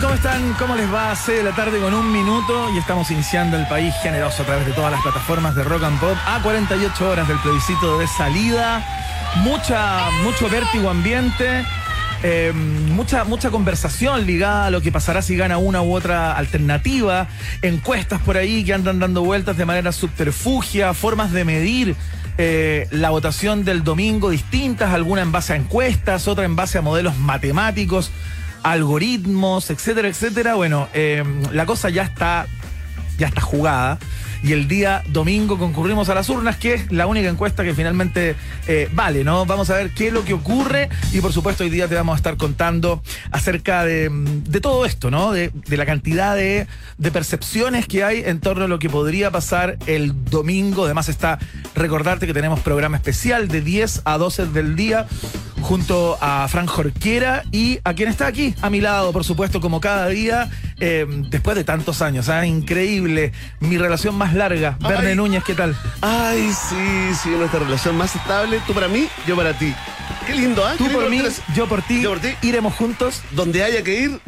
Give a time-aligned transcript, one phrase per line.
[0.00, 0.54] ¿Cómo están?
[0.54, 1.14] ¿Cómo les va?
[1.14, 4.66] 6 de la tarde con un minuto y estamos iniciando el país generoso a través
[4.66, 8.84] de todas las plataformas de Rock and Pop a 48 horas del plebiscito de salida.
[9.36, 11.64] Mucha, mucho vértigo ambiente.
[12.22, 17.28] eh, mucha, mucha conversación ligada a lo que pasará si gana una u otra alternativa,
[17.60, 21.96] encuestas por ahí que andan dando vueltas de manera subterfugia, formas de medir
[22.38, 26.82] eh, la votación del domingo distintas, alguna en base a encuestas, otra en base a
[26.82, 28.10] modelos matemáticos,
[28.64, 30.54] algoritmos, etcétera, etcétera.
[30.54, 32.46] Bueno, eh, la cosa ya está,
[33.18, 33.98] ya está jugada.
[34.44, 38.36] Y el día domingo concurrimos a las urnas, que es la única encuesta que finalmente
[38.68, 39.46] eh, vale, ¿no?
[39.46, 42.12] Vamos a ver qué es lo que ocurre y por supuesto hoy día te vamos
[42.12, 45.32] a estar contando acerca de, de todo esto, ¿no?
[45.32, 46.66] De, de la cantidad de,
[46.98, 50.84] de, percepciones que hay en torno a lo que podría pasar el domingo.
[50.84, 51.38] Además está
[51.74, 55.06] recordarte que tenemos programa especial de 10 a 12 del día
[55.64, 59.80] junto a Fran Jorquera y a quien está aquí, a mi lado, por supuesto, como
[59.80, 62.28] cada día, eh, después de tantos años.
[62.28, 62.46] ¿eh?
[62.46, 63.32] Increíble.
[63.60, 64.76] Mi relación más larga.
[64.82, 64.90] Ay.
[64.92, 65.76] Verne Núñez, ¿qué tal?
[66.00, 68.60] Ay, sí, sí, nuestra relación más estable.
[68.66, 69.74] Tú para mí, yo para ti.
[70.26, 70.74] Qué lindo, ¿eh?
[70.78, 71.22] Tú por mí,
[71.54, 72.02] yo por ti.
[72.02, 72.28] Yo por ti.
[72.42, 73.20] Iremos juntos.
[73.32, 74.20] Donde haya que ir,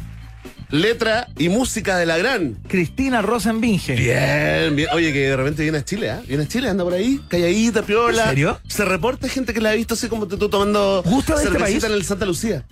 [0.71, 3.95] letra y música de la gran Cristina Rosenbinge.
[3.95, 4.89] Bien, bien.
[4.93, 6.21] Oye, que de repente viene a Chile, ¿eh?
[6.27, 8.25] Viene a Chile, anda por ahí, calladita, piola.
[8.25, 8.61] ¿En serio?
[8.67, 11.81] Se reporta gente que la ha visto así como tú tomando ¿Gusto de cervecita este
[11.81, 11.85] país?
[11.85, 12.65] en el Santa Lucía.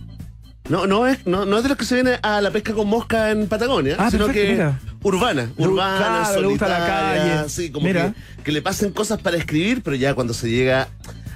[0.68, 2.88] No, no es, no, no es de los que se viene a la pesca con
[2.88, 4.80] mosca en Patagonia, ah, sino perfecto, que mira.
[5.02, 7.48] urbana, urbana, claro, le gusta la calle.
[7.50, 8.14] sí, como mira.
[8.38, 10.88] que, que le pasen cosas para escribir, pero ya cuando se llega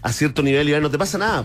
[0.03, 1.45] a cierto nivel ya no te pasa nada.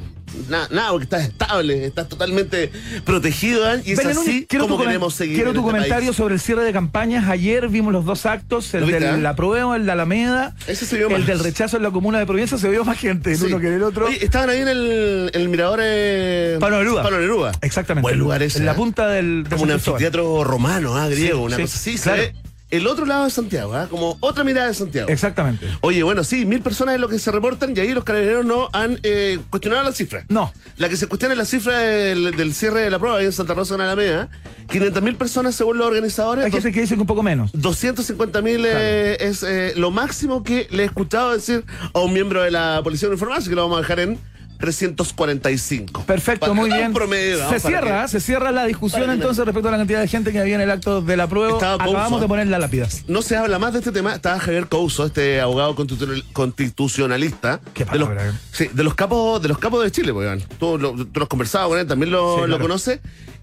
[0.49, 2.71] Nada, nada, porque estás estable, estás totalmente
[3.05, 3.81] protegido ¿eh?
[3.85, 5.35] y es así quiero como queremos seguir.
[5.35, 6.17] Quiero tu este comentario país.
[6.17, 7.29] sobre el cierre de campañas.
[7.29, 9.21] Ayer vimos los dos actos, el ¿Lo viste, del eh?
[9.21, 11.27] la prueba, el de Alameda, Ese se vio el más.
[11.27, 13.45] del rechazo en la comuna de Provincia, se vio más gente en Sí.
[13.45, 14.07] uno que en el otro.
[14.07, 16.57] Oye, estaban ahí en el, el mirador eh.
[16.59, 17.51] Palo Neruda.
[17.61, 18.01] Exactamente.
[18.07, 18.57] Buen lugar ese.
[18.59, 18.75] En la ¿eh?
[18.75, 21.97] punta del, Como un anfiteatro romano, ah, griego, Sí, una sí, cosa así.
[21.97, 22.21] se claro.
[22.23, 22.33] ve
[22.73, 23.87] el otro lado de Santiago, ¿ah?
[23.87, 25.07] como otra mirada de Santiago.
[25.07, 25.67] Exactamente.
[25.81, 28.69] Oye, bueno, sí, mil personas es lo que se reportan y ahí los carabineros no
[28.73, 30.25] han eh, cuestionado la cifra.
[30.27, 30.51] No.
[30.77, 33.31] La que se cuestiona es la cifra del, del cierre de la prueba ahí en
[33.31, 34.29] Santa Rosa en Alameda.
[34.71, 36.45] 500 mil personas según los organizadores.
[36.45, 37.51] Hay gente que dice que un poco menos.
[37.53, 41.63] 250 mil eh, es eh, lo máximo que le he escuchado decir
[41.93, 44.19] a un miembro de la Policía Uniformada, así que lo vamos a dejar en
[44.63, 46.03] 345.
[46.05, 46.93] Perfecto, Para- muy bien.
[46.93, 49.99] promedio, se cierra, que- se cierra la discusión para que- entonces respecto a la cantidad
[50.01, 51.53] de gente que había en el acto de la prueba.
[51.53, 52.87] Estaba Acabamos de poner la lápida.
[53.07, 54.15] No se habla más de este tema.
[54.15, 57.59] Estaba Javier Couso, este abogado constitu- constitucionalista.
[57.73, 58.31] Qué de los, ¿eh?
[58.51, 60.41] sí, de los capos, de los capos de Chile, pues, Iván.
[60.59, 62.63] Tú, lo, tú lo has conversado con él, también lo, Sí, lo claro.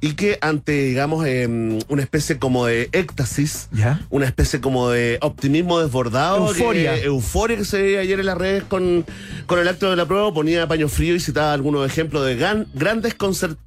[0.02, 4.00] Y que ante, digamos, em, una especie como de éxtasis, Ya.
[4.08, 6.48] una especie como de optimismo desbordado.
[6.48, 6.94] Euforia.
[6.94, 9.04] que- euforia que se veía ayer en las redes con,
[9.46, 12.66] con el acto de la prueba, ponía paño frío y citaba algunos ejemplos de gran-
[12.72, 13.14] grandes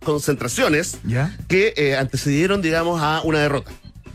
[0.04, 1.36] concentraciones Ya.
[1.48, 3.72] que eh, antecedieron, digamos, a una derrota.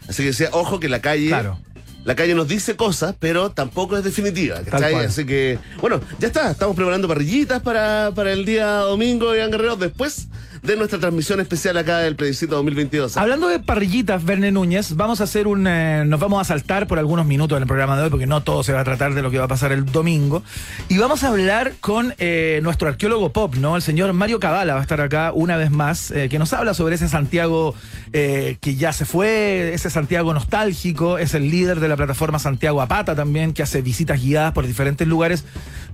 [0.08, 1.28] Así que decía, ojo que la calle.
[1.28, 1.58] Claro.
[2.04, 4.60] La calle nos dice cosas, pero tampoco es definitiva.
[4.72, 6.50] Así que, bueno, ya está.
[6.50, 10.28] Estamos preparando parrillitas para, para el día domingo, Iván Guerrero, después
[10.62, 13.16] de nuestra transmisión especial acá del plebiscito 2022.
[13.16, 15.66] Hablando de parrillitas, Verne Núñez, vamos a hacer un.
[15.66, 18.42] eh, nos vamos a saltar por algunos minutos en el programa de hoy, porque no
[18.42, 20.42] todo se va a tratar de lo que va a pasar el domingo.
[20.88, 23.76] Y vamos a hablar con eh, nuestro arqueólogo pop, ¿no?
[23.76, 26.74] El señor Mario Cabala va a estar acá una vez más, eh, que nos habla
[26.74, 27.74] sobre ese Santiago
[28.10, 33.14] que ya se fue, ese Santiago nostálgico, es el líder de la plataforma Santiago Apata
[33.14, 35.44] también, que hace visitas guiadas por diferentes lugares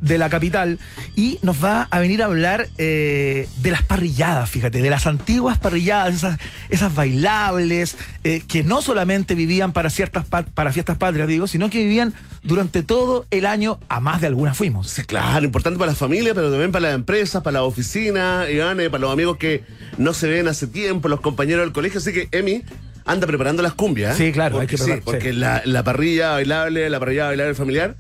[0.00, 0.78] de la capital.
[1.16, 6.14] Y nos va a venir a hablar de las parrilladas, fíjate, de las antiguas parrilladas,
[6.14, 6.38] esas,
[6.70, 11.68] esas bailables, eh, que no solamente vivían para ciertas pa- para fiestas patrias, digo, sino
[11.70, 14.88] que vivían durante todo el año, a más de algunas fuimos.
[14.88, 18.78] Sí, claro, importante para la familia, pero también para las empresas, para la oficina, Iván,
[18.78, 19.64] eh, para los amigos que
[19.98, 21.98] no se ven hace tiempo, los compañeros del colegio.
[21.98, 22.62] Así que Emi
[23.04, 24.18] anda preparando las cumbias.
[24.20, 24.26] ¿eh?
[24.26, 25.36] Sí, claro, hay porque, que preparar, sí, porque sí.
[25.38, 27.96] La, la parrilla bailable, la parrilla bailable familiar,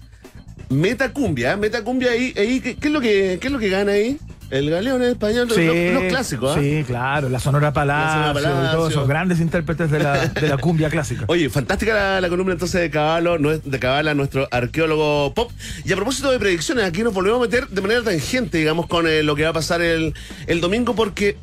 [0.70, 3.68] meta cumbia, meta cumbia ahí, ahí ¿qué, qué es lo que, ¿qué es lo que
[3.68, 4.18] gana ahí?
[4.54, 6.60] El galeón en español, los, los clásicos, ¿ah?
[6.60, 8.88] Sí, claro, la Sonora Palacio, La Sonora y todos Palacio.
[8.88, 11.24] esos grandes intérpretes de la, de la cumbia clásica.
[11.26, 15.50] Oye, fantástica la, la columna entonces de Caballo, de Cabala, nuestro arqueólogo pop.
[15.84, 19.08] Y a propósito de predicciones, aquí nos volvemos a meter de manera tangente, digamos, con
[19.08, 20.14] eh, lo que va a pasar el,
[20.46, 21.36] el domingo, porque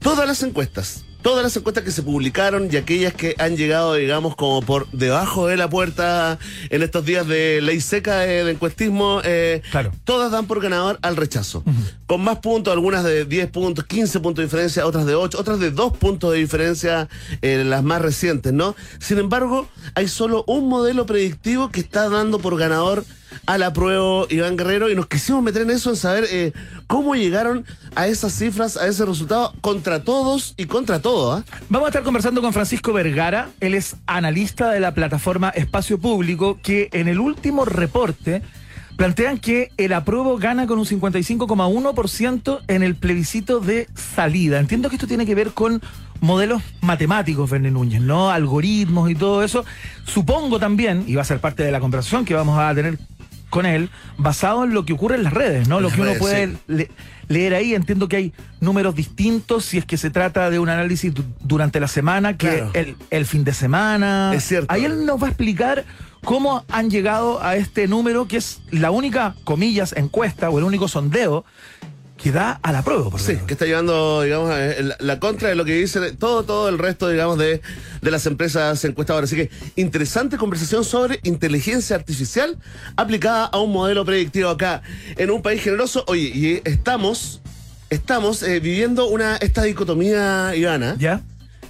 [0.00, 4.36] todas las encuestas, todas las encuestas que se publicaron y aquellas que han llegado, digamos,
[4.36, 6.38] como por debajo de la puerta
[6.68, 9.90] en estos días de ley seca de, de encuestismo, eh, Claro.
[10.04, 11.64] todas dan por ganador al rechazo.
[12.06, 15.58] Con más puntos, algunas de 10 puntos, 15 puntos de diferencia, otras de 8, otras
[15.60, 17.08] de 2 puntos de diferencia,
[17.40, 18.76] eh, las más recientes, ¿no?
[19.00, 23.02] Sin embargo, hay solo un modelo predictivo que está dando por ganador
[23.46, 26.52] a la prueba Iván Guerrero y nos quisimos meter en eso, en saber eh,
[26.86, 27.64] cómo llegaron
[27.94, 31.32] a esas cifras, a ese resultado contra todos y contra todo.
[31.32, 31.44] ¿ah?
[31.68, 36.58] Vamos a estar conversando con Francisco Vergara, él es analista de la plataforma Espacio Público,
[36.62, 38.42] que en el último reporte
[38.96, 44.60] plantean que el apruebo gana con un 55,1% en el plebiscito de salida.
[44.60, 45.82] Entiendo que esto tiene que ver con
[46.20, 48.30] modelos matemáticos, Verne Núñez, ¿no?
[48.30, 49.64] Algoritmos y todo eso.
[50.04, 52.98] Supongo también, y va a ser parte de la conversación que vamos a tener
[53.54, 55.78] con él, basado en lo que ocurre en las redes, ¿no?
[55.78, 56.58] lo que uno puede
[57.28, 57.72] leer ahí.
[57.72, 61.86] Entiendo que hay números distintos si es que se trata de un análisis durante la
[61.86, 64.32] semana que el, el fin de semana.
[64.34, 64.66] Es cierto.
[64.74, 65.84] Ahí él nos va a explicar
[66.24, 70.88] cómo han llegado a este número que es la única, comillas, encuesta o el único
[70.88, 71.44] sondeo
[72.24, 73.10] que da a la prueba.
[73.10, 76.70] Por sí, que está llevando, digamos, eh, la, contra de lo que dice todo, todo
[76.70, 77.60] el resto, digamos, de,
[78.00, 79.30] de las empresas encuestadoras.
[79.30, 82.56] Así que interesante conversación sobre inteligencia artificial
[82.96, 84.80] aplicada a un modelo predictivo acá
[85.18, 86.02] en un país generoso.
[86.06, 87.42] Oye, y estamos,
[87.90, 90.96] estamos eh, viviendo una esta dicotomía, Ivana.
[90.98, 91.20] ¿Ya?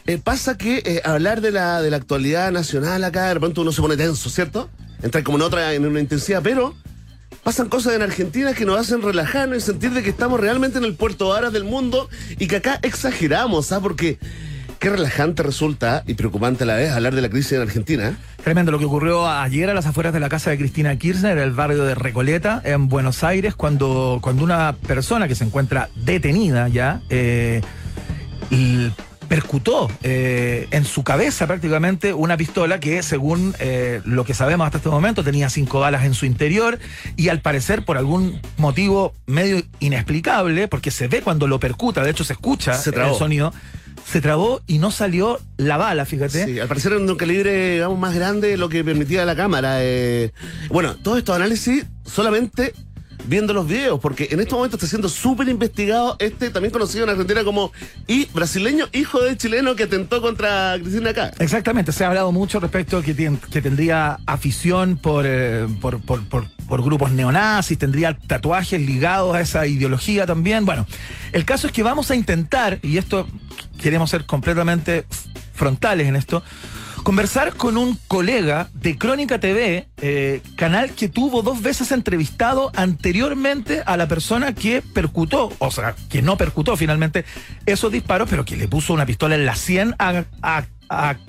[0.06, 3.73] Eh, pasa que eh, hablar de la, de la actualidad nacional acá, de repente uno
[3.73, 4.71] se pone tenso, ¿cierto?
[5.03, 6.77] Entra como en otra, en una intensidad, pero
[7.44, 10.85] pasan cosas en Argentina que nos hacen relajarnos y sentir de que estamos realmente en
[10.85, 12.08] el puerto ahora del mundo
[12.38, 13.81] y que acá exageramos, ¿ah?
[13.81, 14.19] Porque
[14.79, 18.19] qué relajante resulta y preocupante la vez hablar de la crisis en Argentina.
[18.43, 21.52] Tremendo lo que ocurrió ayer a las afueras de la casa de Cristina Kirchner, el
[21.52, 27.02] barrio de Recoleta, en Buenos Aires, cuando, cuando una persona que se encuentra detenida ya,
[27.11, 27.61] eh,
[29.35, 34.79] percutó eh, en su cabeza prácticamente una pistola que, según eh, lo que sabemos hasta
[34.79, 36.79] este momento, tenía cinco balas en su interior
[37.17, 42.13] y al parecer por algún motivo medio inexplicable, porque se ve cuando lo percuta, de
[42.13, 43.53] hecho se escucha el sonido,
[44.07, 46.45] se trabó y no salió la bala, fíjate.
[46.45, 49.79] Sí, al parecer era un calibre, digamos, más grande de lo que permitía la cámara.
[49.81, 50.31] Eh.
[50.69, 52.73] Bueno, todo estos análisis solamente
[53.26, 57.11] viendo los videos, porque en este momento está siendo súper investigado este, también conocido en
[57.11, 57.73] Argentina como
[58.06, 61.32] y brasileño, hijo de chileno que atentó contra Cristina acá.
[61.38, 63.15] Exactamente, se ha hablado mucho respecto que,
[63.50, 69.67] que tendría afición eh, por, por, por, por, grupos neonazis, tendría tatuajes ligados a esa
[69.67, 70.65] ideología también.
[70.65, 70.87] Bueno,
[71.32, 73.27] el caso es que vamos a intentar, y esto
[73.81, 75.06] queremos ser completamente
[75.55, 76.43] frontales en esto,
[77.05, 83.83] conversar con un colega de Crónica TV, eh, canal que tuvo dos veces entrevistado anteriormente
[83.85, 87.27] a la persona que percutó, o sea, que no percutó finalmente
[87.67, 90.25] esos disparos, pero que le puso una pistola en la 100 a,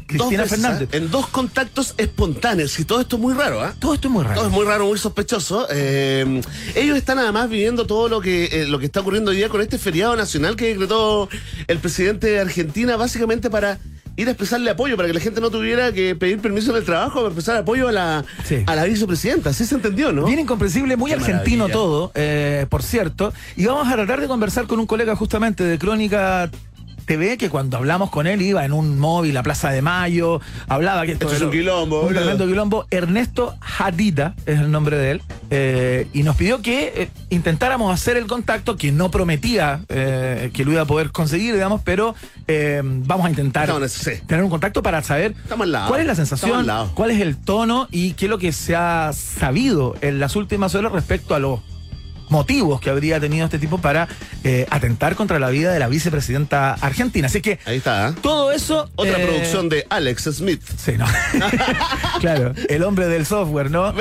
[0.05, 0.89] Cristina Fernández.
[0.91, 0.97] ¿eh?
[0.97, 2.77] En dos contactos espontáneos.
[2.79, 3.73] Y todo esto es muy raro, ¿ah?
[3.79, 4.35] Todo esto es muy raro.
[4.35, 5.65] Todo es muy raro, muy sospechoso.
[5.71, 6.41] Eh,
[6.75, 9.79] ellos están además viviendo todo lo que, lo que está ocurriendo hoy día con este
[9.79, 11.29] feriado nacional que decretó
[11.67, 13.79] el presidente de Argentina, básicamente para
[14.17, 16.83] ir a expresarle apoyo para que la gente no tuviera que pedir permiso en el
[16.83, 18.25] trabajo para expresar apoyo a la,
[18.65, 19.49] a la vicepresidenta.
[19.49, 20.25] Así se entendió, ¿no?
[20.25, 23.33] Bien incomprensible, muy argentino todo, eh, por cierto.
[23.55, 26.49] Y vamos a tratar de conversar con un colega justamente de Crónica
[27.05, 31.05] TV que cuando hablamos con él iba en un móvil a Plaza de Mayo, hablaba
[31.05, 32.85] que esto, es un quilombo, un tremendo quilombo.
[32.91, 38.17] Ernesto Hadida es el nombre de él, eh, y nos pidió que eh, intentáramos hacer
[38.17, 42.15] el contacto, que no prometía eh, que lo iba a poder conseguir, digamos, pero
[42.47, 43.69] vamos a intentar
[44.27, 45.33] tener un contacto para saber
[45.87, 49.11] cuál es la sensación, cuál es el tono y qué es lo que se ha
[49.13, 51.61] sabido en las últimas horas respecto a los
[52.29, 54.07] motivos que habría tenido este tipo para
[54.43, 57.27] eh, atentar contra la vida de la vicepresidenta argentina.
[57.27, 57.59] Así que.
[57.65, 58.09] Ahí está.
[58.09, 58.13] ¿eh?
[58.21, 58.89] Todo eso.
[58.95, 60.61] Otra eh, producción de Alex Smith.
[60.77, 61.05] Sí, ¿no?
[62.19, 63.93] claro, el hombre del software, ¿no?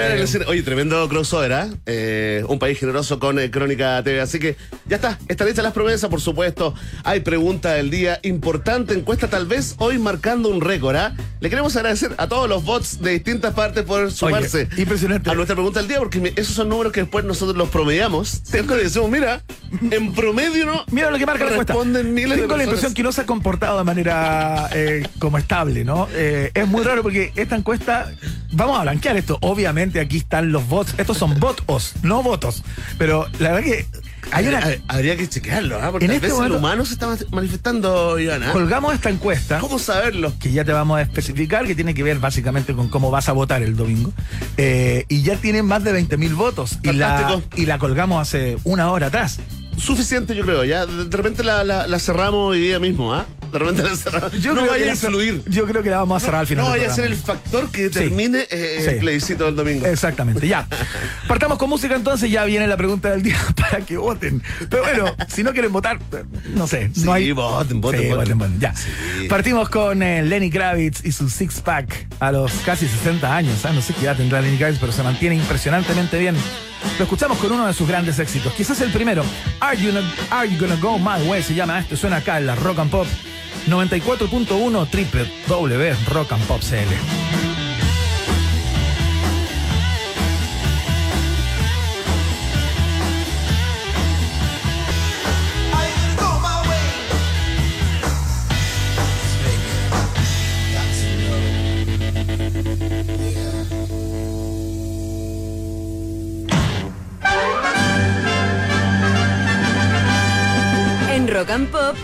[0.47, 2.45] oye, tremendo crossover, ¿eh?
[2.49, 4.21] un país generoso con Crónica TV.
[4.21, 5.19] Así que ya está.
[5.29, 6.75] Están hechas las promesas, por supuesto.
[7.05, 8.21] Hay pregunta del día.
[8.23, 11.15] Importante encuesta, tal vez hoy marcando un récord, ¿ah?
[11.41, 15.31] Le queremos agradecer a todos los bots de distintas partes por sumarse impresionante.
[15.31, 18.14] a nuestra pregunta del día, porque esos son números que después nosotros los promediamos
[18.51, 19.43] tengo decimos, mira,
[19.91, 20.85] en promedio no.
[20.91, 21.75] Mira lo que marca la encuesta.
[21.75, 26.09] Tengo la impresión que no se ha comportado de manera eh, como estable, ¿no?
[26.13, 28.13] Eh, es muy raro porque esta encuesta,
[28.53, 29.39] vamos a blanquear esto.
[29.41, 30.95] Obviamente aquí están los bots.
[30.99, 32.63] Estos son votos, no votos.
[32.99, 33.87] Pero la verdad que
[34.89, 35.91] Habría que chequearlo, ¿ah?
[35.91, 38.53] porque en este el humano se está manifestando, Ivana.
[38.53, 39.59] Colgamos esta encuesta.
[39.59, 40.33] ¿Cómo saberlo?
[40.39, 43.33] Que ya te vamos a especificar, que tiene que ver básicamente con cómo vas a
[43.33, 44.13] votar el domingo.
[44.57, 46.79] Eh, y ya tienen más de 20 mil votos.
[46.83, 49.39] Y la, y la colgamos hace una hora atrás
[49.79, 50.65] suficiente, yo creo.
[50.65, 53.27] Ya de repente la, cerramos hoy día mismo, ¿ah?
[53.53, 54.33] De repente la cerramos.
[54.41, 55.43] Yo no creo vaya que a la- influir.
[55.47, 56.65] Yo creo que la vamos a cerrar al final.
[56.65, 58.91] No del vaya a ser el factor que determine eh, Sí.
[58.91, 59.87] el plebiscito del domingo.
[59.87, 60.67] Exactamente, ya.
[61.29, 64.43] Partamos con música entonces, ya viene la pregunta del día para que voten.
[64.69, 65.99] Pero bueno, si no quieren votar,
[66.55, 67.31] no sé, Sí, no hay.
[67.33, 68.39] voten, voten, Sí, voten.
[68.39, 68.75] voten, ya.
[69.29, 73.65] Partimos con eh, Lenny Kravitz y su six pack a los casi 60 años.
[73.65, 73.73] ¿ah?
[73.73, 76.35] No sé qué edad tendrá Lenny Kravitz, pero se mantiene impresionantemente bien.
[76.99, 78.53] Lo escuchamos con uno de sus grandes éxitos.
[78.55, 79.25] Quizás el primero.
[79.61, 79.93] Are You,
[80.31, 81.43] Are You Gonna Go My Way?
[81.43, 81.97] Se llama esto.
[81.97, 83.07] Suena acá en la Rock and Pop
[83.67, 87.54] 94.1 triple W Rock and Pop CL.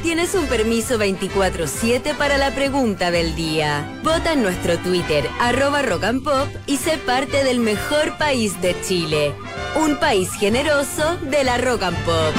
[0.03, 3.87] Tienes un permiso 24-7 para la pregunta del día.
[4.03, 8.75] Vota en nuestro Twitter, arroba Rock and Pop, y sé parte del mejor país de
[8.83, 9.33] Chile.
[9.77, 12.35] Un país generoso de la Rock and Pop.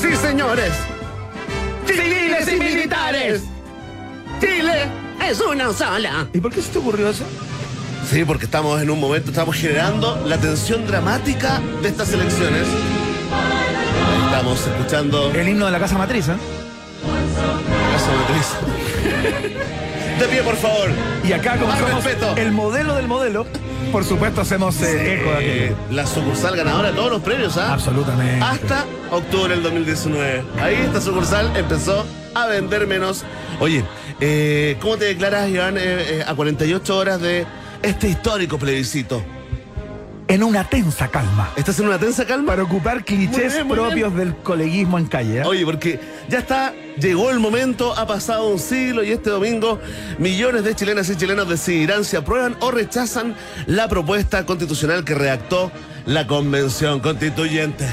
[0.00, 0.72] Sí, señores.
[1.86, 3.42] Civiles y militares.
[4.40, 4.84] Chile
[5.28, 6.28] es una sola.
[6.32, 7.24] ¿Y por qué se te ocurrió eso?
[8.10, 12.66] Sí, porque estamos en un momento, estamos generando la tensión dramática de estas elecciones.
[14.30, 16.36] Estamos escuchando El himno de la casa matriz, ¿eh?
[17.92, 20.18] Casa Matriz.
[20.18, 20.90] De pie, por favor.
[21.24, 22.36] Y acá, como Más somos respeto.
[22.36, 23.46] el modelo del modelo,
[23.90, 25.76] por supuesto hacemos eh, eco de aquello.
[25.90, 27.72] la sucursal ganadora de todos los premios, ¿ah?
[27.72, 28.44] Absolutamente.
[28.44, 30.44] Hasta octubre del 2019.
[30.60, 32.04] Ahí esta sucursal empezó
[32.34, 33.24] a vender menos.
[33.60, 33.82] Oye,
[34.20, 37.46] eh, ¿cómo te declaras, Iván, eh, a 48 horas de
[37.82, 39.24] este histórico plebiscito?
[40.28, 41.50] En una tensa calma.
[41.56, 42.48] ¿Estás en una tensa calma?
[42.48, 45.38] Para ocupar clichés bien, propios del coleguismo en calle.
[45.38, 45.44] ¿eh?
[45.44, 49.80] Oye, porque ya está, llegó el momento, ha pasado un siglo y este domingo
[50.18, 55.72] millones de chilenas y chilenos decidirán si aprueban o rechazan la propuesta constitucional que redactó
[56.04, 57.86] la Convención Constituyente.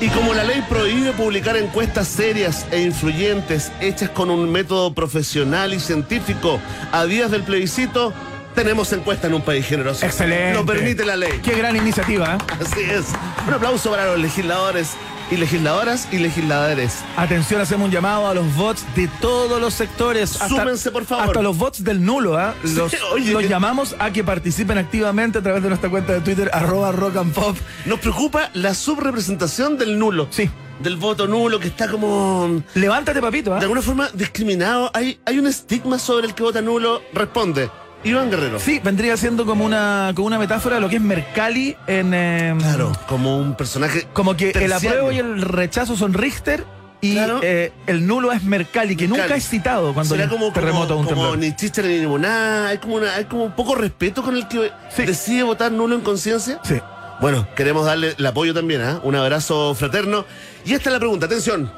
[0.00, 5.74] Y como la ley prohíbe publicar encuestas serias e influyentes hechas con un método profesional
[5.74, 6.60] y científico
[6.92, 8.12] a días del plebiscito,
[8.56, 10.04] tenemos encuesta en un país generoso.
[10.04, 10.54] Excelente.
[10.54, 11.40] Lo permite la ley.
[11.44, 12.36] Qué gran iniciativa.
[12.36, 12.54] ¿eh?
[12.60, 13.06] Así es.
[13.46, 14.96] Un aplauso para los legisladores
[15.30, 17.00] y legisladoras y legisladores.
[17.16, 20.30] Atención, hacemos un llamado a los bots de todos los sectores.
[20.30, 21.26] Súmense, por favor.
[21.26, 22.54] Hasta los bots del nulo, ¿ah?
[22.62, 23.30] Los, oye.
[23.32, 27.16] los llamamos a que participen activamente a través de nuestra cuenta de Twitter, arroba rock
[27.16, 27.56] and pop.
[27.84, 30.28] Nos preocupa la subrepresentación del nulo.
[30.30, 30.50] Sí.
[30.80, 33.58] Del voto nulo que está como Levántate, papito, ¿ah?
[33.58, 34.90] de alguna forma discriminado.
[34.94, 37.02] Hay, hay un estigma sobre el que vota nulo.
[37.12, 37.70] Responde.
[38.06, 38.58] Iván Guerrero.
[38.60, 42.12] Sí, vendría siendo como una, como una metáfora de lo que es Mercalli en.
[42.14, 44.06] eh, Claro, como un personaje.
[44.12, 46.64] Como que el apruebo y el rechazo son Richter
[47.00, 47.40] y Claro.
[47.42, 50.98] eh, el nulo es Mercalli, que nunca es citado cuando Será un como, terremoto o
[51.00, 52.68] un como, como ni chiste ni limonada.
[52.68, 55.04] Hay como, una, hay como un poco respeto con el que Sí.
[55.04, 56.58] decide votar nulo en conciencia.
[56.64, 56.80] Sí.
[57.20, 59.00] Bueno, queremos darle el apoyo también, ¿ah?
[59.02, 60.24] Un abrazo fraterno.
[60.64, 61.70] Y esta es la pregunta, atención.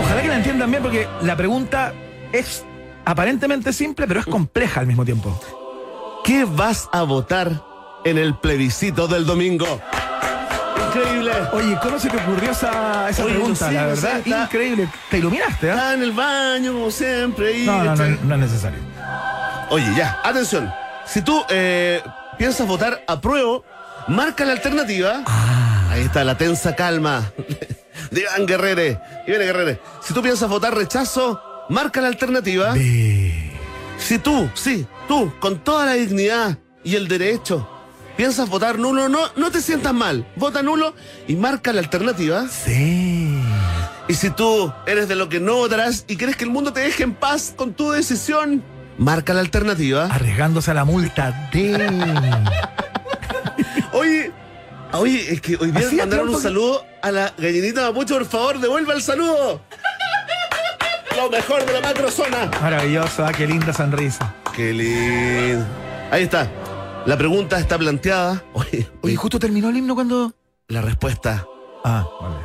[0.00, 1.92] Ojalá que la entiendan bien porque la pregunta
[2.32, 2.64] es
[3.04, 5.38] aparentemente simple, pero es compleja al mismo tiempo.
[6.24, 7.50] ¿Qué vas a votar
[8.04, 9.80] en el plebiscito del domingo?
[10.88, 11.32] Increíble.
[11.52, 13.66] Oye, ¿cómo se te ocurrió esa, esa Oye, pregunta?
[13.68, 14.88] sé, la verdad, está- increíble.
[15.10, 15.74] Te iluminaste, ¿ah?
[15.74, 17.58] Está en el baño, como siempre.
[17.58, 18.78] y- No, no, no, no es necesario.
[19.70, 20.70] Oye, ya, atención.
[21.06, 22.02] Si tú eh,
[22.38, 23.64] piensas votar apruebo,
[24.08, 25.22] marca la alternativa.
[25.26, 25.88] Ah.
[25.92, 27.32] Ahí está la tensa calma
[28.10, 28.98] de Iván Guerrere.
[29.26, 29.80] Iván Guerrere.
[30.02, 31.40] Si tú piensas votar rechazo,
[31.72, 32.74] marca la alternativa.
[32.74, 37.68] Si tú, sí, tú, con toda la dignidad y el derecho,
[38.16, 40.26] piensas votar nulo, no, no te sientas mal.
[40.36, 40.94] Vota nulo
[41.26, 42.46] y marca la alternativa.
[42.48, 43.40] Sí.
[44.06, 46.80] Y si tú eres de lo que no votarás y quieres que el mundo te
[46.80, 48.62] deje en paz con tu decisión,
[48.98, 50.06] marca la alternativa.
[50.06, 51.72] Arriesgándose a la multa de.
[53.94, 54.32] Oye,
[54.92, 58.94] oye, es que hoy día mandaron un saludo a la gallinita mapuche, por favor, devuelva
[58.94, 59.60] el saludo.
[61.16, 62.50] Lo mejor de la macrozona.
[62.60, 64.34] Maravilloso, ah, qué linda sonrisa.
[64.54, 65.64] Qué lindo.
[66.10, 66.48] Ahí está.
[67.06, 68.42] La pregunta está planteada.
[68.52, 70.32] Oye, justo terminó el himno cuando.
[70.68, 71.44] la respuesta
[71.84, 72.36] Ah, vale.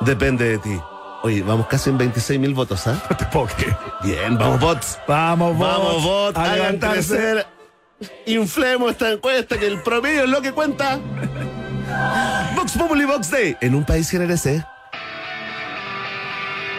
[0.00, 0.80] depende de ti.
[1.22, 3.00] Oye, vamos casi en 26 mil votos, ¿ah?
[3.08, 3.76] No te puedo creer.
[4.02, 4.98] Bien, vamos, bots.
[5.06, 5.68] Vamos, vos.
[5.68, 6.38] Vamos, bots.
[6.38, 7.16] A Hagan levantarse.
[7.16, 7.46] crecer.
[8.26, 10.98] Inflemos esta encuesta que el promedio es lo que cuenta.
[12.56, 13.56] Vox Populi Vox Day.
[13.60, 14.64] En un país generese.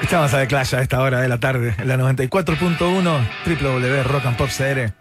[0.03, 2.77] Estamos a The Clash a esta hora de la tarde, en la 94.1
[3.45, 4.93] www Rock and Pop CR.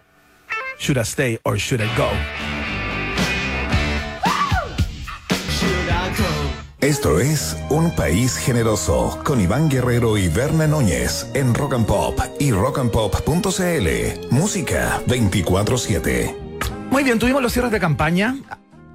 [0.78, 2.08] Should I stay or should I go?
[6.80, 12.18] Esto es Un País Generoso con Iván Guerrero y Berna Núñez en Rock and Pop
[12.38, 14.28] y rockandpop.cl.
[14.30, 16.34] Música 24-7.
[16.90, 18.36] Muy bien, tuvimos los cierres de campaña.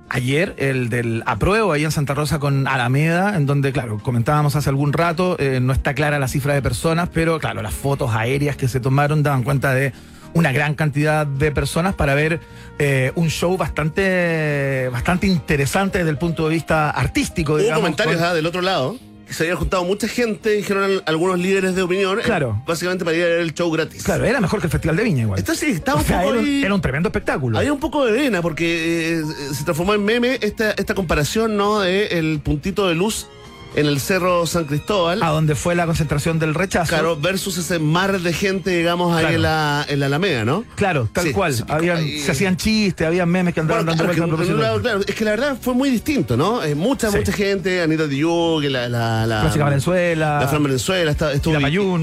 [0.09, 4.69] Ayer, el del apruebo ahí en Santa Rosa con Alameda, en donde, claro, comentábamos hace
[4.69, 8.55] algún rato, eh, no está clara la cifra de personas, pero claro, las fotos aéreas
[8.55, 9.91] que se tomaron daban cuenta de
[10.33, 12.39] una gran cantidad de personas para ver
[12.79, 17.53] eh, un show bastante, bastante interesante desde el punto de vista artístico.
[17.53, 18.97] Hubo digamos, comentarios con- ah, del otro lado.
[19.27, 22.61] Que Se había juntado mucha gente, dijeron al- algunos líderes de opinión, eh, Claro.
[22.65, 24.03] básicamente para ir a ver el show gratis.
[24.03, 25.39] Claro, era mejor que el Festival de Viña igual.
[25.39, 27.57] Esto sí, estaba O un poco era, un, era un tremendo espectáculo.
[27.57, 29.21] Había un poco de vena porque eh,
[29.53, 31.81] se transformó en meme esta, esta comparación, ¿no?
[31.81, 33.27] De el puntito de luz
[33.75, 35.21] en el Cerro San Cristóbal.
[35.23, 36.89] A donde fue la concentración del rechazo.
[36.89, 40.63] Claro, versus ese mar de gente, digamos, ahí en, la, en la Alameda, ¿no?
[40.75, 41.53] Claro, tal Sí, cual.
[41.53, 42.19] se Habían- ahí.
[42.19, 45.23] se hacían chistes, había memes que andaban Bueno, dando claro, que, lado, claro, es que
[45.25, 46.63] la verdad fue muy distinto, ¿no?
[46.63, 47.17] Eh, mucha, Sí.
[47.17, 50.39] mucha gente, Anita Diu, que la, la, la Clásica Valenzuela.
[50.41, 51.53] La Fran Valenzuela, está- estuvo.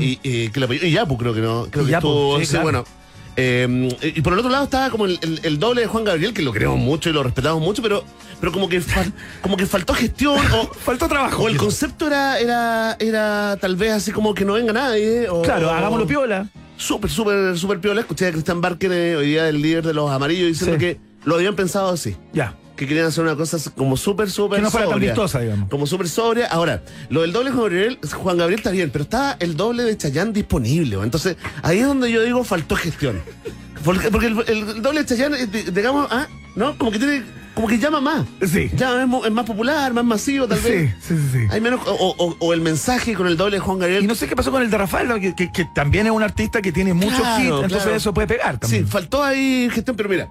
[0.03, 0.19] Y.
[0.23, 1.67] Y, Yapu, creo que no.
[1.71, 2.39] Creo que Yapu, estuvo.
[2.39, 2.63] sí, sí, claro.
[2.65, 2.85] bueno.
[3.37, 6.33] Eh, y por el otro lado estaba como el, el- el doble de Juan Gabriel,
[6.33, 8.05] que lo queremos mucho y lo respetamos mucho, pero,
[8.41, 9.13] pero como que fal-
[9.43, 10.67] como que faltó gestión o.
[10.85, 11.43] Faltó trabajo.
[11.43, 15.29] O el concepto era, era, era tal vez así como que no venga nadie.
[15.29, 16.49] O, Claro, hagámoslo piola.
[16.77, 18.01] Súper, súper, súper piola.
[18.03, 20.81] Escuché a Cristian Barker eh, hoy día, el líder de los amarillos, diciendo Sí.
[20.81, 22.17] que lo habían pensado así.
[22.33, 22.55] Ya.
[22.77, 25.69] Que querían hacer una cosa como súper, súper Que no fuera tan vistosa, digamos.
[25.69, 26.47] Como súper sobria.
[26.47, 29.97] Ahora, lo del doble Juan Gabriel, Juan Gabriel está bien, pero está el doble de
[29.97, 30.97] Chayán disponible.
[31.03, 33.21] Entonces, ahí es donde yo digo faltó gestión.
[33.85, 36.27] Porque, porque el, el doble de Chayán, eh, di- digamos, ah,
[36.57, 36.77] ¿no?
[36.79, 37.23] Como que tiene,
[37.55, 38.27] como que llama más.
[38.51, 38.71] Sí.
[38.75, 40.95] Ya es, más popular, más masivo, tal Sí, vez.
[41.01, 41.39] sí, sí, sí.
[41.51, 44.03] Hay menos, o, o- o el mensaje con el doble de Juan Gabriel.
[44.03, 45.21] Y no sé qué pasó con el de Rafael, ¿no?
[45.21, 47.97] que, que- que también es un artista que tiene muchos Claro, hits, entonces claro.
[47.97, 48.89] eso puede pegar Sí, también.
[48.89, 50.29] faltó ahí gestión, pero mira,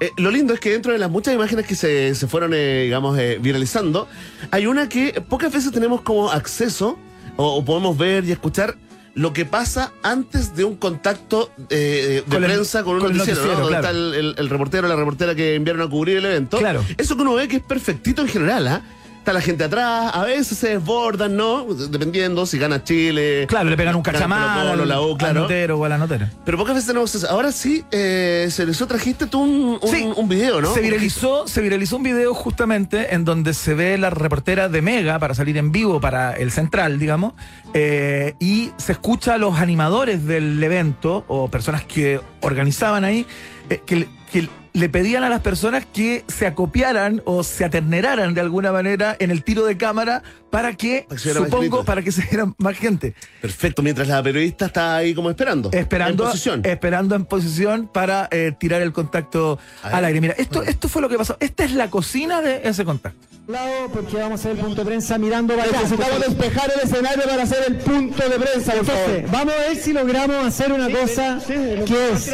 [0.00, 2.82] eh, lo lindo es que dentro de las muchas imágenes que se, se fueron, eh,
[2.84, 4.08] digamos, eh, viralizando,
[4.50, 6.98] hay una que pocas veces tenemos como acceso
[7.36, 8.76] o, o podemos ver y escuchar
[9.14, 13.12] lo que pasa antes de un contacto eh, de Con el- prensa con un con
[13.16, 13.46] noticiero, ¿no?
[13.48, 13.98] noticiero, Donde claro.
[13.98, 16.58] está el, el- el reportero o la reportera que enviaron a cubrir el evento.
[16.58, 16.84] Claro.
[16.96, 18.82] Eso que uno ve que es perfectito en general, ¿ah?
[19.20, 21.66] Está la gente atrás, a veces se desbordan, ¿no?
[21.74, 23.44] Dependiendo si gana Chile.
[23.46, 25.40] Claro, le pegan un cachamán al, la U, al claro.
[25.42, 26.30] notero o a la notera.
[26.42, 27.28] Pero pocas veces tenemos eso.
[27.28, 30.08] Ahora sí, eh, se les trajiste tú un, un, Sí.
[30.16, 30.72] un video, ¿no?
[30.72, 35.18] Se viralizó, se viralizó un video justamente en donde se ve la reportera de Mega
[35.18, 37.34] para salir en vivo para el central, digamos,
[37.74, 43.26] eh, y se escucha a los animadores del evento o personas que organizaban ahí
[43.68, 48.40] eh, que, que le pedían a las personas que se acopiaran o se aterneraran de
[48.40, 52.52] alguna manera en el tiro de cámara para que, Para supongo, para que se viera
[52.58, 53.14] más gente.
[53.40, 55.70] Perfecto, mientras la periodista está ahí como esperando.
[55.72, 56.60] Esperando, En posición.
[56.64, 60.20] esperando en posición para eh, tirar el contacto al aire.
[60.20, 61.36] Mira, esto, esto fue lo que pasó.
[61.40, 63.18] Esta es la cocina de ese contacto.
[63.46, 65.70] lado porque vamos a hacer el punto de prensa mirando para.
[65.70, 69.22] Necesitamos despejar el escenario para hacer el punto de prensa, por favor.
[69.30, 72.28] Vamos a ver si logramos hacer una cosa que es.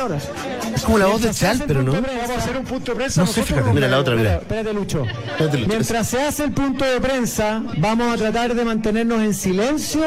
[0.75, 1.93] Es como la voz de Chal, pero no.
[1.93, 3.21] prensa- Vamos a hacer un punto de prensa.
[3.21, 3.73] No sé, fíjate.
[3.73, 4.35] Mira la otra, mira.
[4.37, 5.05] Espérate, Lucho.
[5.05, 5.69] Espérate, Lucho.
[5.69, 10.03] Mientras se hace el punto de prensa, vamos a tratar de mantenernos en silencio,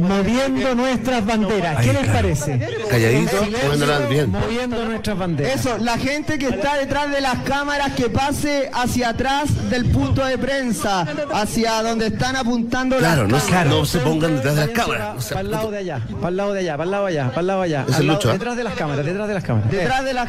[0.00, 1.84] moviendo nuestras banderas.
[1.84, 2.58] ¿Qué les parece?
[2.90, 4.30] Calladito, Silencio, moviéndola bien.
[4.30, 5.54] Moviendo nuestras banderas.
[5.54, 10.24] Eso, la gente que está detrás de las cámaras que pase hacia atrás del punto
[10.24, 13.66] de prensa, hacia donde están apuntando Claro, las no, cámaras.
[13.72, 15.16] no se pongan detrás de las cámaras.
[15.16, 17.04] O sea, para el lado de allá, para el lado de allá, para el lado
[17.06, 17.84] de allá, para el lado de allá.
[17.88, 18.32] Es el lado- Lucho, ¿eh?
[18.34, 19.70] Detrás de las cámaras, detrás de las cámaras.
[19.70, 20.28] Detrás de las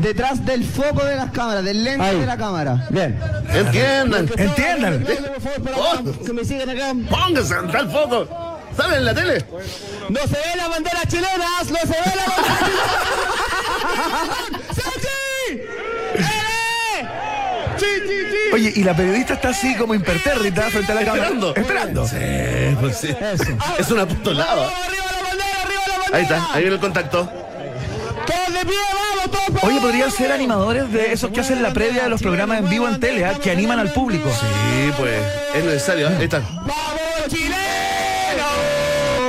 [0.00, 2.20] detrás del foco de las cámaras, del lente Ahí.
[2.20, 2.86] de la cámara.
[2.90, 3.18] Bien.
[3.52, 4.30] Entiendan.
[4.36, 5.06] Entiendan.
[5.76, 6.92] Oh, Que me sigan acá.
[7.10, 8.58] pónganse, el foco.
[8.76, 9.44] ¿Sale en la tele?
[10.08, 14.26] No se ve la bandera chilena, no se ve la bandera chilena.
[14.74, 15.52] ¡Sachi!
[16.14, 17.08] ¡Eh!
[17.78, 18.36] ¡Sí, sí, sí!
[18.54, 21.22] Oye, y la periodista está así como impertérrita frente a la cámara.
[21.24, 21.54] Esperando.
[21.56, 22.06] Esperando.
[22.06, 23.14] Sí, pues sí.
[23.78, 24.62] Es un apostolado.
[24.64, 26.16] ¡Arriba la bandera, arriba la bandera!
[26.16, 27.32] Ahí está, ahí viene el contacto.
[29.62, 32.86] Oye, podrían ser animadores de esos que hacen la previa de los programas en vivo
[32.88, 33.34] en tele, ¿ah?
[33.42, 34.28] que animan al público.
[34.30, 35.20] Sí, pues,
[35.54, 36.08] es necesario.
[36.08, 36.16] ¿eh?
[36.18, 36.40] Ahí está.
[36.40, 37.56] ¡Vamos, chilenos!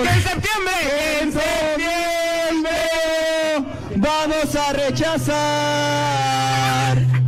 [0.04, 0.74] ¡Que en septiembre!
[1.22, 2.72] ¡En septiembre!
[3.96, 5.38] Vamos a rechazar.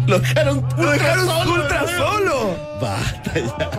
[0.08, 2.56] Lo dejaron, lo dejaron ultra solo.
[2.82, 3.70] Basta ya.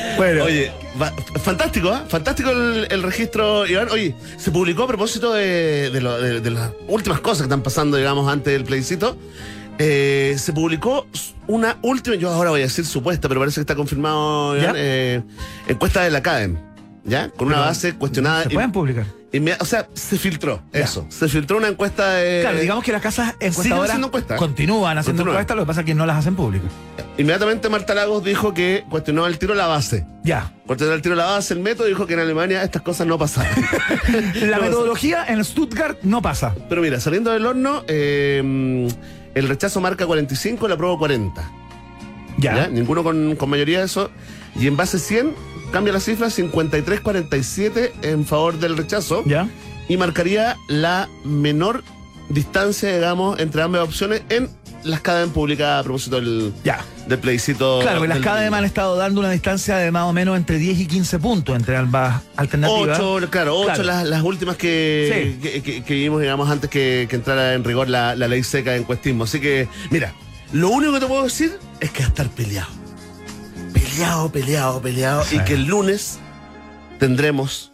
[0.16, 2.04] Bueno, Oye, va- fantástico, ¿ah?
[2.08, 3.88] Fantástico el, el registro, Iván.
[3.90, 7.62] Oye, se publicó a propósito de, de lo- de- de las últimas cosas que están
[7.62, 9.16] pasando, digamos, antes del plebiscito.
[9.78, 11.06] Eh, se publicó
[11.48, 15.22] una última, yo ahora voy a decir supuesta, pero parece que está confirmado, Iván, eh,
[15.66, 16.56] encuesta de la CADEM,
[17.04, 17.28] ¿ya?
[17.30, 18.44] Con una base cuestionada.
[18.44, 19.06] se pueden publicar.
[19.60, 21.06] o sea, se filtró, eso.
[21.08, 22.40] Se filtró una encuesta de...
[22.42, 24.38] Claro, digamos que las casas encuestadoras haciendo encuestas.
[24.38, 25.34] continúan haciendo Continúan.
[25.36, 26.70] encuestas, lo que pasa es que no las hacen públicas.
[27.18, 30.06] Inmediatamente Marta Lagos dijo que cuestionó el tiro la base.
[30.24, 30.52] Ya.
[30.66, 33.50] Cuestionó el tiro la base, el método, dijo que en Alemania estas cosas no pasaban.
[34.40, 36.54] La No, metodología en Stuttgart no pasa.
[36.68, 38.88] Pero mira, saliendo del horno, eh,
[39.34, 41.50] el rechazo marca 45, la apruebo 40.
[42.38, 42.56] Ya.
[42.56, 42.68] ¿ya?
[42.68, 44.10] Ninguno con, con mayoría de eso.
[44.56, 45.34] Y en base 100,
[45.74, 49.22] cambia la cifra 53-47 en favor del rechazo.
[49.26, 49.48] Ya.
[49.88, 51.84] Y marcaría la menor
[52.30, 54.48] distancia, digamos, entre ambas opciones en
[54.82, 56.82] las cadenas públicas a propósito del, Ya.
[57.06, 57.80] del plebiscito.
[57.82, 60.78] Claro, que las CADEM han estado dando una distancia de más o menos entre 10
[60.80, 62.98] y 15 puntos entre ambas alternativas.
[63.00, 63.82] Ocho, claro, ocho Claro.
[63.84, 65.40] Las, las últimas que, Sí.
[65.42, 68.72] que, que- que vimos, digamos, antes que, que entrara en rigor la, la ley seca
[68.72, 69.24] de encuestismo.
[69.24, 70.12] Así que, mira,
[70.52, 72.68] lo único que te puedo decir es que va a estar peleado.
[73.94, 75.24] Peleado, peleado, peleado.
[75.24, 75.36] Sí.
[75.36, 76.18] Y que el lunes
[76.98, 77.70] tendremos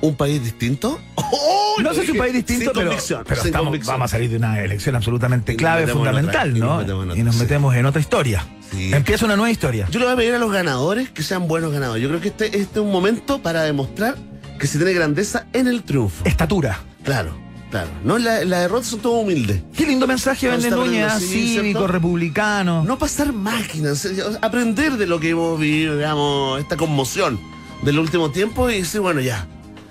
[0.00, 1.00] un país distinto.
[1.14, 1.76] ¡Oh!
[1.82, 3.94] No sé si un país distinto, sin pero, convicción, pero sin estamos- convicción.
[3.94, 6.76] vamos a salir de una elección absolutamente clave, fundamental, otra, y nos ¿no?
[6.78, 7.40] metemos en Y nos sí.
[7.42, 8.46] metemos en otra historia.
[8.72, 8.90] Sí.
[8.92, 9.86] Empieza una nueva historia.
[9.90, 12.02] Yo le voy a pedir a los ganadores que sean buenos ganadores.
[12.02, 14.16] Yo creo que este, este es un momento para demostrar
[14.58, 16.24] que se tiene grandeza en el triunfo.
[16.26, 16.80] Estatura.
[17.04, 17.34] Claro,
[17.70, 17.88] claro.
[18.04, 19.62] No, la, la derrota son todos humildes.
[19.76, 21.86] Qué lindo mensaje No, vende Núñez, cívico, ¿cierto?
[21.86, 22.84] republicano.
[22.84, 27.38] No pasar máquinas, sea, aprender de lo que hemos vivido, digamos, esta conmoción
[27.82, 29.46] del último tiempo y decir, bueno, ya,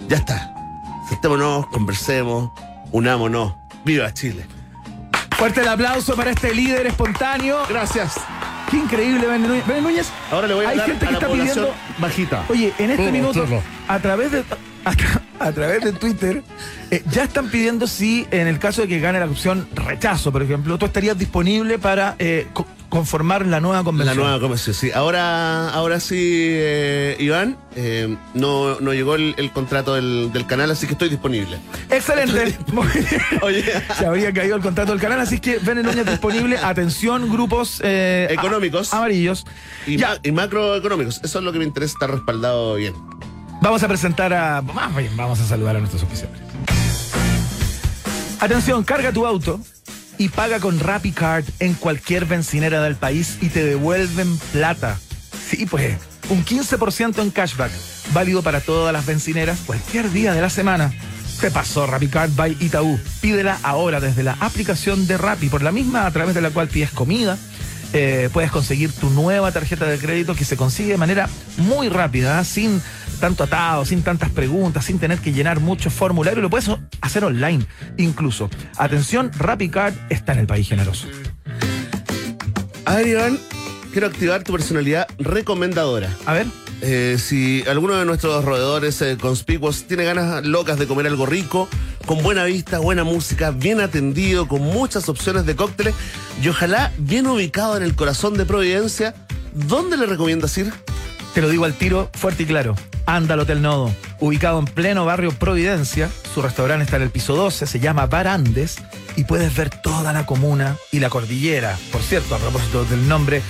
[0.09, 0.53] ya está.
[1.09, 2.51] Sentémonos, conversemos,
[2.91, 3.53] unámonos.
[3.85, 4.45] ¡Viva Chile!
[5.37, 7.59] Fuerte el aplauso para este líder espontáneo.
[7.69, 8.15] Gracias.
[8.71, 9.67] Qué increíble, Vende Núñez.
[9.67, 11.73] Vende Núñez, Ahora le voy a hay gente a que la está pidiendo.
[11.99, 12.43] bajita.
[12.49, 13.45] Oye, en este minuto,
[13.87, 14.43] a través de
[14.89, 16.43] a, tra- a través de Twitter,
[16.91, 20.41] eh, ya están pidiendo si en el caso de que gane la opción rechazo, por
[20.43, 24.17] ejemplo, tú estarías disponible para eh, co- conformar la nueva La convención.
[24.17, 24.91] nueva convención, sí.
[24.91, 27.57] Ahora, ahora sí, eh, Iván,
[28.33, 31.57] no, no llegó el, el contrato del, del canal, así que estoy disponible.
[31.89, 32.57] Excelente.
[33.41, 33.63] Oye,
[33.97, 36.57] Se habría caído el contrato del canal, así que Vene Núñez disponible.
[36.57, 38.93] Atención, grupos Económicos.
[38.93, 39.45] amarillos.
[39.85, 40.09] y, Ya.
[40.11, 42.93] ma- y macroeconómicos, eso es lo que me interesa, estar respaldado bien.
[43.61, 44.61] Vamos a presentar a.
[44.61, 46.39] Vamos a saludar a nuestros oficiales.
[48.39, 49.59] Atención, carga tu auto
[50.17, 54.99] y paga con RappiCard en cualquier bencinera del país y te devuelven plata.
[55.49, 55.97] Sí, pues,
[56.29, 57.71] un 15% en cashback,
[58.13, 60.93] válido para todas las bencineras cualquier día de la semana.
[61.41, 62.99] Te pasó RappiCard by Itaú.
[63.21, 66.67] Pídela ahora desde la aplicación de Rappi, por la misma a través de la cual
[66.67, 67.37] pides comida.
[67.93, 72.39] Eh, puedes conseguir tu nueva tarjeta de crédito que se consigue de manera muy rápida,
[72.39, 72.43] ¿ah?
[72.43, 72.81] sin
[73.19, 76.41] tanto atado, sin tantas preguntas, sin tener que llenar muchos formularios.
[76.41, 76.69] Lo puedes
[77.01, 77.65] hacer online
[77.97, 78.49] incluso.
[78.77, 81.07] Atención, RappiCard está en el país generoso.
[82.85, 83.39] A ver, Iván,
[83.91, 86.09] quiero activar tu personalidad recomendadora.
[86.25, 86.47] A ver,
[86.81, 91.67] Eh, si alguno de nuestros roedores eh, conspicuos tiene ganas locas de comer algo rico,
[92.07, 95.93] con buena vista, buena música, bien atendido, con muchas opciones de cócteles
[96.41, 99.13] y ojalá bien ubicado en el corazón de Providencia,
[99.53, 100.73] ¿dónde le recomiendas ir?
[101.37, 102.75] te lo digo al tiro, fuerte y claro.
[103.05, 106.09] Anda al Hotel Nodo, ubicado en pleno barrio Providencia.
[106.33, 108.77] Su restaurante está en el piso 12, se llama Barandes
[109.15, 111.77] y puedes ver toda la comuna y la cordillera.
[111.91, 113.43] Por cierto, a propósito del nombre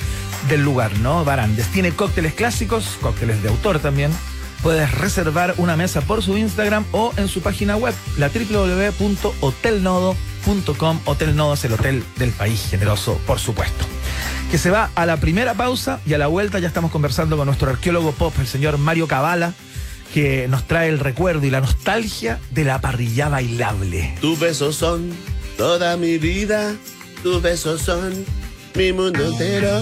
[0.50, 1.24] del lugar, ¿no?
[1.24, 1.68] Barandes.
[1.68, 4.12] Tiene cócteles clásicos, cócteles de autor también.
[4.68, 11.00] Puedes reservar una mesa por su Instagram o en su página web, la www.hotelnodo.com.
[11.06, 13.86] Hotel Nodo es el hotel del país generoso, por supuesto
[14.52, 17.46] que se va a la primera pausa y a la vuelta ya estamos conversando con
[17.46, 19.54] nuestro arqueólogo pop, el señor Mario Cabala,
[20.14, 24.18] que nos trae el recuerdo y la nostalgia de la parrilla bailable.
[24.20, 25.14] Tus besos son
[25.56, 26.76] toda mi vida,
[27.24, 28.26] tus besos son
[28.76, 29.82] mi mundo entero.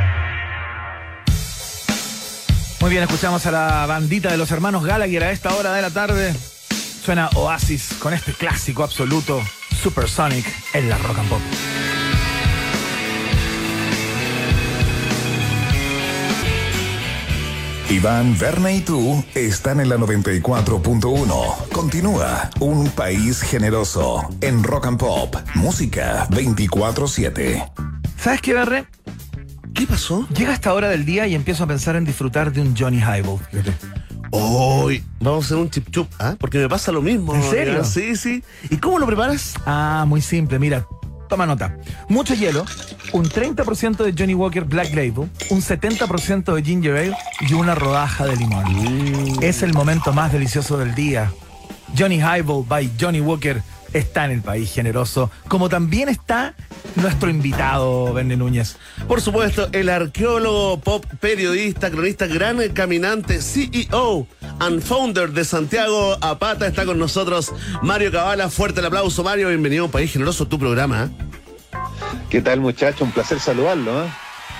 [2.81, 5.91] Muy bien, escuchamos a la bandita de los hermanos Gallagher a esta hora de la
[5.91, 6.33] tarde.
[7.05, 9.39] Suena Oasis con este clásico absoluto,
[9.83, 11.41] Supersonic, en la Rock and Pop.
[17.91, 21.69] Iván, Verne y tú están en la 94.1.
[21.71, 25.35] Continúa Un País Generoso en Rock and Pop.
[25.53, 27.71] Música 24-7.
[28.17, 28.87] ¿Sabes qué, Berre?
[29.73, 30.27] ¿Qué pasó?
[30.35, 33.39] Llega esta hora del día y empiezo a pensar en disfrutar de un Johnny Highball.
[34.31, 36.35] Hoy vamos a hacer un chip chup, ¿ah?
[36.39, 37.35] Porque me pasa lo mismo.
[37.35, 37.83] ¿En serio?
[37.83, 38.43] Sí, sí.
[38.69, 39.55] ¿Y cómo lo preparas?
[39.65, 40.59] Ah, muy simple.
[40.59, 40.85] Mira,
[41.27, 41.77] toma nota.
[42.09, 42.65] Mucho hielo,
[43.13, 48.25] un 30% de Johnny Walker Black Label, un 70% de Ginger Ale y una rodaja
[48.25, 49.37] de limón.
[49.41, 51.31] Es el momento más delicioso del día.
[51.97, 53.61] Johnny Highball by Johnny Walker
[53.93, 56.53] está en el país generoso, como también está
[56.95, 58.77] nuestro invitado, Verne Núñez.
[59.07, 64.27] Por supuesto, el arqueólogo, pop, periodista, cronista, gran caminante, CEO
[64.59, 67.51] and founder de Santiago Apata está con nosotros,
[67.81, 68.49] Mario Cabala.
[68.49, 69.49] Fuerte el aplauso, Mario.
[69.49, 71.05] Bienvenido a un país generoso, tu programa.
[71.05, 71.25] ¿eh?
[72.29, 73.03] ¿Qué tal, muchacho?
[73.03, 74.05] Un placer saludarlo.
[74.05, 74.07] ¿eh?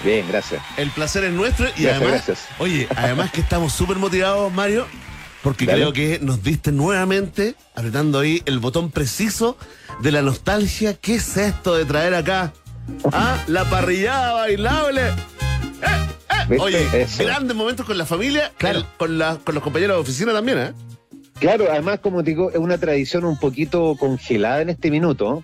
[0.04, 0.62] Bien, gracias.
[0.78, 2.40] El placer es nuestro y Gracias, además, gracias.
[2.60, 4.88] oye, además que estamos súper motivados, Mario,
[5.44, 5.80] porque Dale.
[5.80, 9.58] creo que nos diste nuevamente, apretando ahí el botón preciso
[10.02, 10.94] de la nostalgia.
[10.96, 12.54] ¿Qué es esto de traer acá?
[13.12, 15.02] Ah, la parrillada bailable.
[15.08, 15.14] Eh,
[16.50, 16.58] eh.
[16.60, 17.24] Oye, Eso.
[17.24, 18.80] grandes momentos con la familia, Claro.
[18.80, 20.74] el- con, la- con los compañeros de oficina también, ¿eh?
[21.40, 25.44] Claro, además, como te digo, es una tradición un poquito congelada en este minuto,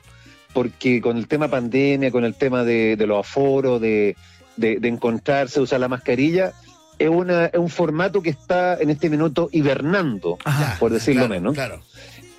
[0.53, 4.15] porque con el tema pandemia, con el tema de, de los aforos, de,
[4.57, 6.53] de- de encontrarse, usar la mascarilla,
[6.99, 11.33] es, una, es un formato que está en este minuto hibernando, Ajá, por decirlo Claro,
[11.33, 11.53] menos.
[11.53, 11.81] Claro.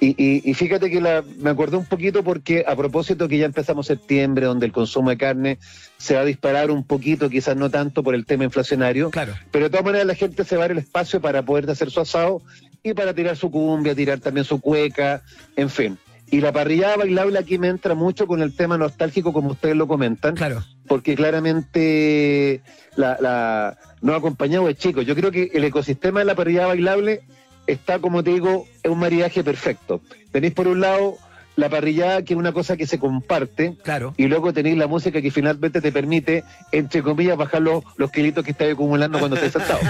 [0.01, 3.47] Y, y- y fíjate que la, me acordé un poquito porque a propósito que ya
[3.47, 5.59] empezamos septiembre, donde el consumo de carne
[5.97, 9.35] se va a disparar un poquito, quizás no tanto por el tema inflacionario, Claro.
[9.51, 11.91] pero de todas maneras la gente se va a dar el espacio para poder hacer
[11.91, 12.41] su asado
[12.85, 15.23] y para tirar su cumbia, tirar también su cueca,
[15.57, 15.99] en fin.
[16.31, 19.87] Y la parrillada bailable aquí me entra mucho con el tema nostálgico, como ustedes lo
[19.89, 20.63] comentan, Claro.
[20.87, 22.63] porque claramente
[22.97, 25.07] la, la, nos ha acompañado de chicos.
[25.07, 27.23] Yo creo que el ecosistema de la parrillada bailable
[27.67, 30.01] está, como te digo, es un maridaje perfecto.
[30.31, 31.17] Tenéis por un lado
[31.59, 34.15] la parrillada, que es una cosa que se comparte, Claro.
[34.17, 38.45] y luego tenéis la música que finalmente te permite, entre comillas, bajar los, los kilitos
[38.45, 39.81] que estás acumulando cuando estés sentado.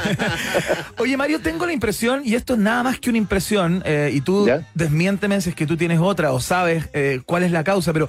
[0.99, 4.23] Oye, Mario, tengo la impresión, y esto es nada más que una impresión, eh, y
[4.23, 4.67] tú ¿Ya?
[4.75, 8.09] desmiénteme si es que tú tienes otra o sabes eh, cuál es la causa, pero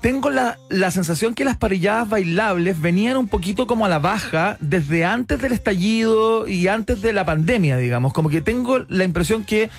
[0.00, 4.56] tengo la, la sensación que las parilladas bailables venían un poquito como a la baja
[4.60, 8.12] desde antes del estallido y antes de la pandemia, digamos.
[8.12, 9.70] Como que tengo la impresión que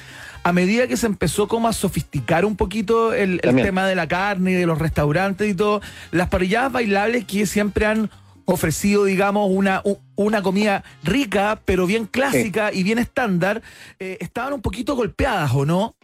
[0.45, 4.51] a medida que se empezó como a sofisticar un poquito el, tema de la carne
[4.51, 5.81] y de los restaurantes y todo,
[6.11, 8.11] las parilladas bailables que siempre han
[8.45, 9.81] ofrecido, digamos, una,
[10.13, 13.63] una comida rica, pero bien clásica y bien estándar,
[13.97, 15.95] eh, estaban un poquito golpeadas, ¿o no?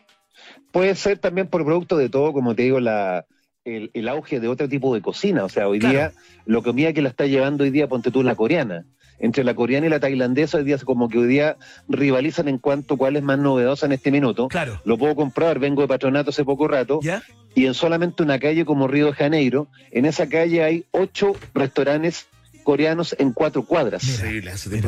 [0.72, 3.28] Puede ser también por producto de todo, como te digo, la,
[3.64, 5.44] el, el auge de otro tipo de cocina.
[5.44, 5.94] O sea, hoy Claro.
[5.94, 6.12] día,
[6.48, 8.86] la comida que la está llevando hoy día, ponte tú la coreana.
[9.24, 11.56] Entre la coreana y la tailandesa, hoy día como que hoy día
[11.88, 14.48] rivalizan en cuanto a cuál es más novedosa en este minuto.
[14.48, 14.82] Claro.
[14.84, 17.24] Lo puedo comprar, vengo de patronato hace poco rato, ¿Ya?
[17.56, 22.26] y en solamente una calle como Río de Janeiro, en esa calle hay ocho restaurantes
[22.64, 24.04] coreanos en cuatro cuadras.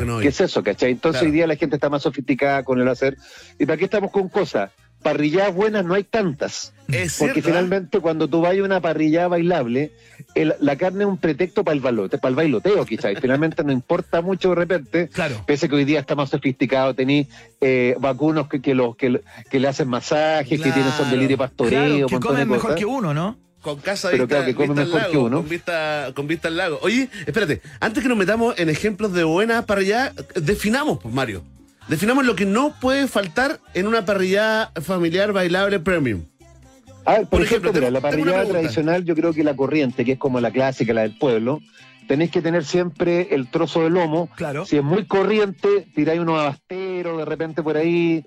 [0.04, 0.92] No ¿Qué es eso, cachai?
[0.92, 1.30] Entonces Claro.
[1.30, 3.16] hoy día la gente está más sofisticada con el hacer.
[3.58, 4.70] ¿Y para qué estamos con cosas?
[5.02, 6.72] Parrilladas buenas no hay tantas.
[6.88, 7.42] Es Porque cierto, ¿eh?
[7.42, 9.92] finalmente cuando tú vas a una parrillada bailable,
[10.34, 13.12] el- la carne es un pretexto para el, balote, para el bailoteo, quizás.
[13.20, 15.42] Finalmente no importa mucho de repente, Claro.
[15.46, 17.28] pese que hoy día está más sofisticado, tenéis
[17.60, 19.20] eh, vacunos que, que, los, que,
[19.50, 22.76] que le hacen masajes, que tienen son delirio pastoreo, Claro, que comen mejor cosas.
[22.78, 23.36] que uno, ¿no?
[23.62, 25.36] Con casa Pero vista, claro que come vista al mejor lago, que uno.
[25.38, 26.78] Con vista, con vista al lago.
[26.82, 31.42] Oye, espérate, antes que nos metamos en ejemplos de buena parrillada, definamos, pues Mario.
[31.88, 36.22] Definamos lo que no puede faltar en una parrillada familiar bailable premium.
[37.06, 40.12] Ah, por, Por ejemplo, ejemplo, mira, la parrillada tradicional, yo creo que la corriente, que
[40.12, 41.60] es como la clásica, la del pueblo,
[42.08, 44.28] tenéis que tener siempre el trozo de lomo.
[44.36, 44.64] Claro.
[44.66, 48.24] Si es muy corriente, tiráis unos abasteros de repente por ahí,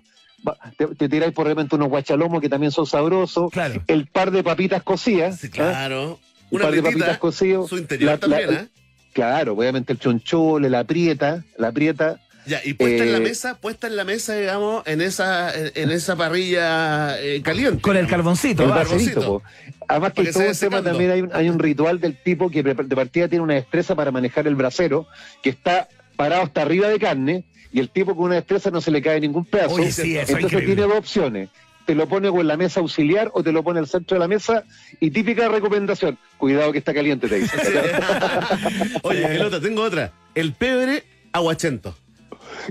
[0.77, 3.51] te, te tiráis por repente unos guachalomos que también son sabrosos.
[3.51, 3.81] Claro.
[3.87, 5.39] El par de papitas cocidas.
[5.39, 5.51] Sí, ¿ah?
[5.53, 6.19] claro.
[6.49, 7.69] Un Una par de papitas cocidos.
[7.69, 8.67] Su interior La- también, la- ¿eh?
[9.13, 12.19] Claro, obviamente el chonchole, la prieta, la prieta.
[12.47, 15.71] Ya, y puesta en la Eh, mesa, puesta en la mesa, digamos, en esa, en,
[15.75, 17.81] en esa parrilla eh, caliente.
[17.81, 19.43] Con el carboncito, El po.
[19.89, 22.63] Además que que todo el tema también hay un, hay un ritual del tipo que
[22.63, 25.07] de partida tiene una destreza para manejar el brasero,
[25.43, 28.91] que está parado hasta arriba de carne, y el tipo con una destreza no se
[28.91, 29.75] le cae ningún pedazo.
[29.75, 30.75] Oye, sí, eso es Entonces increíble.
[30.75, 31.49] tiene dos opciones.
[31.85, 34.27] Te lo pone con la mesa auxiliar o te lo pone al centro de la
[34.27, 34.63] mesa
[34.99, 37.55] y típica recomendación, cuidado que está caliente, te dice.
[39.03, 40.11] Oye, el otro, tengo otra.
[40.35, 41.95] El pebre aguachento.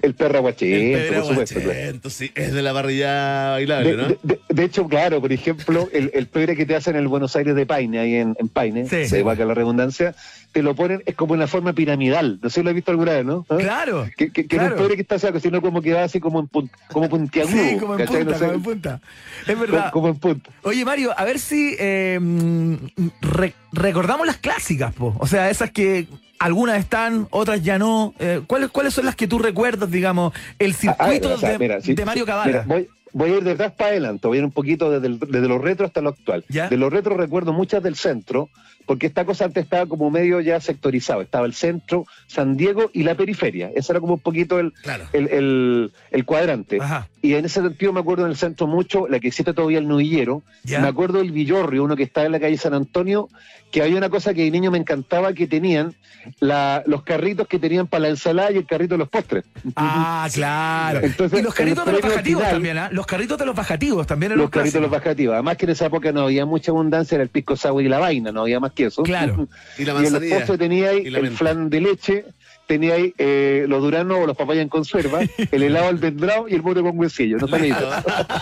[0.02, 1.61] El perro El aguachento, pebre por supuesto.
[1.61, 2.11] claro.
[2.11, 2.30] sí.
[2.35, 4.09] Es de la parrilla bailable, De, ¿no?
[4.09, 7.09] de- de- de hecho, claro, por ejemplo, el, el pebre que te hacen en el
[7.09, 9.06] Buenos Aires de Paine, ahí en, en Paine, Sí.
[9.06, 10.14] se va la redundancia,
[10.52, 12.38] te lo ponen, es como una forma piramidal.
[12.42, 13.44] No sé si lo has visto alguna vez, ¿no?
[13.50, 13.56] ¿Ah?
[13.59, 14.09] Claro.
[14.16, 14.82] Que, que, que no es claro.
[14.82, 17.52] pebre que está así, sino como que va así como, en pun- como puntiagudo.
[17.54, 19.00] Sí, como en punta, No sé, como en punta.
[19.46, 19.90] Es como- verdad.
[19.92, 20.50] como en punta.
[20.62, 22.18] Oye, Mario, a ver si eh,
[23.20, 25.14] re- recordamos las clásicas, po.
[25.18, 26.06] O sea, esas que
[26.38, 28.14] algunas están, otras ya no.
[28.18, 31.59] Eh, ¿cuáles, ¿Cuáles son las que tú recuerdas, digamos, el Ah, circuito o sea, de,
[31.59, 34.40] mira, si- de Mario mira, voy, voy a ir de atrás para adelante, voy a
[34.40, 36.44] ir un poquito desde, el- desde lo retro hasta lo actual.
[36.49, 36.68] Ya.
[36.68, 38.51] De lo retro recuerdo muchas del centro,
[38.87, 41.20] porque esta cosa antes estaba como medio ya sectorizado.
[41.20, 43.70] Estaba el centro, San Diego y la periferia.
[43.75, 45.05] Ese era como un poquito el, Claro.
[45.12, 46.79] el, el- el cuadrante.
[46.81, 47.09] Ajá.
[47.20, 49.88] Y en ese sentido me acuerdo en el centro mucho, la que existe todavía el
[49.88, 50.42] Nudillero.
[50.64, 50.81] Ya.
[50.81, 53.29] Me acuerdo del Villorrio, uno que estaba en la calle San Antonio,
[53.72, 55.94] que había una cosa que de niño me encantaba, que tenían
[56.40, 59.44] la- los carritos que tenían para la ensalada y el carrito de los postres.
[59.75, 61.01] Ah, claro.
[61.03, 62.88] Entonces, y los carritos el de los bajativos final- también, ¿ah?
[62.92, 65.35] Los carritos de los bajativos también eran los los carritos de los bajativos.
[65.35, 67.99] Además que en esa época no había mucha abundancia, era el pisco sour y la
[67.99, 69.02] vaina, no había más que eso.
[69.02, 69.48] Claro.
[69.78, 70.36] Y la y en los manzanilla.
[70.36, 72.24] postres tenía ahí el flan de leche,
[72.66, 76.62] tenía ahí eh, los duranos o los papayas en conserva, el helado almendrado y el
[76.62, 77.38] mote con huesillo.
[77.38, 77.90] No eso.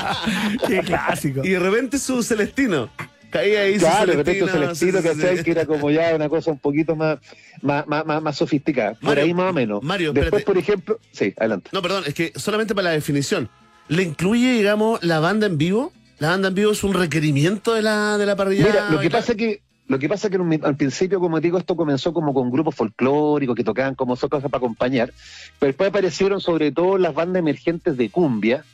[0.69, 1.41] Qué clásico.
[1.45, 2.91] Y de repente su Celestino.
[3.31, 5.01] Caía ahí su Claro, de repente Celestino.
[5.01, 5.45] Celestino, sí, sí, sí.
[5.45, 7.19] Que era como ya una cosa un poquito más,
[7.63, 8.93] más, más, más, más sofisticada.
[8.95, 9.83] Por Mario, ahí más o menos.
[9.83, 10.47] Mario, Después, espérate.
[10.47, 11.71] por ejemplo, sí, adelante.
[11.73, 13.49] No, perdón, es que solamente para la definición.
[13.89, 15.93] ¿Le incluye, digamos, la banda en vivo?
[16.21, 18.67] ¿La banda en vivo es un requerimiento de la, de la parrilla?
[18.67, 21.41] Mira, lo que pasa es que lo que pasa es que un- al principio, como
[21.41, 25.13] digo, esto comenzó como con grupos folclóricos que tocaban como cosas para acompañar,
[25.59, 28.65] pero después aparecieron sobre todo las bandas emergentes de cumbia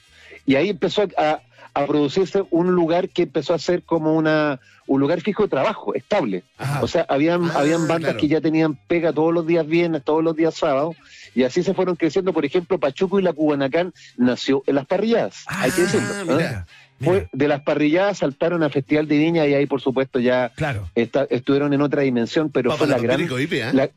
[0.47, 1.41] y ahí empezó a,
[1.75, 5.95] a producirse un lugar que empezó a ser como una un lugar fijo de trabajo,
[5.95, 6.43] estable.
[6.59, 6.83] Ajá.
[6.83, 8.19] O sea, habían, Ah, habían bandas claro.
[8.19, 10.97] que ya tenían pega todos los días viernes, todos los días sábados,
[11.33, 12.33] y así se fueron creciendo.
[12.33, 16.09] Por ejemplo, Pachuco y la Cubanacán nació en las parrilladas, hay que decirlo.
[16.29, 16.65] Ah, ¿eh?
[17.03, 20.89] Fue, de las parrilladas saltaron al Festival de Viña y ahí, por supuesto, ya Claro.
[20.95, 23.21] esta- estuvieron en otra dimensión, pero fue la gran.
[23.21, 23.73] ¿eh?
[23.73, 23.91] la-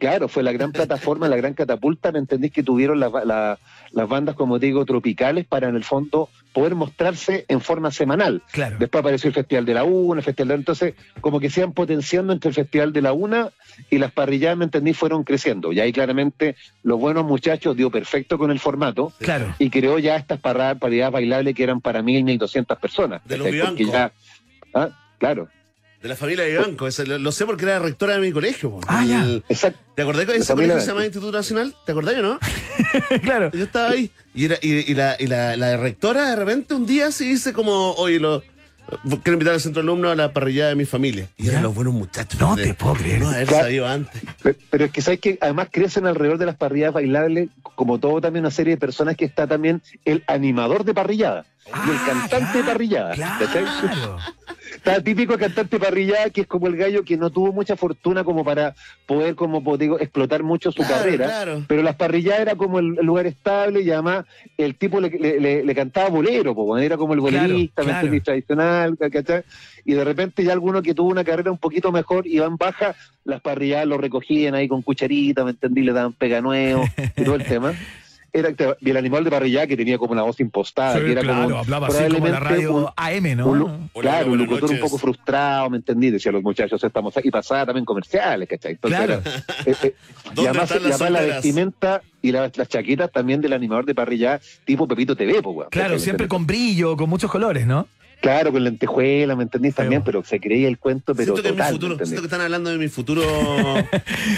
[0.00, 2.50] claro, fue la gran plataforma, la gran catapulta, ¿me entendís?
[2.50, 3.58] Que tuvieron las ba- la-
[3.92, 8.42] las bandas, como digo, tropicales para en el fondo poder mostrarse en forma semanal.
[8.52, 8.76] Claro.
[8.78, 11.72] Después apareció el Festival de la Una, el Festival de entonces como que se iban
[11.72, 13.50] potenciando entre el Festival de la Una
[13.90, 14.92] y las parrilladas, ¿me entendí?
[14.94, 15.72] Fueron creciendo.
[15.72, 19.54] Y ahí claramente los buenos muchachos dio perfecto con el formato Claro.
[19.58, 23.22] y creó ya estas parrilladas bailables que eran para mil, mil doscientas personas.
[23.26, 24.12] De los ya-
[24.74, 25.48] ah, claro.
[26.02, 26.86] De la familia de Banco.
[26.86, 28.78] ese lo, lo sé porque era rectora de mi colegio.
[28.86, 29.22] Ah, ya.
[29.22, 29.78] El- Exacto.
[29.94, 31.04] ¿Te acordás que De ese colegio se llama.
[31.04, 31.74] Instituto Nacional?
[31.84, 32.38] ¿Te acordás o no?
[33.22, 33.50] claro.
[33.52, 34.10] Yo estaba ahí.
[34.34, 37.52] Y, era, y, y la, y la, la rectora de repente un día se dice
[37.52, 38.42] como, oye, lo,
[39.22, 41.28] quiero invitar al centro alumno a la parrillada de mi familia.
[41.36, 42.40] Y eran los buenos muchachos.
[42.40, 43.20] No de- te puedo creer.
[43.20, 43.64] No haber Claro.
[43.64, 44.22] sabido antes.
[44.42, 48.22] Pe- Pero es que sabes que además crecen alrededor de las parrilladas bailables, como todo
[48.22, 51.44] también una serie de personas que está también el animador de parrillada
[51.86, 53.14] y el Ah, cantante de claro, parrillada.
[53.50, 54.18] Claro.
[54.74, 57.76] Está el típico cantante de parrillada que es como el gallo que no tuvo mucha
[57.76, 61.64] fortuna como para poder, como pues, digo, explotar mucho su Claro, carrera.
[61.66, 64.24] Pero las parrilladas era como el, el lugar estable y además
[64.56, 69.42] el tipo le, le- le- le cantaba bolero, po, era como el bolerista, tradicional, ¿cachai?
[69.84, 72.94] Y de repente ya alguno que tuvo una carrera un poquito mejor iba en baja,
[73.24, 75.82] las parrilladas lo recogían ahí con cucharita, ¿me entendí?
[75.82, 76.84] Le daban pega nuevo
[77.16, 77.74] y todo el tema.
[78.32, 81.42] Era el animal de parrillada que tenía como una voz impostada, Sí, que era claro,
[81.44, 83.46] como hablaba así como la probablemente un- radio AM, ¿no?
[83.48, 86.10] un claro, un locutor un poco frustrado, ¿me entendí?
[86.10, 87.28] Decía los muchachos, estamos aquí.
[87.28, 88.72] Y pasaba también comerciales, ¿cachai?
[88.72, 89.22] Entonces Claro.
[89.24, 89.94] era- eh, eh,
[90.32, 90.70] y ¿Dónde además,
[91.08, 95.42] y la vestimenta y la- las chaquetas también del animador de parrilla tipo Pepito TV,
[95.42, 95.68] pues.
[95.70, 97.88] Claro, siempre con brillo, con muchos colores, ¿no?
[98.20, 99.74] Claro, con lentejuela, ¿me entendís?
[99.74, 101.96] También, pero se creía el cuento, pero siento que es mi total, futuro.
[101.96, 103.22] Siento que están hablando de mi futuro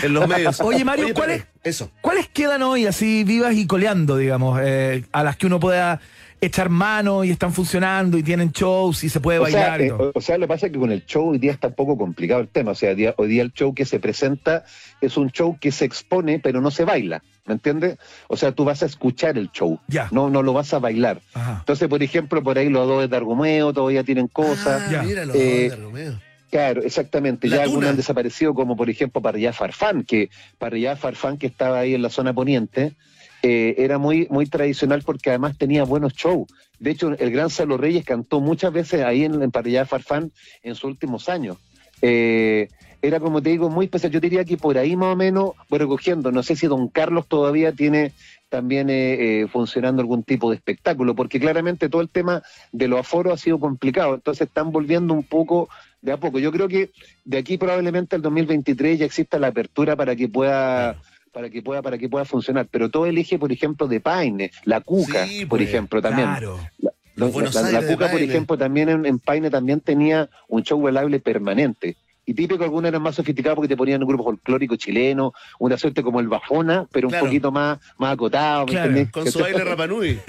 [0.03, 0.61] en los medios.
[0.61, 1.91] Oye, Mario, ¿cuál espérate, Eso.
[2.01, 6.01] ¿Cuáles quedan hoy así vivas y coleando, digamos, eh, a las que uno pueda
[6.43, 10.11] echar mano y están funcionando y tienen shows y se puede O sea, bailar eh,
[10.15, 11.97] o sea, lo que pasa es que con el show hoy día está un poco
[11.97, 12.73] complicado el tema.
[12.73, 14.65] O sea, día- hoy día el show que se presenta
[15.01, 17.23] es un show que se expone, pero no se baila.
[17.47, 17.97] ¿Me entiendes?
[18.29, 20.09] O sea, tú vas a escuchar el show, Ya.
[20.13, 21.21] no, no lo vas a bailar.
[21.35, 21.57] Ajá.
[21.61, 24.83] Entonces, por ejemplo, por ahí los dos de Argumeo todavía tienen cosas.
[24.87, 25.03] Ah, Ya.
[25.03, 26.21] mira los Eh, dos de Romeo.
[26.51, 27.49] Claro, exactamente.
[27.49, 30.29] La ya algunos han desaparecido, como por ejemplo Parrillá Farfán, que
[30.59, 32.93] Parrillá Farfán, que estaba ahí en la zona poniente,
[33.43, 36.49] eh, era muy, muy tradicional porque además tenía buenos shows.
[36.79, 40.75] De hecho, el gran Salo Reyes cantó muchas veces ahí en, en Parrillá Farfán en
[40.75, 41.59] sus últimos años.
[42.03, 42.69] Eh,
[43.01, 44.13] era, como te digo, muy especial.
[44.13, 46.31] Yo diría que por ahí más o menos voy recogiendo.
[46.31, 48.13] No sé si Don Carlos todavía tiene
[48.49, 53.01] también eh, eh, funcionando algún tipo de espectáculo, porque claramente todo el tema de los
[53.01, 54.15] aforos ha sido complicado.
[54.15, 55.69] Entonces están volviendo un poco
[56.01, 56.39] de a poco.
[56.39, 56.91] Yo creo que
[57.25, 60.97] de aquí probablemente al 2023 ya exista la apertura para que pueda
[61.33, 64.81] para que pueda para que pueda funcionar, pero todo elige, por ejemplo, de Paine, la
[64.81, 66.29] Cuca, Sí, por pues, ejemplo, también.
[66.29, 66.59] Claro.
[66.79, 71.97] La, Los Cuca, por ejemplo, también en, en Paine también tenía un show bailable permanente.
[72.25, 76.03] Y típico, algunos eran más sofisticados porque te ponían un grupo folclórico chileno, una suerte
[76.05, 77.25] como el Bafona, pero Claro.
[77.25, 78.65] un poquito más, más acotado.
[78.67, 79.13] ¿me Claro, entendés?
[79.13, 80.21] Con su baile Rapanui.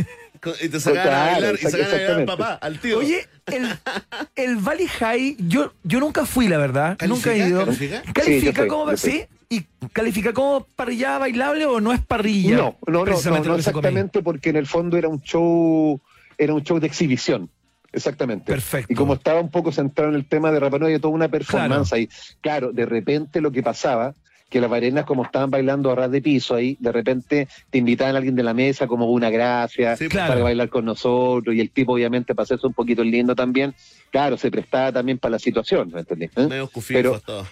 [0.62, 2.98] Y te sacaban a Claro, bailar y sacaban a bailar al papá, al tío.
[2.98, 3.70] Oye, el,
[4.36, 6.98] el Valley High, yo, yo nunca fui, la verdad.
[6.98, 7.30] ¿Califica?
[7.30, 7.66] Nunca he ido.
[7.66, 8.02] ¿Califica?
[8.06, 9.24] Sí, ¿Califica fui, como sí?
[9.54, 12.56] ¿Y califica como parrilla bailable o no es parrilla?
[12.58, 16.00] No, no, no, no, exactamente porque en el fondo era un show
[16.38, 17.50] era un show de exhibición.
[17.92, 18.46] Exactamente.
[18.52, 18.92] Perfecto.
[18.92, 21.94] Y como estaba un poco centrado en el tema de Rapa Nui, toda una performance
[21.94, 22.10] ahí.
[22.42, 24.16] Claro, de repente lo que pasaba,
[24.50, 28.16] que las barenas como estaban bailando a ras de piso ahí, de repente te invitaban
[28.16, 30.30] a alguien de la mesa como una gracia Sí, claro.
[30.34, 33.76] para bailar con nosotros y el tipo obviamente para hacerse un poquito lindo también,
[34.12, 36.32] claro, se prestaba también para la situación, ¿me entendés?
[36.36, 36.48] ¿Eh?
[36.48, 37.46] Medio Pero- todo.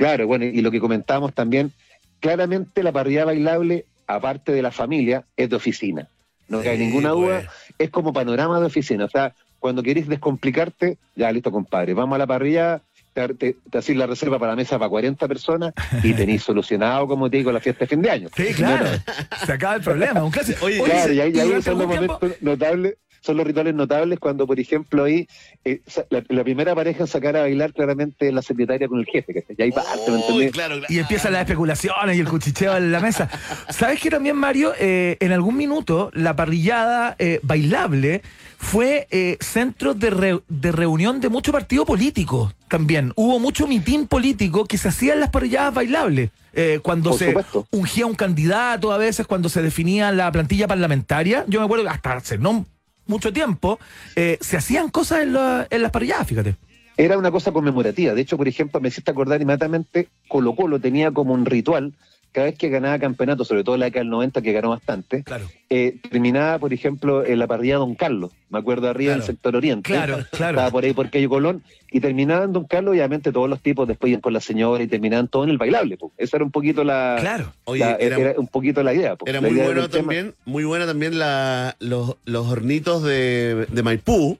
[0.00, 1.72] Claro, bueno, y lo que comentábamos también,
[2.20, 6.08] claramente la parrilla bailable, aparte de la familia, es de oficina.
[6.48, 7.74] No Sí, hay ninguna duda, pues.
[7.78, 9.04] es como panorama de oficina.
[9.04, 12.80] O sea, cuando queréis descomplicarte, ya listo, compadre, vamos a la parrilla,
[13.12, 17.06] te, te, te hacís la reserva para la mesa para 40 personas y tenéis solucionado,
[17.06, 18.28] como te digo, la fiesta de fin de año.
[18.34, 18.86] Sí, claro.
[19.44, 20.24] Se acaba el problema.
[20.24, 20.64] Un clásico.
[20.64, 24.46] Oye, Claro, y ahí, y ahí son los momentos notables, son los rituales notables cuando,
[24.46, 25.26] por ejemplo, ahí
[25.64, 29.44] eh, la, la primera pareja sacar a bailar claramente la secretaria con el jefe, que
[29.56, 30.86] y ahí parte, ¿me claro, claro.
[30.88, 33.28] Y empiezan las especulaciones y el cuchicheo en la mesa.
[33.68, 34.72] ¿Sabes que también, Mario?
[34.78, 38.22] Eh, en algún minuto, la parrillada eh, bailable
[38.56, 43.12] fue eh, centro de, re- de reunión de mucho partido político también.
[43.16, 46.30] Hubo mucho mitín político que se hacía en las parrilladas bailables.
[46.52, 47.66] Eh, cuando Por se supuesto.
[47.70, 51.44] ungía un candidato, a veces cuando se definía la plantilla parlamentaria.
[51.46, 52.66] Yo me acuerdo que hasta hace no
[53.10, 53.78] mucho tiempo
[54.16, 56.56] eh, se hacían cosas en, la- en las parrilladas, fíjate.
[56.96, 58.14] Era una cosa conmemorativa.
[58.14, 61.92] De hecho, por ejemplo, me hiciste acordar inmediatamente, Colo Colo tenía como un ritual,
[62.32, 65.46] cada vez que ganaba campeonato, sobre todo la década del 90, que ganó bastante, Claro.
[65.68, 69.20] eh, terminaba, por ejemplo, en la parrilla Don Carlos, me acuerdo arriba Claro.
[69.26, 69.92] del sector oriente.
[69.92, 70.58] Claro, claro.
[70.58, 71.62] Estaba por ahí por Cayo Colón,
[71.92, 74.82] y terminaba en Don Carlos, y obviamente todos los tipos después iban con la señora
[74.82, 75.96] y terminaban todo en el bailable.
[75.96, 76.12] po.
[76.18, 77.52] Esa era un poquito la, Claro.
[77.64, 79.16] Oye, la- era- era, un poquito la idea.
[79.16, 79.26] po.
[79.26, 83.82] Era La muy idea bueno también, muy buena también la, los, los hornitos de, de
[83.82, 84.38] Maipú.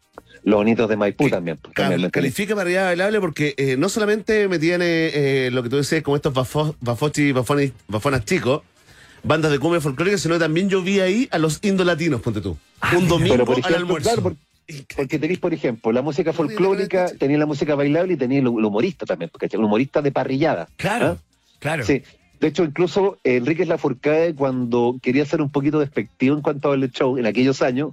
[0.51, 1.57] Los bonitos de Maipú que también.
[1.57, 2.35] po, cal- también, ¿me entendés?
[2.35, 4.87] califica para arriba bailable porque eh, no solamente metían eh,
[5.47, 8.63] eh, lo que tú decías como estos bafo- bafochi, bafones, bafonas chicos,
[9.23, 12.57] bandas de cumbia folclórica, sino que también yo vi ahí a los indolatinos, ponte tú.
[12.97, 14.09] un domingo Pero por al almuerzo.
[14.09, 14.37] claro, por-
[14.97, 18.65] porque tenéis, por ejemplo, la música folclórica, tenéis la música bailable y tenéis el, el
[18.65, 20.69] humorista también, porque el humorista de parrillada.
[20.77, 21.07] Claro.
[21.07, 21.17] ¿ah?
[21.59, 21.85] Claro.
[21.85, 22.03] Sí.
[22.41, 27.19] De hecho, incluso Enríquez Lafourcade, cuando quería ser un poquito despectivo en cuanto al show
[27.19, 27.91] en aquellos años,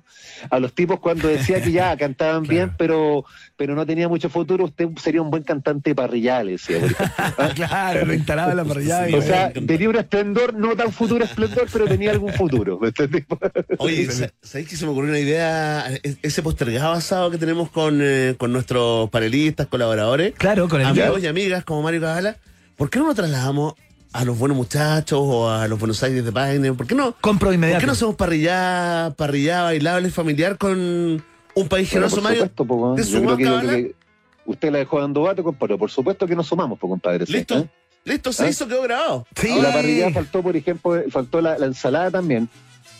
[0.49, 3.25] a los tipos cuando decía que ya cantaban bien, pero
[3.57, 6.77] pero no tenía mucho futuro, usted sería un buen cantante de parrillada, le decía.
[7.17, 9.09] Ah, claro, lo instalaba en la parrillada.
[9.09, 12.77] y- O sea, tenía un esplendor, no tan futuro esplendor, pero tenía algún futuro.
[12.79, 13.25] ¿me entendés?
[13.79, 15.87] Oye, sa- ¿sabéis que se me ocurrió una idea?
[16.03, 20.87] Es- Ese postergado asado que tenemos con, eh, con nuestros panelistas, colaboradores, claro, con el
[20.87, 22.37] amigos y amigas como Mario Cabala,
[22.77, 23.73] ¿por qué no nos trasladamos
[24.13, 26.73] a los buenos muchachos o a los Buenos Aires de Paine?
[26.73, 27.15] ¿Por qué no?
[27.21, 27.81] compro ¿Por inmediato.
[27.81, 32.39] qué no hacemos parrillada, parrillada bailable familiar con un país Bueno, generoso, por Mario?
[32.41, 33.75] supuesto, po, ¿Te yo creo sumas,
[34.45, 35.77] usted la dejó dando bate, compadre.
[35.77, 37.25] Por supuesto que nos sumamos, po, compadre.
[37.27, 37.57] ¿Listo?
[37.59, 37.69] ¿eh?
[38.05, 38.49] Listo, se ¿Ah?
[38.49, 39.27] hizo, quedó grabado.
[39.35, 39.59] Sí.
[39.61, 42.47] La parrilla faltó, por ejemplo, faltó la, la ensalada también.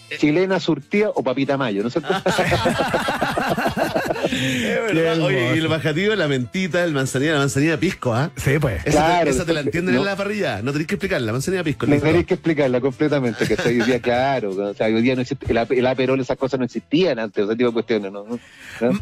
[0.09, 0.17] Eh.
[0.19, 2.13] Chilena surtida o papita mayo, ¿no es cierto?
[4.32, 5.15] Es verdad.
[5.15, 8.32] Qué Oye, y el bajativo, la mentita, el manzanilla, la manzanilla pisco, ¿ah?
[8.36, 8.86] Sí, pues.
[8.86, 10.05] Esa, Claro, te, esa te la entienden en no.
[10.05, 10.61] la parrilla.
[10.61, 11.86] No tenéis que explicarla, manzanilla pisco.
[11.86, 12.05] Listo.
[12.05, 15.57] tenéis que explicarla completamente, que hoy día, claro, o sea, hoy día no existe, el,
[15.69, 18.25] el aperol, esas cosas no existían antes, ese tipo de cuestiones, ¿no?
[18.25, 18.39] ¿No?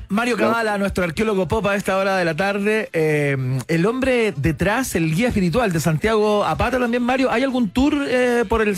[0.09, 3.35] Mario Cabala, nuestro arqueólogo pop a esta hora de la tarde, eh,
[3.67, 8.43] el hombre detrás, el guía espiritual de Santiago Apata también, Mario, ¿hay algún tour eh,
[8.47, 8.75] por el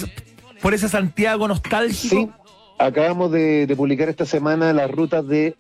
[0.62, 2.16] por ese Santiago nostálgico?
[2.16, 2.30] Sí,
[2.78, 5.56] acabamos de, de publicar esta semana las rutas de,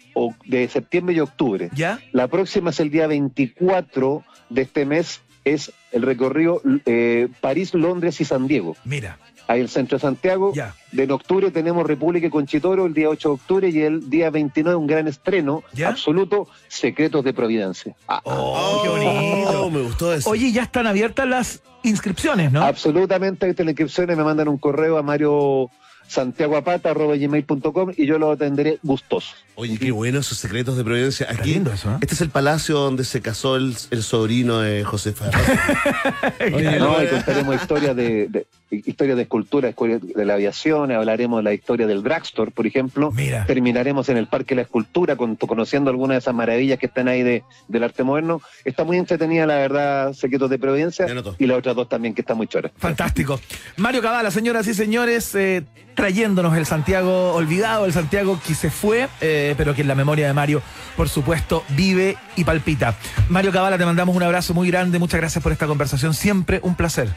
[0.45, 1.69] de septiembre y octubre.
[1.73, 1.99] ¿Ya?
[2.11, 8.19] La próxima es el día 24 de este mes, es el recorrido eh, París, Londres
[8.21, 8.75] y San Diego.
[8.85, 9.17] Mira,
[9.49, 10.51] Ahí el centro de Santiago.
[10.53, 10.75] ya.
[10.91, 14.29] De en octubre tenemos República y Conchitoro el día 8 de octubre y el día
[14.29, 15.87] 29 un gran estreno ¿Ya?
[15.87, 17.95] absoluto, Secretos de Providencia.
[18.09, 19.63] Ah, Oh, qué bonito.
[19.63, 20.29] Oh, me gustó eso.
[20.29, 22.61] Oye, ya están abiertas las inscripciones, ¿no?
[22.61, 25.69] Absolutamente, las inscripciones, me mandan un correo a Mario
[26.07, 29.35] santiagoapata.gmail.com y yo lo atenderé gustoso.
[29.59, 31.25] Oye, qué bueno esos secretos de Providencia.
[31.31, 31.97] Aquí, eso, ¿eh?
[32.01, 35.31] este es el palacio donde se casó el, el sobrino de Josefa.
[36.53, 37.09] Oye, No, y eh.
[37.09, 42.03] contaremos historias de, de- historias de escultura, de la aviación, hablaremos de la historia del
[42.03, 43.11] dragstore, por ejemplo.
[43.11, 43.45] Mira.
[43.47, 47.07] Terminaremos en el Parque de la Escultura, con- conociendo algunas de esas maravillas que están
[47.07, 48.41] ahí de, del arte moderno.
[48.63, 51.07] Está muy entretenida, la verdad, Secretos de Providencia,
[51.39, 52.71] y las otras dos también, que están muy choras.
[52.77, 53.39] Fantástico.
[53.77, 55.63] Mario Cabala, señoras y señores, eh,
[55.95, 60.27] trayéndonos el Santiago olvidado, el Santiago que se fue, eh, pero que en la memoria
[60.27, 60.61] de Mario,
[60.95, 62.95] por supuesto, vive y palpita.
[63.29, 66.75] Mario Cabala, te mandamos un abrazo muy grande, muchas gracias por esta conversación, siempre un
[66.75, 67.09] placer.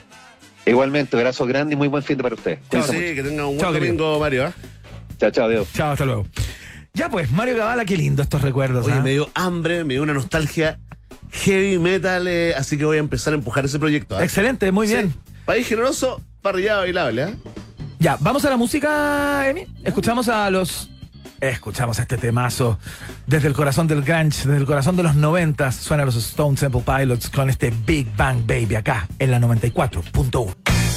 [0.66, 2.58] Igualmente, abrazo grande y muy buen fin de para ustedes.
[2.70, 3.14] Chao, Cuídense Sí, mucho.
[3.22, 3.92] que tenga un buen Chao, querido.
[3.94, 4.46] domingo, Mario.
[4.46, 4.52] ¿ah?
[5.18, 5.68] Chao, chao, adiós.
[5.74, 6.26] Chao, hasta luego.
[6.92, 8.84] Ya pues, Mario Cabala, qué lindo estos recuerdos.
[8.86, 9.00] Oye, ¿ah?
[9.02, 10.78] me dio hambre, me dio una nostalgia
[11.32, 14.16] heavy metal, eh, así que voy a empezar a empujar ese proyecto.
[14.16, 14.24] ¿ah?
[14.24, 14.94] Excelente, muy Sí.
[14.94, 15.14] bien.
[15.44, 17.22] País generoso, parrillada bailable.
[17.22, 17.30] ¿ah?
[17.98, 19.66] Ya, vamos a la música, Emi.
[19.84, 20.90] Escuchamos a los
[21.40, 22.78] Escuchamos este temazo
[23.26, 25.72] desde el corazón del grunge, desde el corazón de los 90.
[25.72, 30.89] Suena los Stone Temple Pilots con este Big Bang Baby acá en la 94.1.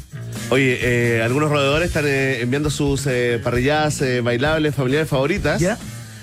[0.50, 5.62] Oye, eh, algunos roedores están eh, enviando sus eh, parrilladas bailables familiares favoritas.
[5.62, 5.78] ¿Ya?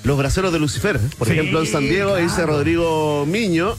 [0.05, 2.25] Los braceros de Lucifer, por Sí, ejemplo, en San Diego, claro.
[2.25, 3.77] dice Rodrigo Miño.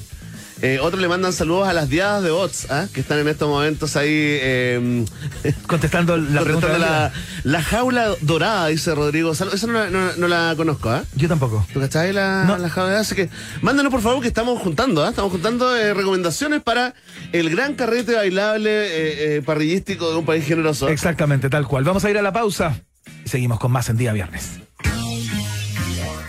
[0.64, 2.86] Eh, otros le mandan saludos a las diadas de bots, ¿ah?
[2.94, 5.04] que están en estos momentos ahí eh,
[5.66, 7.12] Contestando la pregunta contestando la,
[7.44, 9.32] la jaula dorada, dice Rodrigo.
[9.32, 11.04] Esa no, la- no- no la conozco, ¿ah?
[11.16, 11.66] Yo tampoco.
[11.74, 12.60] ¿Tú cachai la, No.
[12.60, 13.02] la jaula dorada?
[13.02, 13.30] Así que
[13.64, 15.10] mándanos por favor que estamos juntando, ¿ah?
[15.10, 16.94] Estamos juntando eh, recomendaciones para
[17.32, 20.90] el gran carrete bailable eh, eh, parrillístico de un país generoso.
[20.90, 21.86] Exactamente, tal cual.
[21.86, 22.80] Vamos a ir a la pausa
[23.26, 24.61] y seguimos con más en día viernes.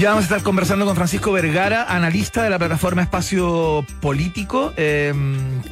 [0.00, 5.12] Ya vamos a estar conversando con Francisco Vergara, analista de la plataforma Espacio Político, eh,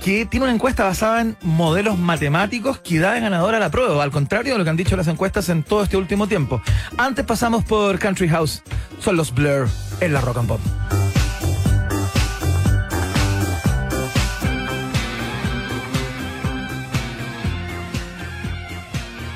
[0.05, 4.05] que tiene una encuesta basada en modelos matemáticos que da de ganadora a la prueba,
[4.05, 6.61] al contrario de lo que han dicho las encuestas en todo este último tiempo.
[6.99, 8.63] Antes pasamos por Country House,
[9.01, 9.67] son los Blur
[10.01, 10.61] en la Rock and Pop.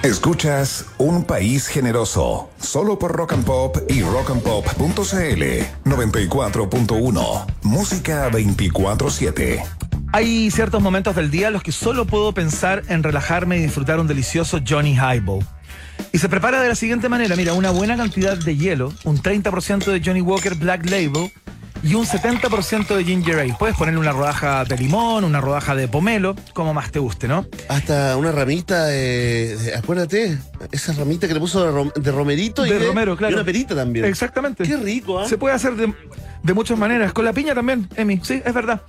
[0.02, 4.82] Escuchas Un País Generoso, solo por Rock and Pop y rockandpop.cl
[5.84, 9.62] 94.1, música 24-7.
[10.12, 14.00] Hay ciertos momentos del día en los que solo puedo pensar en relajarme y disfrutar
[14.00, 15.46] un delicioso Johnny Highball.
[16.10, 19.84] Y se prepara de la siguiente manera, mira, una buena cantidad de hielo, un 30%
[19.84, 21.30] de Johnny Walker Black Label
[21.82, 23.56] y un 70% de Ginger Ale.
[23.58, 27.46] Puedes ponerle una rodaja de limón, una rodaja de pomelo, como más te guste, ¿no?
[27.68, 30.38] Hasta una ramita de, de- acuérdate,
[30.70, 33.32] esa ramita que le puso de, rom- de romerito y De romero, claro.
[33.32, 34.04] y una perita también.
[34.04, 34.64] Exactamente.
[34.64, 35.28] Qué rico, ¿ah?
[35.28, 35.92] Se puede hacer de,
[36.42, 37.12] de muchas maneras.
[37.12, 38.20] Con la piña también, Emi.
[38.22, 38.82] Sí, es verdad.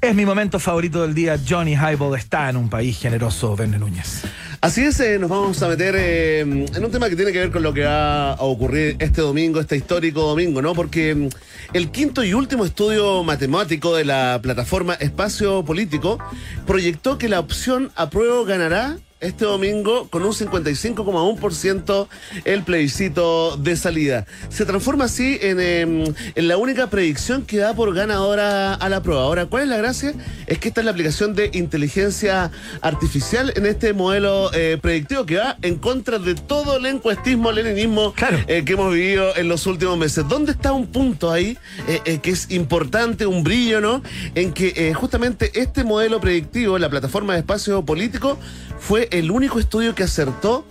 [0.00, 1.36] Es mi momento favorito del día.
[1.48, 4.22] Johnny Highball está en un país generoso, Verne Núñez.
[4.60, 7.50] Así es, eh, nos vamos a meter eh, en un tema que tiene que ver
[7.50, 10.72] con lo que va a ocurrir este domingo, este histórico domingo, ¿no?
[10.74, 11.28] Porque
[11.72, 16.18] el quinto y último estudio matemático de la plataforma Espacio Político
[16.66, 22.08] proyectó que la opción apruebo ganará este domingo con un 55,1%
[22.44, 24.26] el plebiscito de salida.
[24.48, 29.02] Se transforma así en, em, en la única predicción que da por ganadora a la
[29.02, 29.22] prueba.
[29.22, 30.14] Ahora, ¿cuál es la gracia?
[30.46, 32.50] Es que esta es la aplicación de inteligencia
[32.80, 38.12] artificial en este modelo eh, predictivo que va en contra de todo el encuestismo, leninismo
[38.14, 38.38] Claro.
[38.46, 40.24] eh, que hemos vivido en los últimos meses.
[40.28, 41.58] ¿Dónde está un punto ahí
[42.04, 44.02] eh, que es importante, un brillo, ¿no?
[44.34, 48.38] En que justamente este modelo predictivo, la plataforma de espacio político,
[48.78, 50.64] fue el único estudio que acertó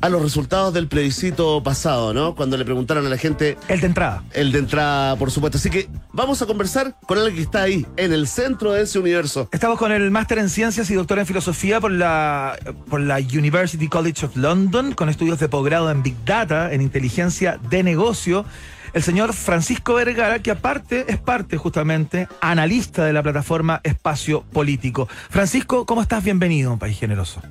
[0.00, 2.34] a los resultados del plebiscito pasado, ¿no?
[2.34, 4.24] Cuando le preguntaron a la gente El de entrada.
[4.32, 5.58] el de entrada, por supuesto.
[5.58, 8.98] Así que vamos a conversar con alguien que está ahí, en el centro de ese
[8.98, 9.48] universo.
[9.52, 12.58] Estamos con el máster en ciencias y doctor en filosofía por la,
[12.88, 17.58] por la University College of London, con estudios de posgrado en Big Data, en inteligencia
[17.70, 18.44] de negocio.
[18.92, 25.08] El señor Francisco Vergara, que aparte es parte justamente analista de la plataforma Espacio Político.
[25.30, 26.24] Francisco, ¿cómo estás?
[26.24, 27.42] Bienvenido a un país generoso.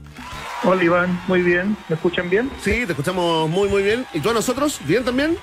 [0.64, 1.78] Hola Iván, muy bien.
[1.90, 2.50] ¿Me escuchan bien?
[2.62, 4.06] Sí, te escuchamos muy, muy bien.
[4.14, 4.80] ¿Y tú a nosotros?
[4.88, 5.38] ¿Bien también?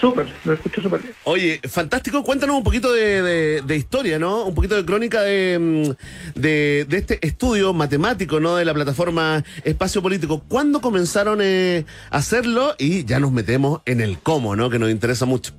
[0.00, 1.14] Súper, lo escucho súper bien.
[1.24, 2.22] Oye, fantástico.
[2.22, 4.44] Cuéntanos un poquito de, historia, ¿no?
[4.44, 8.56] Un poquito de crónica de, mm, de este estudio matemático, ¿no?
[8.56, 10.42] De la plataforma Espacio Político.
[10.48, 12.74] ¿Cuándo comenzaron eh, a hacerlo?
[12.78, 14.70] Y ya nos metemos en el cómo, ¿no?
[14.70, 15.52] Que nos interesa mucho.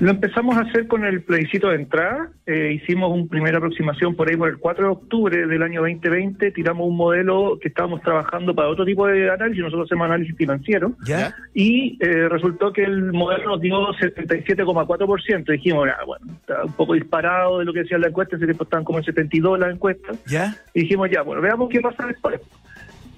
[0.00, 2.30] Lo empezamos a hacer con el plebiscito de entrada.
[2.46, 6.52] Eh, hicimos una primera aproximación por ahí por el 4 de octubre del año 2020.
[6.52, 9.60] Tiramos un modelo que estábamos trabajando para otro tipo de análisis.
[9.60, 10.92] Nosotros hacemos análisis financiero.
[11.04, 11.34] ¿Ya?
[11.52, 15.50] Y eh, resultó que el modelo nos dio 77,4%.
[15.50, 18.36] Dijimos, ah, bueno, está un poco disparado de lo que decía la encuesta.
[18.36, 20.24] Ese tiempo estaban como en 72 las encuestas.
[20.26, 20.54] ¿Ya?
[20.74, 22.40] Y dijimos, ya, bueno, veamos qué pasa después.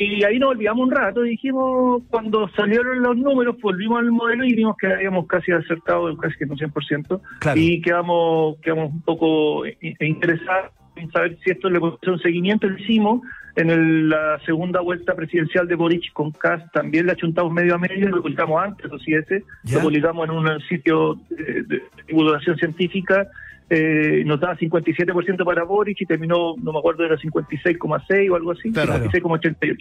[0.03, 4.55] Y ahí nos olvidamos un rato dijimos, cuando salieron los números, volvimos al modelo y
[4.55, 7.61] vimos que habíamos casi acertado, casi que no 100%, Claro.
[7.61, 9.65] y quedamos, quedamos un poco
[10.01, 12.67] interesados en saber si esto le hacer un seguimiento.
[12.67, 13.21] Lo hicimos
[13.57, 17.79] en el- la segunda vuelta presidencial de Boric con Cast, también le achuntamos medio a
[17.79, 19.77] medio, lo publicamos antes, o si ese, Ya.
[19.77, 23.29] lo publicamos en un sitio de, de divulgación científica,
[23.71, 28.51] eh, nos daba 57% para Boric y terminó, no me acuerdo, era 56,6 o algo
[28.51, 28.95] así, Claro.
[29.05, 29.79] 56,88.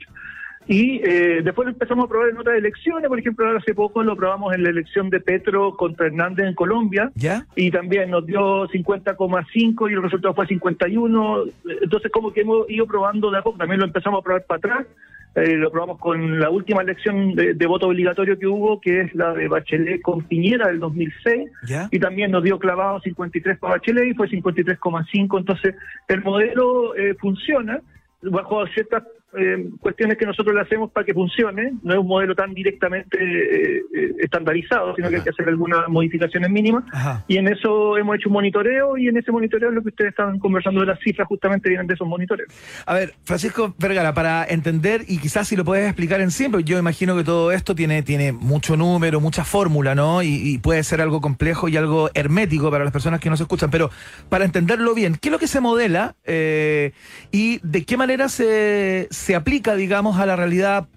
[0.68, 4.04] Y eh, después lo empezamos a probar en otras elecciones, por ejemplo, ahora hace poco
[4.04, 7.48] lo probamos en la elección de Petro contra Hernández en Colombia, ¿Ya?
[7.56, 11.44] y también nos dio 50,5 y el resultado fue 51.
[11.82, 14.58] Entonces, como que hemos ido probando de a poco, también lo empezamos a probar para
[14.60, 14.88] atrás.
[15.36, 19.16] Eh, lo probamos con la última elección de, de voto obligatorio que hubo, que es
[19.16, 21.88] la de Bachelet con Piñera del 2006, ¿Ya?
[21.92, 25.40] y también nos dio clavado 53 para Bachelet y fue 53,5.
[25.40, 25.76] Entonces,
[26.08, 27.80] el modelo eh, funciona
[28.22, 29.04] bajo ciertas
[29.38, 31.74] eh, cuestiones que nosotros le hacemos para que funcione.
[31.84, 35.88] No es un modelo tan directamente eh, eh, estandarizado, sino que hay que hacer algunas
[35.88, 36.84] modificaciones mínimas.
[36.92, 37.24] Ajá.
[37.28, 40.40] Y en eso hemos hecho un monitoreo y en ese monitoreo lo que ustedes estaban
[40.40, 42.52] conversando de las cifras justamente vienen de esos monitoreos.
[42.86, 46.80] A ver, Francisco Vergara, para entender y quizás si lo puedes explicar en porque yo
[46.80, 50.22] imagino que todo esto tiene, tiene mucho número, mucha fórmula, ¿no?
[50.24, 53.70] Y, y puede ser algo complejo y algo hermético para las personas que nos escuchan,
[53.70, 53.90] pero
[54.30, 56.94] para entenderlo bien, ¿qué es lo que se modela eh,
[57.32, 60.88] y de qué manera se, se aplica, digamos, a la realidad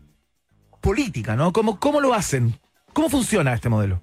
[0.80, 1.52] política, ¿no?
[1.52, 2.52] ¿Cómo, ¿Cómo lo hacen?
[2.92, 4.00] ¿Cómo funciona este modelo?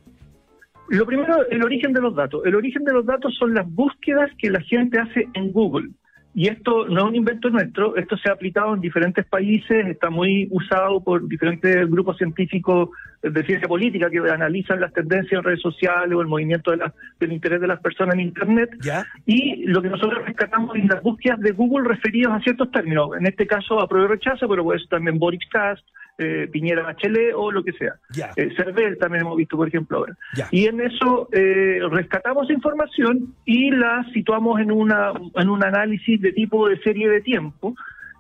[0.89, 2.41] Lo primero, el origen de los datos.
[2.45, 5.89] El origen de los datos son las búsquedas que la gente hace en Google.
[6.33, 10.09] Y esto no es un invento nuestro, esto se ha aplicado en diferentes países, está
[10.09, 12.89] muy usado por diferentes grupos científicos
[13.21, 16.93] de ciencia política que analizan las tendencias en redes sociales o el movimiento de la-
[17.19, 18.69] del interés de las personas en Internet.
[18.81, 19.05] ¿Ya?
[19.25, 23.09] Y lo que nosotros rescatamos es las búsquedas de Google referidos a ciertos términos.
[23.19, 25.85] En este caso, apruebo y rechazo, pero puede ser también Boric Cast,
[26.17, 27.93] eh, Piñera Bachelet o lo que sea.
[28.35, 30.17] Eh, Cervel también hemos visto, por ejemplo, ahora.
[30.51, 36.31] Y en eso eh, rescatamos información y la situamos en, una, en un análisis de
[36.33, 37.73] tipo de serie de tiempo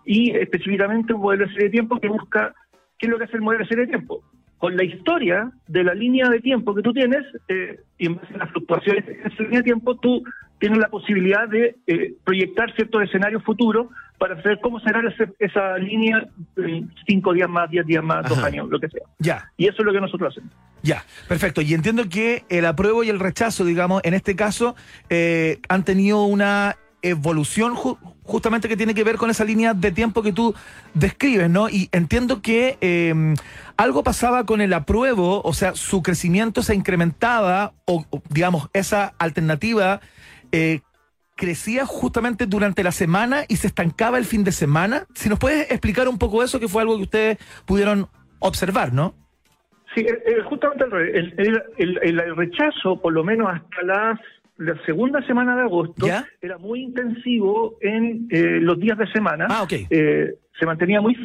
[0.05, 2.53] y específicamente un modelo de serie de tiempo que busca
[2.97, 4.23] qué es lo que hace el modelo de serie de tiempo.
[4.59, 8.33] Con la historia de la línea de tiempo que tú tienes eh, y en base
[8.35, 10.21] a las fluctuaciones de esa línea de tiempo, tú
[10.59, 13.87] tienes la posibilidad de eh, proyectar ciertos escenarios futuros
[14.17, 18.37] para saber cómo será ese- esa línea en cinco días más, diez días más, dos
[18.43, 19.03] años, lo que sea.
[19.19, 19.49] Ya.
[19.55, 20.53] Y eso es lo que nosotros hacemos.
[20.83, 21.61] Ya, perfecto.
[21.61, 24.75] Y entiendo que el apruebo y el rechazo, digamos, en este caso,
[25.09, 29.91] eh, han tenido una evolución ju- justamente que tiene que ver con esa línea de
[29.91, 30.53] tiempo que tú
[30.93, 31.69] describes, ¿no?
[31.69, 33.35] Y entiendo que eh,
[33.77, 40.01] algo pasaba con el apruebo, o sea, su crecimiento se incrementaba, o, digamos, esa alternativa
[40.51, 40.81] eh,
[41.35, 45.05] crecía justamente durante la semana y se estancaba el fin de semana.
[45.15, 48.07] Si nos puedes explicar un poco eso, que fue algo que ustedes pudieron
[48.39, 49.15] observar, ¿no?
[49.95, 54.19] Sí, eh, eh, justamente el- el- el- el rechazo, por lo menos hasta las,
[54.59, 56.25] la segunda semana de agosto, ¿Ya?
[56.41, 59.47] era muy intensivo en eh, los días de semana.
[59.49, 59.65] Ah.
[59.71, 61.15] Eh, se mantenía muy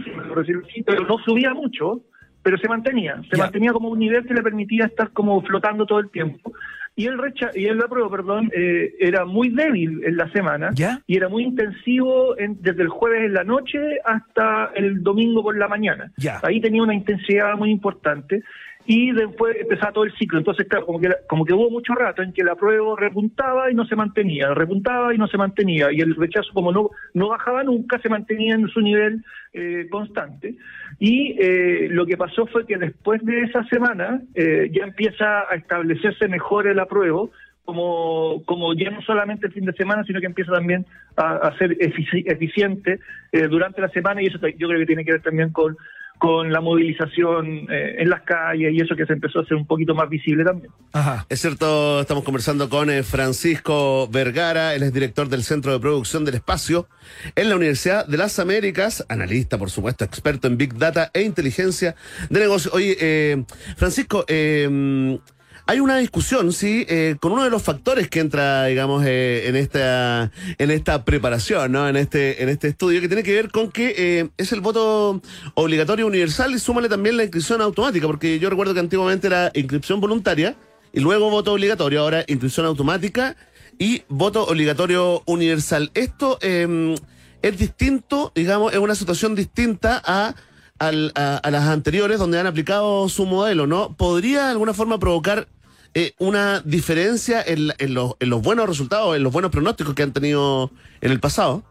[0.86, 2.00] pero no subía mucho,
[2.42, 3.20] pero se mantenía.
[3.30, 3.44] Se Ya.
[3.44, 6.52] mantenía como un nivel que le permitía estar como flotando todo el tiempo.
[6.96, 11.00] Y el recha y el apruebo, perdón, eh, era muy débil en la semana ¿Ya?
[11.08, 15.58] y era muy intensivo en- desde el jueves en la noche hasta el domingo por
[15.58, 16.12] la mañana.
[16.44, 18.42] Ahí tenía una intensidad muy importante
[18.86, 20.38] y después empezaba todo el ciclo.
[20.38, 23.74] Entonces, claro, como que, como que hubo mucho rato en que la prueba repuntaba y
[23.74, 25.90] no se mantenía, repuntaba y no se mantenía.
[25.90, 29.24] Y el rechazo, como no, no bajaba nunca, se mantenía en su nivel
[29.54, 30.56] eh, constante.
[30.98, 35.54] Y eh, lo que pasó fue que después de esa semana eh, ya empieza a
[35.54, 37.30] establecerse mejor el apruebo,
[37.64, 40.86] como, como ya no solamente el fin de semana, sino que empieza también
[41.16, 43.00] a, a ser efici- eficiente
[43.32, 45.76] eh, durante la semana y eso yo creo que tiene que ver también con,
[46.18, 49.66] con la movilización eh, en las calles y eso que se empezó a hacer un
[49.66, 50.70] poquito más visible también.
[50.92, 51.26] Ajá.
[51.28, 56.24] Es cierto, estamos conversando con eh, Francisco Vergara, él es director del Centro de Producción
[56.24, 56.86] del Espacio
[57.34, 61.94] en la Universidad de las Américas, analista, por supuesto, experto en Big Data e inteligencia
[62.30, 62.72] de negocios.
[62.74, 63.44] Oye, eh,
[63.76, 65.18] Francisco, eh,
[65.66, 69.56] hay una discusión, sí, eh, con uno de los factores que entra, digamos, eh, en
[69.56, 71.88] esta en esta preparación, ¿no?
[71.88, 75.22] En este en este estudio que tiene que ver con que eh, es el voto
[75.54, 80.00] obligatorio universal y súmale también la inscripción automática, porque yo recuerdo que antiguamente era inscripción
[80.00, 80.54] voluntaria
[80.92, 83.36] y luego voto obligatorio, ahora intuición automática
[83.78, 85.90] y voto obligatorio universal.
[85.94, 86.94] Esto eh,
[87.42, 90.34] es distinto, digamos, es una situación distinta a,
[90.78, 93.94] al- a, a las anteriores donde han aplicado su modelo, ¿no?
[93.96, 95.46] ¿Podría de alguna forma provocar
[95.94, 100.02] eh, una diferencia en, en los, en los buenos resultados, en los buenos pronósticos que
[100.02, 100.70] han tenido
[101.00, 101.62] en el pasado?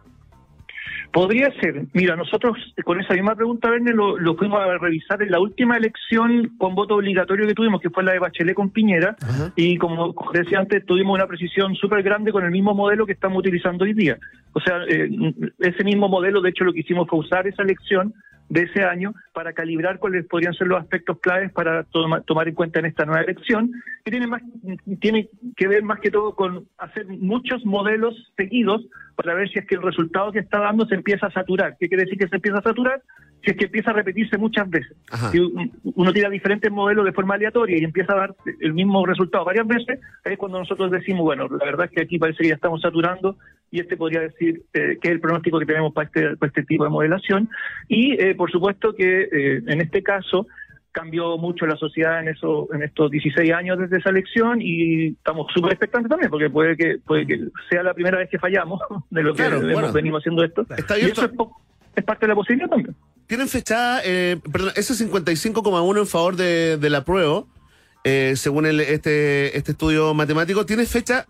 [1.12, 1.86] Podría ser.
[1.94, 5.40] Mira, nosotros eh, con esa misma pregunta, Verne, lo, lo fuimos a revisar en la
[5.40, 9.16] última elección con voto obligatorio que tuvimos, que fue la de Bachelet con Piñera,
[9.56, 13.38] y como decía antes, tuvimos una precisión súper grande con el mismo modelo que estamos
[13.40, 14.18] utilizando hoy día.
[14.54, 15.08] O sea, eh,
[15.60, 18.12] ese mismo modelo, de hecho, lo que hicimos fue usar esa elección
[18.50, 22.54] de ese año para calibrar cuáles podrían ser los aspectos claves para toma- tomar en
[22.56, 23.72] cuenta en esta nueva elección,
[24.04, 24.42] que tiene, más,
[25.00, 28.86] tiene que ver más que todo con hacer muchos modelos seguidos
[29.16, 31.78] para ver si es que el resultado que está dando se empieza a saturar.
[31.80, 33.02] ¿Qué quiere decir que se empieza a saturar?
[33.44, 34.96] Si es que empieza a repetirse muchas veces.
[35.12, 35.30] Ajá.
[35.32, 39.06] Si un- uno tira diferentes modelos de forma aleatoria y empieza a dar el mismo
[39.06, 42.50] resultado varias veces, es cuando nosotros decimos, bueno, la verdad es que aquí parece que
[42.50, 43.36] ya estamos saturando
[43.70, 46.64] y este podría decir eh, que es el pronóstico que tenemos para este, para este
[46.64, 47.50] tipo de modelación.
[47.90, 50.48] Y eh, por supuesto que eh, en este caso
[50.94, 55.48] cambió mucho la sociedad en eso, en estos 16 años desde esa elección y estamos
[55.52, 57.40] súper expectantes también porque puede que puede que
[57.70, 58.80] sea la primera vez que fallamos
[59.10, 59.92] de lo que Claro, hemos bueno.
[59.92, 61.32] venido haciendo esto Está y eso es,
[61.96, 62.96] es parte de la posibilidad también.
[63.28, 67.46] Tienen fecha, eh, perdón, ese 55,1 en favor de, de la prueba,
[68.04, 71.28] eh, según el, este, este estudio matemático, tiene fecha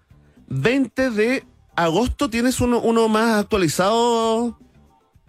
[0.48, 1.44] 20 de
[1.76, 2.30] agosto.
[2.30, 4.58] ¿Tienes uno, uno más actualizado,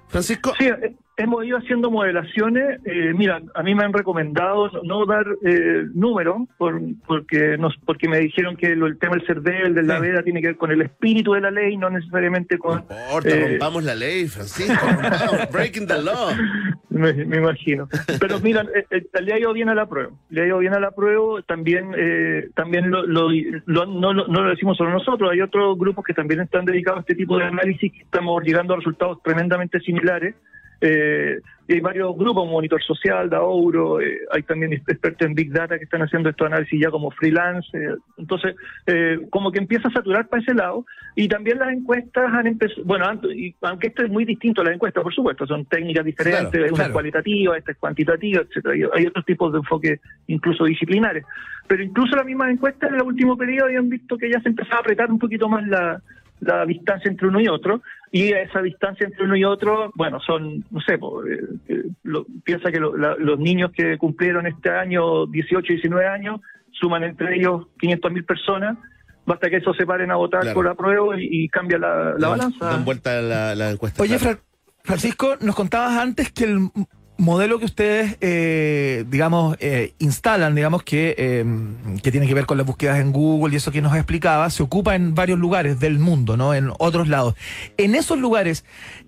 [0.09, 0.55] Francisco?
[0.59, 2.81] Sí, eh, hemos ido haciendo modelaciones.
[2.85, 7.77] eh, mira, a mí me han recomendado no- no dar eh, números por, porque nos,
[7.85, 10.03] porque me dijeron que lo- el tema del CERDEL, de la Sí.
[10.03, 12.79] veda, tiene que ver con el espíritu de la ley, no necesariamente No con...
[12.81, 14.75] importa, eh, rompamos la ley, Francisco.
[14.87, 16.31] rompamos, breaking the law.
[16.91, 17.89] Me, me imagino.
[18.21, 20.11] Pero mira, eh, eh, le ha ido bien a la prueba.
[20.31, 21.43] Le ha ido bien a la prueba.
[21.47, 23.31] También eh, también lo, lo-
[23.67, 25.31] lo- no, lo- no lo decimos solo nosotros.
[25.33, 28.75] Hay otros grupos que también están dedicados a este tipo de análisis que estamos llegando
[28.75, 30.35] a resultados tremendamente similares.
[30.81, 35.79] Eh, y hay varios grupos, Monitor Social, Daouro, eh, hay también expertos en Big Data
[35.79, 37.66] que están haciendo estos análisis ya como freelance.
[37.79, 38.55] eh, entonces,
[38.87, 40.85] eh, como que empieza a saturar para ese lado.
[41.16, 44.75] Y también las encuestas han empezado, bueno, y- aunque esto es muy distinto a las
[44.75, 46.89] encuestas, por supuesto, son técnicas diferentes, Claro, una claro.
[46.89, 48.77] es cualitativa, esta es cuantitativa, etcétera.
[48.77, 51.25] Y Hay otros tipos de enfoque incluso disciplinares.
[51.66, 54.77] Pero incluso las mismas encuestas en el último periodo habían visto que ya se empezaba
[54.79, 56.03] a apretar un poquito más la,
[56.41, 57.81] la distancia entre uno y otro,
[58.17, 62.25] y esa distancia entre uno y otro, bueno, son, no sé, po, eh, eh, lo-
[62.45, 66.41] piensa que lo- la- los niños que cumplieron este año 18 y 19 años
[66.71, 68.79] suman entre ellos 500 mil personas,
[69.27, 70.55] basta que esos se paren a votar Claro.
[70.55, 72.67] por la prueba y, y cambia la, la Dan- balanza.
[72.67, 74.01] Dan vuelta la, la encuesta.
[74.03, 74.37] Oye, claro.
[74.37, 74.45] Fra-
[74.85, 76.59] Francisco, nos contabas antes que el
[77.17, 81.45] modelo que ustedes, eh, digamos, eh, instalan, digamos, que, eh,
[82.03, 84.62] que tiene que ver con las búsquedas en Google y eso que nos explicaba, se
[84.62, 86.55] ocupa en varios lugares del mundo, ¿no?
[86.55, 87.35] En otros lados.
[87.77, 88.65] En esos lugares,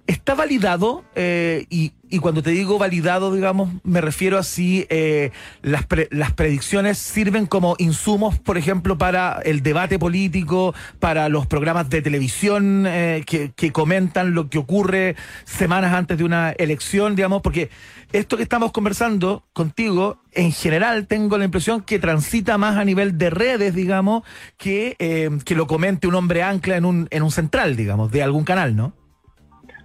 [0.07, 1.05] ¿está validado?
[1.15, 5.31] Eh, y, y cuando te digo validado, digamos, me refiero a si eh,
[5.63, 11.91] las, las predicciones sirven como insumos, por ejemplo, para el debate político, para los programas
[11.91, 17.43] de televisión eh, que, que comentan lo que ocurre semanas antes de una elección, digamos,
[17.43, 17.71] porque
[18.13, 23.19] esto que estamos conversando contigo, en general tengo la impresión que transita más a nivel
[23.19, 24.23] de redes, digamos,
[24.57, 24.97] que,
[25.45, 28.77] que lo comente un hombre ancla en un, en un central, digamos, de algún canal,
[28.77, 29.06] ¿no?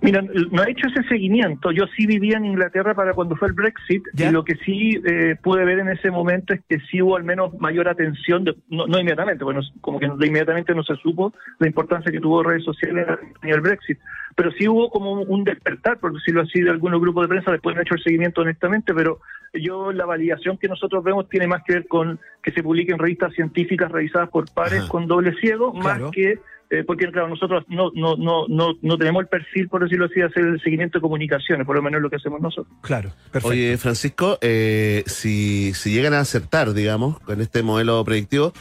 [0.02, 1.72] Mira, no he hecho ese seguimiento.
[1.72, 4.30] Yo sí vivía en Inglaterra para cuando fue el Brexit ¿Ya?
[4.30, 7.24] y lo que sí eh, pude ver en ese momento es que sí hubo al
[7.24, 11.68] menos mayor atención, de- no, no inmediatamente, bueno, como que inmediatamente no se supo la
[11.68, 13.06] importancia que tuvo redes sociales
[13.44, 14.00] en el Brexit,
[14.36, 17.52] pero sí hubo como un- un despertar, por decirlo así, de algunos grupos de prensa,
[17.52, 19.20] después no he hecho el seguimiento honestamente, pero
[19.54, 23.34] yo la validación que nosotros vemos tiene más que ver con que se publiquen revistas
[23.34, 24.88] científicas revisadas por pares Ajá.
[24.90, 26.06] con doble ciego, Claro.
[26.06, 26.40] más que
[26.72, 30.16] eh, porque claro, nosotros no, no, no, no, no tenemos el perfil, por decirlo así,
[30.16, 32.74] de hacer el seguimiento de comunicaciones, por lo menos lo que hacemos nosotros.
[32.82, 33.50] Claro, perfecto.
[33.50, 38.54] Oye, Francisco, eh, si, si llegan a acertar, digamos, con este modelo predictivo,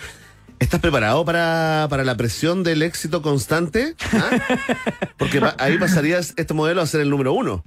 [0.59, 3.95] ¿estás preparado para, para la presión del éxito constante?
[4.13, 4.31] ¿Ah?
[5.17, 7.65] Porque pa- ahí pasarías este modelo a ser el número uno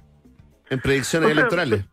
[0.69, 1.85] en predicciones O sea, electorales.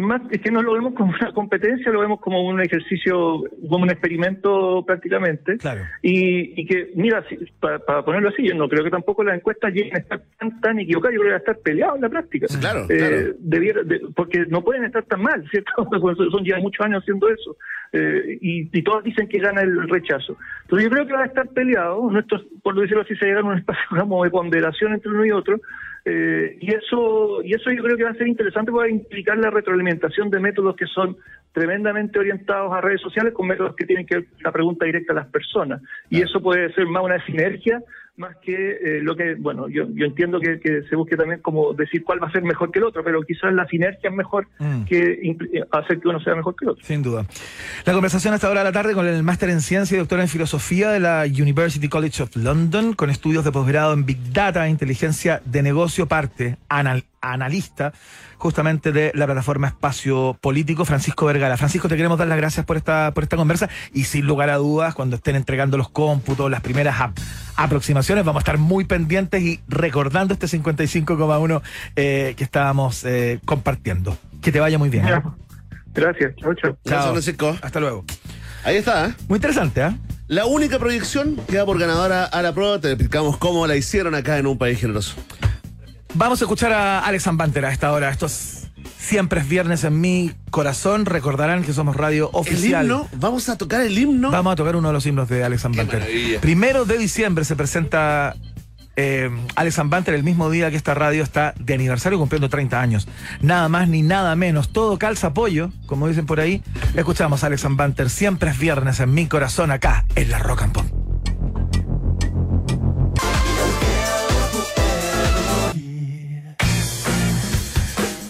[0.00, 3.84] Más es que no lo vemos como una competencia, lo vemos como un ejercicio, como
[3.84, 5.56] un experimento prácticamente.
[5.58, 5.82] Claro.
[6.02, 9.36] Y, y que, mira, si- para, para ponerlo así, yo no creo que tampoco las
[9.36, 12.02] encuestas lleguen a estar tan, tan equivocadas, yo creo que van a estar peleadas en
[12.02, 12.46] la práctica.
[12.60, 13.34] Claro, Eh, claro.
[13.38, 15.70] debiera- de- porque no pueden estar tan mal, ¿cierto?
[16.00, 17.56] Porque son, ya muchos años haciendo eso.
[17.92, 20.36] Eh, y, y todos dicen que gana el rechazo.
[20.62, 22.08] Entonces yo creo que va a estar peleado.
[22.10, 25.32] Nuestros, por decirlo así, se llega a un espacio como de ponderación entre uno y
[25.32, 25.60] otro.
[26.04, 29.36] Eh, y eso y eso yo creo que va a ser interesante, va a implicar
[29.38, 31.16] la retroalimentación de métodos que son
[31.52, 35.12] tremendamente orientados a redes sociales con métodos que tienen que ver con la pregunta directa
[35.12, 35.82] a las personas.
[36.08, 37.82] Y eso puede ser más una sinergia
[38.20, 41.72] más que eh, lo que, bueno, yo, yo entiendo que, que se busque también como
[41.72, 44.46] decir cuál va a ser mejor que el otro, pero quizás la sinergia es mejor
[44.60, 44.84] Mm.
[44.84, 46.84] que impl- hacer que uno sea mejor que el otro.
[46.84, 47.24] Sin duda.
[47.86, 50.28] La conversación hasta ahora de la tarde con el máster en ciencia y doctora en
[50.28, 54.70] filosofía de la University College of London, con estudios de posgrado en Big Data e
[54.70, 57.92] inteligencia de negocio, parte, anal- analista
[58.38, 61.56] justamente de la plataforma Espacio Político, Francisco Vergara.
[61.56, 64.56] Francisco, te queremos dar las gracias por esta, por esta conversa y sin lugar a
[64.56, 67.18] dudas, cuando estén entregando los cómputos, las primeras ap-
[67.56, 71.62] aproximaciones, vamos a estar muy pendientes y recordando este 55,1
[71.96, 74.16] eh, que estábamos eh, compartiendo.
[74.40, 75.06] Que te vaya muy bien.
[75.06, 75.22] ¿eh?
[75.92, 76.78] Gracias, chao, chao.
[76.84, 77.10] Gracias.
[77.10, 77.56] Francisco.
[77.60, 78.04] Hasta luego.
[78.64, 79.14] Ahí está, ¿eh?
[79.28, 79.94] Muy interesante, ¿ah?
[80.28, 84.14] La única proyección que da por ganadora a la prueba, te explicamos cómo la hicieron
[84.14, 85.16] acá en un país generoso.
[86.14, 88.10] Vamos a escuchar a Alex Banter a esta hora.
[88.10, 91.06] Esto es siempre es viernes en mi corazón.
[91.06, 92.84] Recordarán que somos radio El oficial.
[92.86, 94.30] himno, vamos a tocar el himno.
[94.30, 95.86] Vamos a tocar uno de los himnos de Alex Banter.
[96.00, 96.40] maravilla.
[96.40, 98.34] Primero de diciembre se presenta
[98.96, 103.08] eh, Alex Banter el mismo día que esta radio está de aniversario cumpliendo 30 años.
[103.40, 104.72] Nada más ni nada menos.
[104.72, 106.62] Todo calza apoyo, como dicen por ahí.
[106.94, 108.10] Escuchamos a Alex Banter.
[108.10, 111.09] Siempre es viernes en mi corazón acá en la Rock and Pop.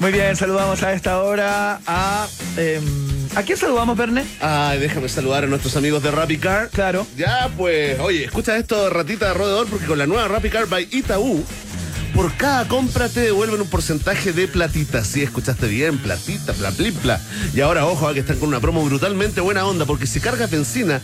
[0.00, 2.26] Muy bien, saludamos a esta hora a.
[2.56, 2.80] eh,
[3.36, 4.24] ¿A quién saludamos, Verne?
[4.40, 6.68] Ay, déjame saludar a nuestros amigos de Rappi Car.
[6.70, 7.06] Claro.
[7.16, 10.88] Ya, pues, oye, escucha esto, ratita de roedor, porque con la nueva Rappi Car by
[10.90, 11.44] Itaú,
[12.14, 15.04] por cada compra te devuelven un porcentaje de platita.
[15.04, 17.20] Sí, escuchaste bien, platita, bla, bla, bla.
[17.54, 20.50] Y ahora, ojo, a que están con una promo brutalmente buena onda, porque si cargas
[20.50, 21.00] benzina,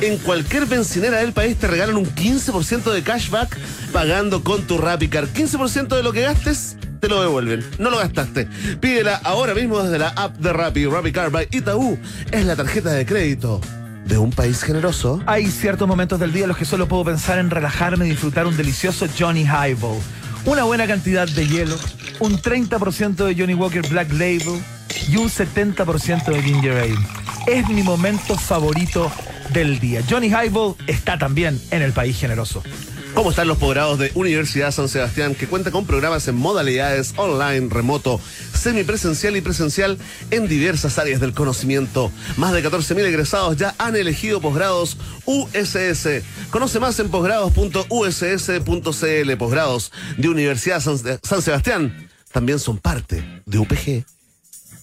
[0.00, 3.56] en cualquier bencinera del país te regalan un 15% de cashback
[3.92, 5.28] pagando con tu Rappi Car.
[5.28, 7.64] 15% de lo que gastes te lo devuelven.
[7.78, 8.46] No lo gastaste.
[8.80, 10.86] Pídela ahora mismo desde la app de Rappi.
[10.86, 11.98] Rappi Car by Itaú
[12.30, 13.60] es la tarjeta de crédito
[14.06, 15.22] de un país generoso.
[15.26, 18.46] Hay ciertos momentos del día en los que solo puedo pensar en relajarme y disfrutar
[18.46, 19.98] un delicioso Johnny Highball.
[20.46, 21.76] Una buena cantidad de hielo,
[22.18, 24.62] un 30% de Johnny Walker Black Label
[25.08, 26.98] y un 70% de Ginger Ale.
[27.46, 29.10] Es mi momento favorito
[29.52, 30.02] del día.
[30.08, 32.62] Johnny Highball está también en el país generoso.
[33.14, 37.68] ¿Cómo están los posgrados de Universidad San Sebastián que cuenta con programas en modalidades online,
[37.68, 38.20] remoto,
[38.54, 39.98] semipresencial y presencial
[40.30, 42.12] en diversas áreas del conocimiento?
[42.36, 46.22] Más de 14.000 egresados ya han elegido posgrados USS.
[46.50, 49.36] Conoce más en posgrados.uss.cl.
[49.36, 54.04] Posgrados de Universidad San, San Sebastián también son parte de UPG.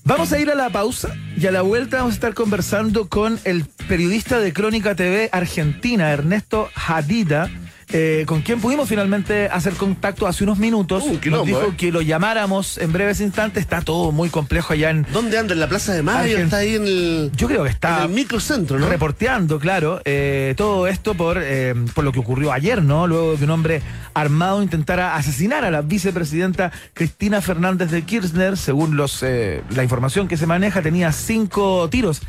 [0.07, 3.37] Vamos a ir a la pausa y a la vuelta vamos a estar conversando con
[3.43, 7.49] el periodista de Crónica TV Argentina, Ernesto Hadida.
[7.89, 11.03] Eh, con quien pudimos finalmente hacer contacto hace unos minutos.
[11.05, 11.75] Uh, quilombo, Nos dijo eh.
[11.77, 13.61] que lo llamáramos en breves instantes.
[13.61, 15.05] Está todo muy complejo allá en.
[15.13, 15.53] ¿Dónde anda?
[15.53, 16.37] ¿En la Plaza de Mayo?
[16.37, 18.89] Argen- ¿Está ahí en el, Yo creo que en está el microcentro, no?
[18.89, 23.07] reporteando, claro, eh, todo esto por, eh, por lo que ocurrió ayer, ¿no?
[23.07, 23.81] Luego de que un hombre
[24.13, 30.27] armado intentara asesinar a la vicepresidenta Cristina Fernández de Kirchner, según los eh, la información
[30.27, 32.21] que se maneja, tenía cinco tiros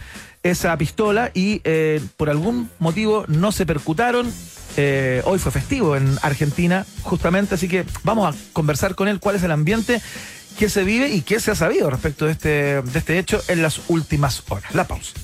[0.45, 1.61] esa pistola y
[2.17, 4.31] por algún motivo no se percutaron.
[4.81, 9.35] Eh, hoy fue festivo en Argentina, justamente, así que vamos a conversar con él cuál
[9.35, 10.01] es el ambiente
[10.57, 12.49] que se vive y qué se ha sabido respecto de este,
[12.83, 14.73] de este hecho en las últimas horas.
[14.77, 15.15] La pausa.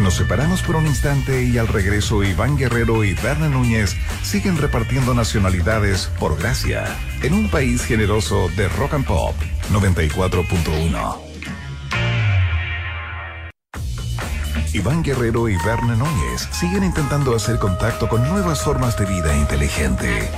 [0.00, 5.12] Nos separamos por un instante y al regreso Iván Guerrero y Berna Núñez siguen repartiendo
[5.12, 9.34] nacionalidades por gracia en un país generoso de rock and pop
[9.70, 11.27] 94.1.
[14.72, 20.30] Iván Guerrero y Berna Núñez siguen intentando hacer contacto con nuevas formas de vida inteligente.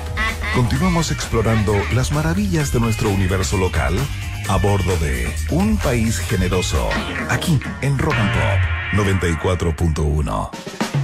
[0.54, 3.96] Continuamos explorando las maravillas de nuestro universo local
[4.48, 6.88] a bordo de Un País Generoso,
[7.28, 10.99] aquí en Rock and Pop 94.1.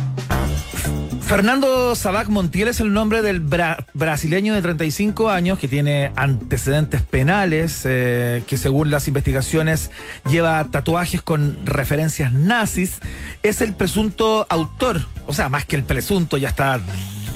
[1.27, 7.03] Fernando Sabac Montiel es el nombre del bra- brasileño de 35 años que tiene antecedentes
[7.03, 9.91] penales, eh, que según las investigaciones
[10.31, 13.01] lleva tatuajes con referencias nazis.
[13.43, 16.79] Es el presunto autor, o sea, más que el presunto, ya está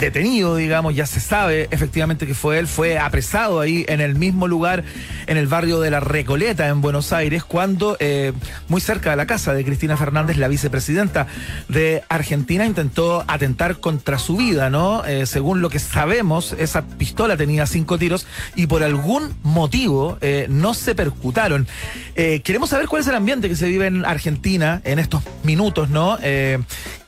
[0.01, 4.49] detenido, digamos, ya se sabe efectivamente que fue él, fue apresado ahí en el mismo
[4.49, 4.83] lugar,
[5.27, 8.33] en el barrio de La Recoleta, en Buenos Aires, cuando eh,
[8.69, 11.27] muy cerca de la casa de Cristina Fernández, la vicepresidenta
[11.69, 15.05] de Argentina, intentó atentar contra su vida, ¿no?
[15.05, 18.27] Eh, según lo que sabemos, esa pistola tenía cinco tiros
[18.57, 21.67] y por algún motivo eh, no se percutaron.
[22.15, 26.19] Queremos saber cuál es el ambiente que se vive en Argentina en estos minutos, ¿no?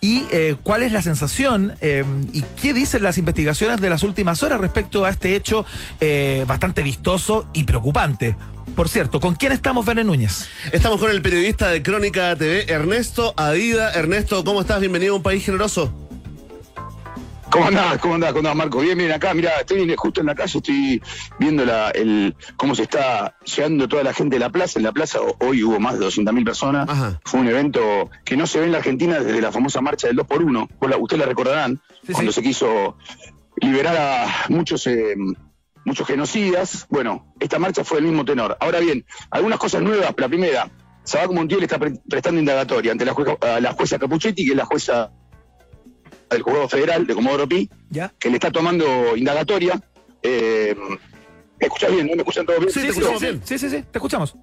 [0.05, 4.43] Y eh, cuál es la sensación eh, y qué dicen las investigaciones de las últimas
[4.43, 5.65] horas respecto a este hecho
[6.01, 8.35] eh, bastante vistoso y preocupante.
[8.75, 10.49] Por cierto, ¿con quién estamos, Verne Núñez?
[10.73, 13.93] Estamos con el periodista de Crónica TV, Ernesto Adida.
[13.93, 14.81] Ernesto, ¿cómo estás?
[14.81, 16.02] Bienvenido a un país generoso.
[17.53, 17.99] ¿Cómo andás?
[17.99, 18.31] ¿Cómo andás?
[18.33, 18.79] ¿Cómo andás, Marco?
[18.81, 21.03] Bien, bien, acá, mira, estoy justo en la calle, estoy
[21.39, 24.79] viendo la, el, cómo se está llegando toda la gente de la plaza.
[24.79, 26.89] En la plaza hoy hubo más de 200.000 personas.
[26.89, 27.21] Ajá.
[27.25, 30.17] Fue un evento que no se ve en la Argentina desde la famosa marcha del
[30.17, 30.69] 2x1.
[30.81, 32.37] Vos la- Ustedes la recordarán, Sí, cuando sí.
[32.41, 32.97] se quiso
[33.61, 34.87] liberar a muchos...
[34.87, 35.15] eh,
[35.85, 36.87] muchos genocidas.
[36.91, 38.57] Bueno, esta marcha fue del mismo tenor.
[38.61, 40.15] Ahora bien, algunas cosas nuevas.
[40.17, 40.71] La primera,
[41.03, 44.65] Sabac Montiel está pre- prestando indagatoria ante la, jueza, la jueza Capuchetti, que es la
[44.65, 45.11] jueza
[46.33, 48.13] del juzgado federal de Comodoro Pi, ¿Ya?
[48.19, 49.81] que le está tomando indagatoria.
[50.23, 50.75] Eh,
[51.61, 52.07] ¿Me escuchas bien?
[52.09, 52.73] ¿No me escuchan todos bien?
[52.73, 53.43] Sí, te sí, escuchamos sí, bien.
[53.45, 54.35] sí, sí, sí, te escuchamos.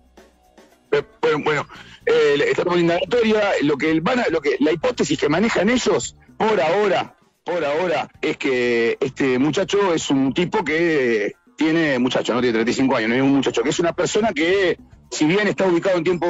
[0.91, 1.67] Eh, Bueno, bueno
[2.05, 3.41] eh, está tomando indagatoria.
[3.63, 8.09] Lo que van a- lo que la hipótesis que manejan ellos por ahora, por ahora,
[8.21, 13.15] es que este muchacho es un tipo que tiene muchacho, no tiene 35 años, no
[13.15, 14.77] es un muchacho, que es una persona que
[15.11, 16.27] si bien está ubicado en tiempo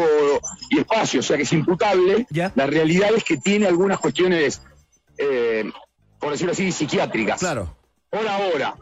[0.72, 2.51] y espacio, o sea que es imputable, Ya.
[2.55, 4.62] la realidad es que tiene algunas cuestiones,
[5.20, 5.72] eh,
[6.20, 7.39] por decirlo así, psiquiátricas.
[7.39, 7.76] Claro.
[8.09, 8.76] Por ahora,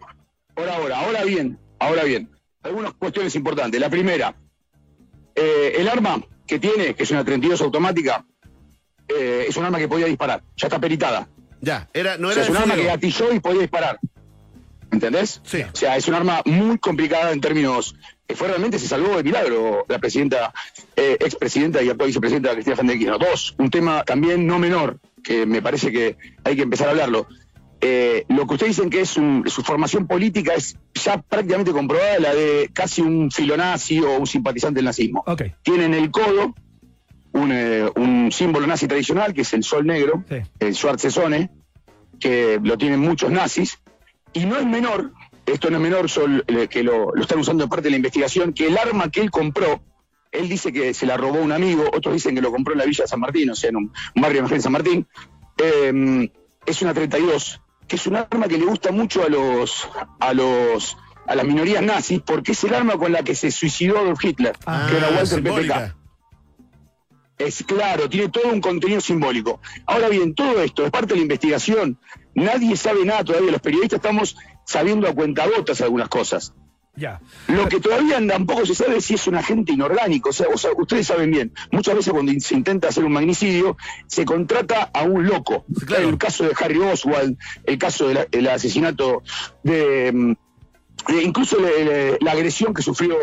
[0.53, 2.29] por ahora, ahora bien, ahora bien,
[2.63, 3.79] algunas cuestiones importantes.
[3.79, 4.35] La primera,
[5.35, 8.25] eh, el arma que tiene, que es una 32 automática,
[9.07, 11.27] eh, es un arma que podía disparar, ya está peritada.
[11.59, 13.99] Ya, era, no O era sea, es un arma que gatilló y podía disparar.
[14.91, 15.41] ¿Entendés?
[15.43, 15.61] Sí.
[15.61, 17.95] O sea, es un arma muy complicada en términos.
[18.25, 20.53] que fue realmente se salvó de milagro la presidenta,
[20.95, 23.29] eh, expresidenta y actual vicepresidenta Cristina Fernández de Kirchner.
[23.29, 26.15] Dos, un tema también no menor, que me parece que
[26.45, 27.27] hay que empezar a hablarlo.
[27.81, 32.17] Eh, lo que ustedes dicen que es un- su formación política es ya prácticamente comprobada
[32.19, 35.23] la de casi un filonazi o un simpatizante del nazismo.
[35.27, 35.43] Ok.
[35.63, 36.55] Tiene en el codo
[37.33, 40.37] un, eh, un símbolo nazi tradicional, que es el sol negro, Sí.
[40.59, 41.51] el Schwarze Sonne,
[42.19, 43.77] que lo tienen muchos nazis,
[44.33, 45.11] y no es menor,
[45.45, 47.97] esto no es menor, sol- eh, que lo, lo están usando en parte de la
[47.97, 49.81] investigación, que el arma que él compró,
[50.31, 52.85] él dice que se la robó un amigo, otros dicen que lo compró en la
[52.85, 55.07] Villa San Martín, o sea, en un, barrio de San Martín,
[55.57, 56.31] eh,
[56.65, 59.87] es una 32, que es un arma que le gusta mucho a los,
[60.19, 60.97] a los
[61.27, 64.55] a las minorías nazis, porque es el arma con la que se suicidó Adolf Hitler,
[64.65, 65.43] Ah, que era Walter.
[65.43, 65.95] PPK.
[67.37, 69.61] Es claro, tiene todo un contenido simbólico.
[69.85, 71.99] Ahora bien, todo esto es parte de la investigación.
[72.33, 73.51] Nadie sabe nada todavía.
[73.51, 76.53] Los periodistas estamos sabiendo a cuentagotas algunas cosas.
[76.97, 77.21] Ya.
[77.47, 80.29] Lo que todavía tampoco se sabe es si es un agente inorgánico.
[80.29, 83.77] O sea, o sea, ustedes saben bien, muchas veces cuando se intenta hacer un magnicidio,
[84.07, 85.63] se contrata a un loco.
[85.85, 86.09] Claro.
[86.09, 89.21] El caso de Harry Oswald, el caso del el asesinato
[89.63, 90.11] de.
[90.11, 90.33] mm,
[91.13, 93.15] de incluso le- le- la agresión que sufrió,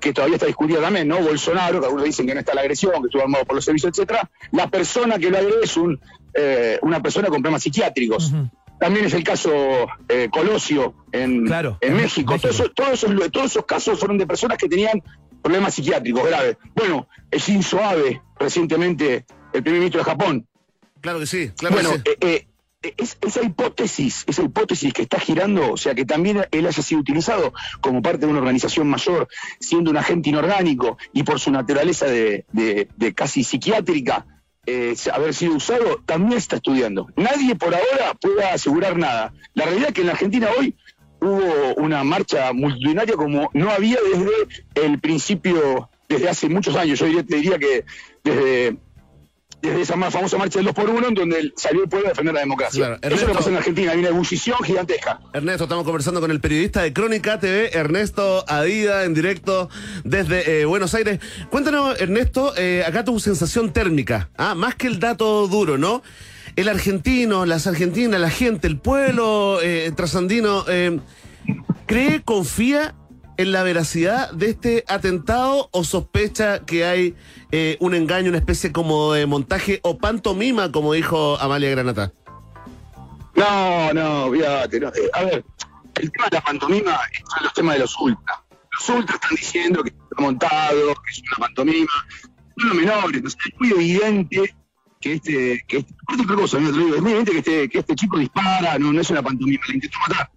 [0.00, 1.20] que todavía está discutida también, ¿no?
[1.20, 3.92] Bolsonaro, que algunos dicen que no está la agresión, que estuvo armado por los servicios,
[3.96, 4.28] etcétera.
[4.50, 6.00] La persona que lo agrede es un,
[6.34, 8.32] eh, una persona con problemas psiquiátricos.
[8.82, 9.52] También es el caso
[10.08, 12.32] eh, Colosio en, Claro, en en México.
[12.32, 12.48] México.
[12.48, 15.00] Todos, esos, todos, esos, todos esos casos fueron de personas que tenían
[15.40, 16.56] problemas psiquiátricos graves.
[16.74, 20.46] Bueno, el Shinzo Abe, recientemente el primer ministro de Japón.
[21.00, 22.16] Claro que sí, claro bueno, que sí.
[22.22, 22.46] eh,
[22.82, 26.82] eh, es- esa hipótesis, esa hipótesis que está girando, o sea, que también él haya
[26.82, 29.28] sido utilizado como parte de una organización mayor,
[29.60, 34.26] siendo un agente inorgánico y por su naturaleza de, de- de casi psiquiátrica,
[34.66, 37.08] eh, haber sido usado, también está estudiando.
[37.16, 39.32] Nadie por ahora puede asegurar nada.
[39.54, 40.76] La realidad es que en la Argentina hoy
[41.20, 46.98] hubo una marcha multitudinaria como no había desde el principio, desde hace muchos años.
[46.98, 47.84] Yo diría, te diría que
[48.22, 48.76] desde,
[49.62, 52.10] desde esa más famosa marcha del 2 por 1 en donde salió el pueblo a
[52.10, 52.78] defender la democracia.
[52.78, 55.20] Claro, Eso es lo Ernesto- que pasa en Argentina, hay una ebullición gigantesca.
[55.32, 59.70] Ernesto, estamos conversando con el periodista de Crónica TV, Ernesto Adida, en directo
[60.04, 61.20] desde eh, Buenos Aires.
[61.50, 66.02] Cuéntanos, Ernesto, eh, acá tu sensación térmica, ah, más que el dato duro, ¿no?
[66.56, 70.64] El argentino, las argentinas, la gente, el pueblo eh, trasandino,
[71.86, 72.94] ¿cree, confía
[73.36, 77.16] en la veracidad de este atentado o sospecha que hay
[77.50, 82.12] eh, un engaño, una especie como de montaje o pantomima, como dijo Amalia Granata?
[83.34, 84.80] No, no, fíjate.
[84.80, 84.88] no.
[84.88, 85.44] Eh, a ver,
[86.00, 87.00] el tema de la pantomima
[87.38, 88.38] en los temas de los ultras.
[88.78, 91.92] Los ultras están diciendo que está montado, que es una pantomima.
[92.56, 94.54] No lo menor, entonces es muy evidente
[95.00, 98.18] que este, que este, otra cosa, digo, es muy evidente que este, que este chico
[98.18, 100.30] dispara, no, no es una pantomima, le intentó matar.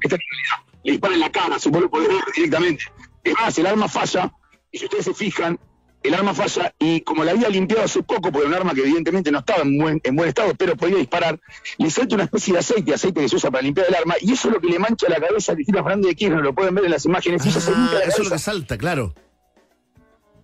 [0.00, 0.67] Esta es la realidad.
[0.88, 2.82] Le dispara en la cara, se puede poder ver directamente.
[3.22, 4.32] Es más, el arma falla,
[4.72, 5.60] y si ustedes se fijan,
[6.02, 9.30] el arma falla, y como la había limpiado hace poco, era un arma que evidentemente
[9.30, 11.38] no estaba en buen, en buen estado, pero podía disparar,
[11.76, 14.32] le salta una especie de aceite, aceite que se usa para limpiar el arma, y
[14.32, 16.74] eso es lo que le mancha la cabeza a Cristina Fernández de Kirchner, lo pueden
[16.74, 19.14] ver en las imágenes, Ah, la eso es lo que salta, claro.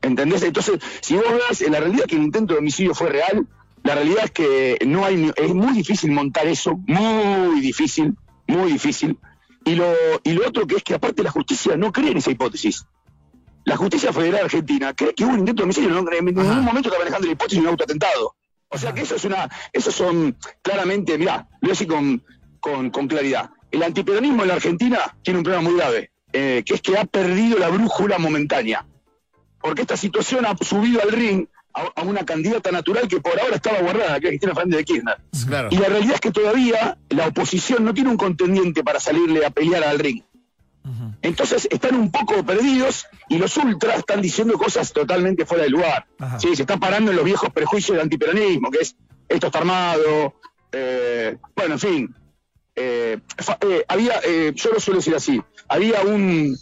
[0.02, 0.42] ¿Entendés?
[0.42, 3.46] Entonces, si vos ves, en la realidad que el intento de homicidio fue real,
[3.82, 8.14] la realidad es que no hay, es muy difícil montar eso, muy difícil,
[8.46, 9.18] muy difícil.
[9.64, 9.92] Y lo,
[10.22, 12.84] y lo otro que es que aparte la justicia no cree en esa hipótesis.
[13.64, 16.60] la justicia federal argentina cree que hubo un intento de homicidio, no, en ningún Ajá.
[16.60, 18.34] momento está manejando la hipótesis de un autoatentado.
[18.68, 22.22] O sea que eso es una, esos son claramente, mirá, lo voy a decir con,
[22.60, 23.50] con, con claridad.
[23.70, 27.04] El antiperonismo en la Argentina tiene un problema muy grave, eh, que es que ha
[27.04, 28.86] perdido la brújula momentánea.
[29.60, 33.56] Porque esta situación ha subido al ring a, a una candidata natural que por ahora
[33.56, 35.16] estaba guardada, que es Cristina Fernández de Kirchner.
[35.46, 35.68] Claro.
[35.70, 39.50] Y la realidad es que todavía la oposición no tiene un contendiente para salirle a
[39.50, 40.22] pelear al ring.
[41.22, 46.06] Entonces están un poco perdidos y los ultras están diciendo cosas totalmente fuera de lugar.
[46.18, 46.38] Ajá.
[46.38, 48.94] Sí, se está parando en los viejos prejuicios del antiperonismo, que es
[49.26, 50.34] esto está armado,
[50.72, 52.14] eh, bueno, en fin.
[52.76, 53.18] Eh,
[53.62, 54.20] eh, había,
[54.52, 56.54] yo lo suelo decir así, había un,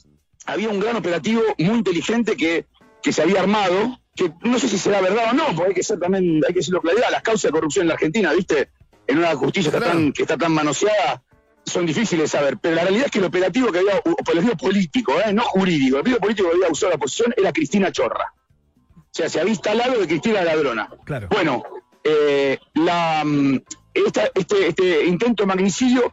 [0.46, 2.66] había un gran operativo muy inteligente que,
[3.02, 5.82] que se había armado, que no sé si será verdad o no, porque hay que
[5.82, 8.70] ser también, hay que decirlo claridad, las causas de corrupción en la Argentina, viste,
[9.06, 11.22] en una justicia que está tan, que está tan manoseada,
[11.64, 15.14] son difíciles de saber, pero la realidad es que el operativo que había, operativo político,
[15.24, 18.32] eh, no jurídico, el operativo político que había usado la oposición era Cristina Chorra.
[18.96, 20.88] O sea, se había instalado de Cristina Ladrona.
[21.04, 21.28] Claro.
[21.30, 21.62] Bueno,
[22.02, 23.60] eh, la, mm,
[23.94, 26.12] esta- este, este intento de magnicidio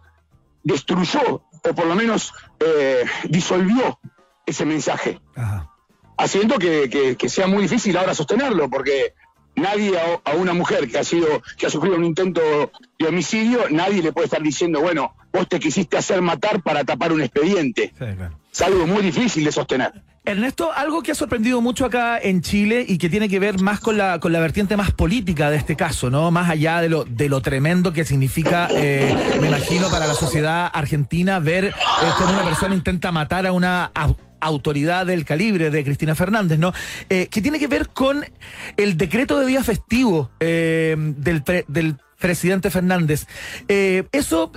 [0.63, 1.21] destruyó,
[1.63, 3.99] o por lo menos eh, disolvió
[4.45, 5.68] ese mensaje, Ajá.
[6.19, 9.13] Haciendo que, que- que sea muy difícil ahora sostenerlo, porque
[9.55, 12.41] nadie a, a una mujer que ha sido, que ha sufrido un intento
[12.99, 17.11] de homicidio, nadie le puede estar diciendo, bueno, vos te quisiste hacer matar para tapar
[17.11, 17.93] un expediente.
[17.97, 18.37] Sí, claro.
[18.51, 19.91] Es algo muy difícil de sostener.
[20.25, 23.79] Ernesto, algo que ha sorprendido mucho acá en Chile y que tiene que ver más
[23.79, 26.29] con la, con la vertiente más política de este caso, ¿no?
[26.29, 30.69] Más allá de lo, de lo tremendo que significa, eh, me imagino, para la sociedad
[30.71, 31.73] argentina ver eh,
[32.17, 33.91] cómo una persona intenta matar a una
[34.41, 36.73] autoridad del calibre de Cristina Fernández, ¿no?
[37.09, 38.25] Eh, que tiene que ver con
[38.77, 43.25] el decreto de día festivo eh, del, pre- del presidente Fernández.
[43.67, 44.51] Eh, eso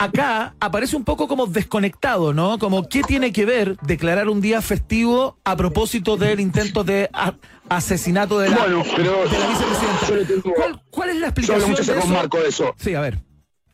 [0.00, 2.58] acá aparece un poco como desconectado, ¿no?
[2.58, 7.10] Como qué tiene que ver declarar un día festivo a propósito del intento de
[7.68, 10.06] asesinato de la, Bueno, pero de la vicepresidenta.
[10.08, 12.12] yo le tengo- ¿Cuál, cuál es la Yo hablo explicación mucho de con?
[12.12, 12.74] Marco de eso.
[12.78, 13.18] Sí, a ver.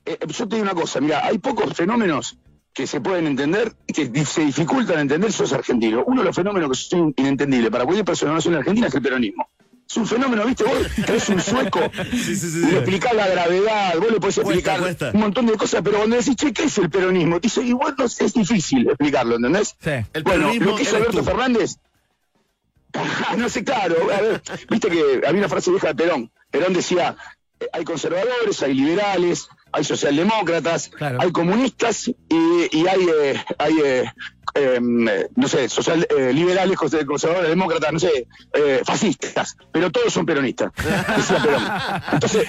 [0.06, 2.36] Eh, yo te digo una cosa, mira, hay pocos fenómenos
[2.74, 6.02] que se pueden entender y que se dificultan entender si sos argentino.
[6.06, 8.86] Uno de los fenómenos que son inentendibles para cualquier persona que no nació en Argentina
[8.88, 9.48] es el peronismo.
[9.88, 10.64] Es un fenómeno, ¿viste?
[10.64, 10.74] Vos
[11.06, 12.76] traes un sueco, Sí, sí, sí, le sí.
[12.76, 15.10] explicás la gravedad, vos le podés explicar cuesta.
[15.14, 17.36] un montón de cosas, pero cuando decís, che, ¿qué es el peronismo?
[17.38, 19.76] Te dice, igual no, es difícil explicarlo, ¿entendés?
[19.78, 19.90] Sí.
[20.12, 21.24] El bueno, lo que hizo Alberto tú.
[21.24, 21.76] Fernández.
[23.36, 26.30] no sé, claro, a ver, viste que había una frase vieja de Perón.
[26.50, 27.16] Perón decía,
[27.72, 31.18] hay conservadores, hay liberales, hay socialdemócratas, Claro.
[31.20, 32.16] hay comunistas y,
[32.70, 34.04] y hay, eh, hay eh,
[34.54, 38.26] em, no sé, social, eh, liberales, cons- conservadores, demócratas, no sé,
[38.84, 40.70] fascistas, pero todos son peronistas.
[42.12, 42.46] Entonces,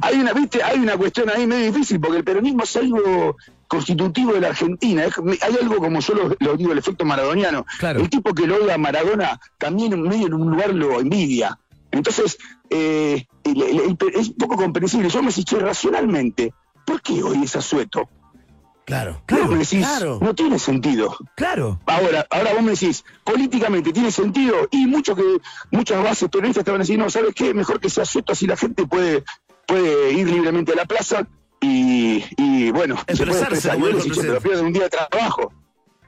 [0.00, 3.36] hay una, viste, hay una cuestión ahí medio difícil, porque el peronismo es algo
[3.68, 5.04] constitutivo de la Argentina.
[5.04, 7.64] Hay algo como yo lo, lo digo, el efecto maradoniano.
[7.78, 8.00] Claro.
[8.00, 11.58] El tipo que lo odia a Maradona también en medio en un lugar lo envidia.
[11.90, 12.38] Entonces,
[12.70, 15.08] eh, el- el- el- es un poco comprensible.
[15.08, 16.52] Yo me che, racionalmente,
[16.86, 18.08] ¿por qué hoy es asueto?
[18.84, 19.22] Claro.
[19.26, 20.18] Claro, me decís, claro.
[20.20, 21.16] no tiene sentido.
[21.36, 21.80] Claro.
[21.86, 25.22] Ahora, ahora vos me decís, políticamente tiene sentido y mucho que
[25.70, 27.54] muchas bases peronistas te van a decir, no, ¿sabes qué?
[27.54, 29.22] Mejor que sea suelto así la gente puede,
[29.66, 31.26] puede ir libremente a la plaza
[31.60, 33.78] y, y bueno, se puede Expresarse, expresar.
[33.78, 34.48] Y como vos dijo decís, el "Che, pero presidente".
[34.48, 35.52] pierde un día de trabajo.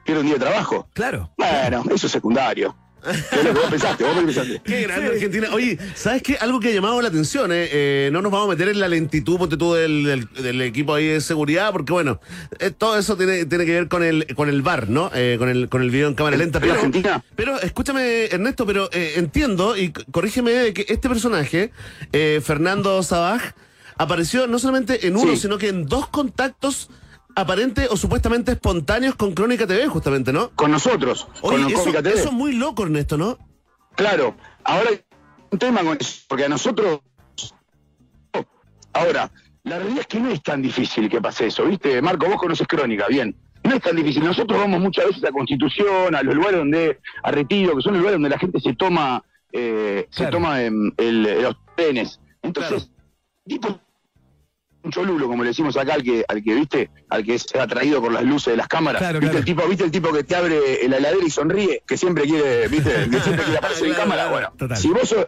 [0.07, 0.89] Un día de trabajo.
[0.93, 1.30] Claro.
[1.39, 2.76] Bueno, eso es secundario.
[3.05, 4.61] Vos pensaste, vos pensaste.
[4.64, 5.48] Qué grande Argentina.
[5.52, 6.36] Oye, ¿sabes qué?
[6.40, 7.68] Algo que ha llamado la atención, ¿eh?
[7.70, 10.94] Eh, no nos vamos a meter en la lentitud, ponte tú, del, del- del equipo
[10.94, 12.20] ahí de seguridad, porque bueno,
[12.59, 15.11] eh, todo eso tiene, tiene que ver con el, con el VAR, ¿no?
[15.14, 16.59] Eh, con, el, con el video en cámara lenta.
[16.59, 17.24] ¿En Pero, Argentina?
[17.36, 21.70] pero escúchame, Ernesto, pero eh, entiendo, y corrígeme, de que este personaje,
[22.12, 23.52] eh, Fernando Sabaj,
[23.96, 25.42] apareció no solamente en uno, Sí.
[25.42, 26.88] sino que en dos contactos
[27.35, 30.51] aparentes o supuestamente espontáneos con Crónica TV, justamente, ¿no?
[30.51, 32.11] Con nosotros, Oye, con eso, TV.
[32.14, 33.39] eso es muy loco, Ernesto, ¿no?
[33.97, 35.01] Claro, ahora hay
[35.51, 37.01] un tema con eso, porque a nosotros.
[38.93, 39.30] Ahora,
[39.64, 42.01] la realidad es que no es tan difícil que pase eso, ¿viste?
[42.03, 43.35] Marco, vos conoces Crónica, bien.
[43.64, 44.22] No es tan difícil.
[44.22, 47.01] Nosotros vamos muchas veces a Constitución, a los lugares donde.
[47.22, 49.22] a Retiro, que son los lugares donde la gente se toma.
[49.57, 50.32] eh, se Claro.
[50.32, 52.18] toma em, el- los trenes.
[52.43, 52.91] Entonces,
[53.47, 53.80] tipo.
[54.85, 58.02] Un cholulo, como le decimos acá al que, al que, viste, al que es atraído
[58.02, 59.01] por las luces de las cámaras.
[59.01, 59.39] Claro, ¿Viste claro.
[59.39, 62.69] el tipo, viste el tipo que te abre la heladera y sonríe, que siempre quiere,
[62.69, 64.28] viste, que siempre quiere aparecer en cámara.
[64.28, 64.77] Bueno, Total.
[64.77, 65.27] si vos sos,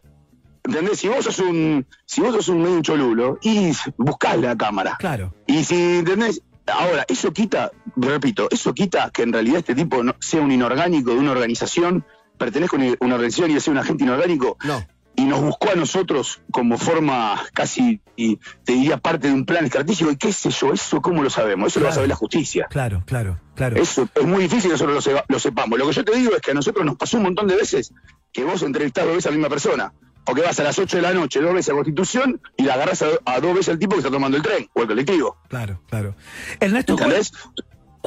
[0.62, 0.98] ¿entendés?
[0.98, 4.96] Si vos sos un, si vos sos un medio cholulo, y buscás la cámara.
[4.98, 5.34] Claro.
[5.46, 6.42] Y si, ¿entendés?
[6.66, 11.12] Ahora, eso quita, repito, eso quita que en realidad este tipo no, sea un inorgánico
[11.12, 12.04] de una organización,
[12.36, 14.58] pertenezca a una una organización y sea un agente inorgánico.
[14.64, 14.84] No.
[15.16, 19.64] Y nos buscó a nosotros como forma casi, y te diría, parte de un plan
[19.64, 20.10] estratégico.
[20.10, 20.72] ¿Y qué sé yo?
[20.72, 21.68] ¿Eso cómo lo sabemos?
[21.72, 22.66] Eso lo va a saber la justicia.
[22.70, 23.76] Claro, claro, claro.
[23.76, 25.78] Eso es muy difícil que nosotros lo, sepa- lo sepamos.
[25.78, 27.92] Lo que yo te digo es que a nosotros nos pasó un montón de veces
[28.32, 29.92] que vos entrevistás dos veces a la misma persona.
[30.24, 33.00] Porque vas a las 8 de la noche, dos veces a Constitución, y la agarras
[33.02, 35.36] a, a dos veces al tipo que está tomando el tren o el colectivo.
[35.48, 36.16] Claro, claro.
[36.58, 37.32] Ernesto, ¿cuál- ¿Entendés?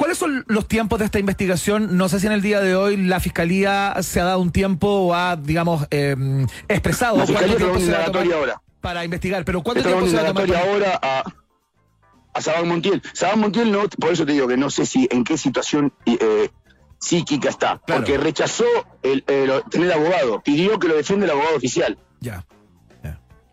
[0.00, 1.98] ¿Cuáles son los tiempos de esta investigación?
[1.98, 4.88] No sé si en el día de hoy la Fiscalía se ha dado un tiempo
[4.88, 6.16] o ha, digamos, eh,
[6.68, 8.62] expresado La cuánto Fiscalía tiempo se una va a tomar ahora.
[8.80, 9.44] para investigar.
[9.44, 10.56] Pero ¿cuánto Está tiempo se va a tomar?
[10.56, 11.22] ahora a,
[12.32, 13.02] a Sabán Montiel.
[13.12, 16.48] Sabán Montiel, no, por eso te digo que no sé si en qué situación eh,
[16.98, 17.80] psíquica está.
[17.84, 18.00] Claro.
[18.00, 18.64] Porque rechazó
[19.02, 20.40] el, el tener abogado.
[20.42, 21.98] Pidió que lo defienda el abogado oficial.
[22.20, 22.46] Ya.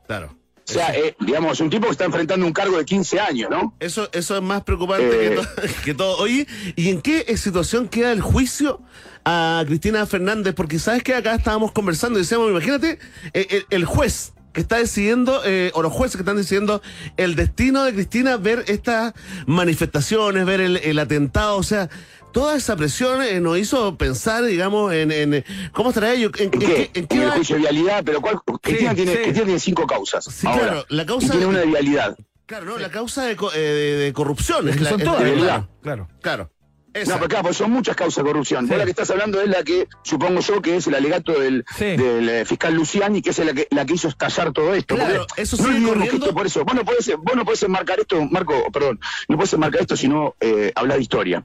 [0.07, 0.33] Claro.
[0.69, 3.73] O sea, eh, digamos, un tipo que está enfrentando un cargo de 15 años, ¿no?
[3.79, 5.39] Eso, eso es más preocupante Eh.
[5.61, 6.17] que, que todo.
[6.17, 6.45] Oye,
[6.75, 8.81] ¿y en qué situación queda el juicio
[9.23, 10.53] a Cristina Fernández?
[10.55, 12.99] Porque sabes que acá estábamos conversando y decíamos, imagínate,
[13.33, 16.81] eh, el, el juez que está decidiendo, eh, o los jueces que están decidiendo
[17.15, 19.13] el destino de Cristina, ver estas
[19.45, 21.89] manifestaciones, ver el, el atentado, o sea,
[22.31, 26.53] toda esa presión eh, nos hizo pensar, digamos, en, en cómo estará ello, en, ¿En
[26.53, 26.91] en qué?
[26.93, 28.39] en qué En el juicio de vialidad, pero ¿cuál?
[28.61, 29.17] Cristina, tiene, sí.
[29.19, 30.25] Cristina tiene cinco causas.
[30.25, 30.61] Sí, ahora.
[30.61, 32.17] claro, la causa- Y tiene una de vialidad.
[32.45, 34.69] Claro, no, la causa de, co- eh, de, de corrupción.
[34.69, 35.65] es la- Son es todas, la- ¿verdad?
[35.81, 36.07] Claro.
[36.21, 36.51] Claro.
[36.93, 37.11] Esa.
[37.11, 38.63] No, pero claro, pues son muchas causas de corrupción.
[38.65, 38.69] Sí.
[38.69, 41.63] Vos la que estás hablando es la que, supongo yo, que es el alegato del,
[41.77, 41.85] Sí.
[41.97, 44.95] del eh, fiscal Luciani, que es la que, la que hizo estallar todo esto.
[44.95, 46.25] Claro, eso no que corriendo.
[46.25, 46.63] esto por eso.
[46.65, 50.07] Vos no podés, vos no podés enmarcar esto, Marco, perdón, no podés enmarcar esto si
[50.07, 51.43] no eh, hablar de historia.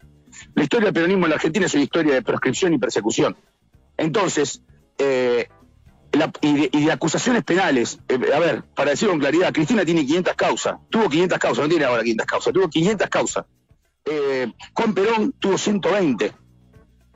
[0.54, 3.36] La historia del peronismo en la Argentina es una historia de proscripción y persecución.
[3.96, 4.62] Entonces,
[4.98, 5.48] eh,
[6.12, 9.84] la- y, de, y de acusaciones penales, eh, a ver, para decirlo con claridad, Cristina
[9.84, 13.44] tiene 500 causas, tuvo 500 causas, no tiene ahora 500 causas, tuvo 500 causas.
[14.04, 16.32] Eh, Juan Perón tuvo 120.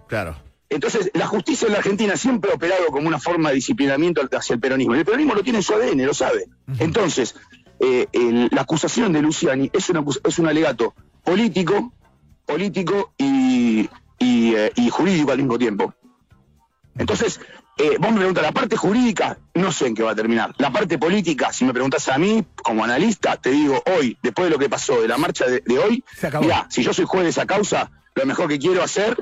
[0.07, 0.37] Claro.
[0.69, 4.55] Entonces, la justicia en la Argentina siempre ha operado como una forma de disciplinamiento hacia
[4.55, 4.95] el peronismo.
[4.95, 6.47] El peronismo lo tiene en su ADN, lo sabe.
[6.79, 7.37] Entonces,
[7.81, 11.93] eh, el- la acusación de Luciani es, una, es un alegato político,
[12.47, 15.93] político y, y, eh, y jurídico al mismo tiempo.
[16.98, 17.40] Entonces,
[17.77, 20.55] eh, vos me preguntas, la parte jurídica, no sé en qué va a terminar.
[20.59, 24.51] La parte política, si me preguntas a mí, como analista, te digo, hoy, después de
[24.52, 26.02] lo que pasó, de la marcha de, de hoy,
[26.40, 29.14] mirá, si yo soy juez de esa causa, lo mejor que quiero hacer,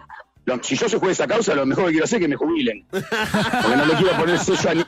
[0.44, 2.28] lo- si yo soy juez de esa causa, lo mejor que quiero hacer es que
[2.28, 2.86] me jubilen.
[2.92, 4.84] Porque no le quiero poner sello a ni-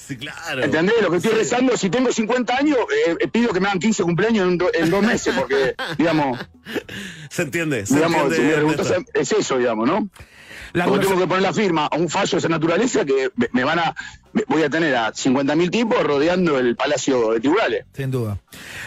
[0.00, 0.62] Sí, claro.
[0.64, 0.94] ¿Entendés?
[1.02, 2.76] Lo que estoy rezando, si tengo 50 años,
[3.06, 6.38] eh, eh, pido que me hagan 15 cumpleaños en, do- en dos meses, porque, digamos,
[7.30, 7.86] Se entiende.
[7.86, 8.82] Se digamos entiende, si me Ernesto.
[8.84, 10.08] preguntás, es eso, digamos, ¿no?
[10.72, 13.64] La conversa- tengo que poner la firma a un fallo de esa naturaleza que me-
[13.64, 13.94] van a.
[14.46, 17.86] voy a tener a 50.000 tipos rodeando el Palacio de Tribunales.
[17.94, 18.38] Sin duda.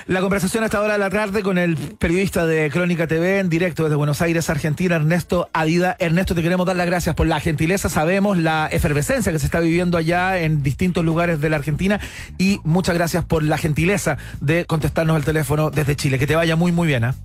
[0.08, 3.50] La conversación a esta hora de la tarde con el periodista de Crónica TV en
[3.50, 5.96] directo desde Buenos Aires, Argentina, Ernesto Adida.
[6.00, 7.90] Ernesto, te queremos dar las gracias por la gentileza.
[7.90, 12.00] Sabemos la efervescencia que se está viviendo allá en distintos lugares de la Argentina
[12.38, 16.18] y muchas gracias por la gentileza de contestarnos el teléfono desde Chile.
[16.20, 17.04] Que te vaya muy, muy bien.
[17.04, 17.16] ¿ah?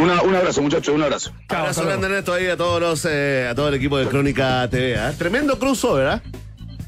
[0.00, 1.32] Una- un abrazo, muchachos, un abrazo.
[1.48, 4.66] Chao, Abrazo grande Ernesto ahí a todos los, eh, a todo el equipo de Crónica
[4.70, 4.98] TV.
[4.98, 5.12] ¿ah?
[5.16, 6.22] Tremendo cruzo, ¿verdad?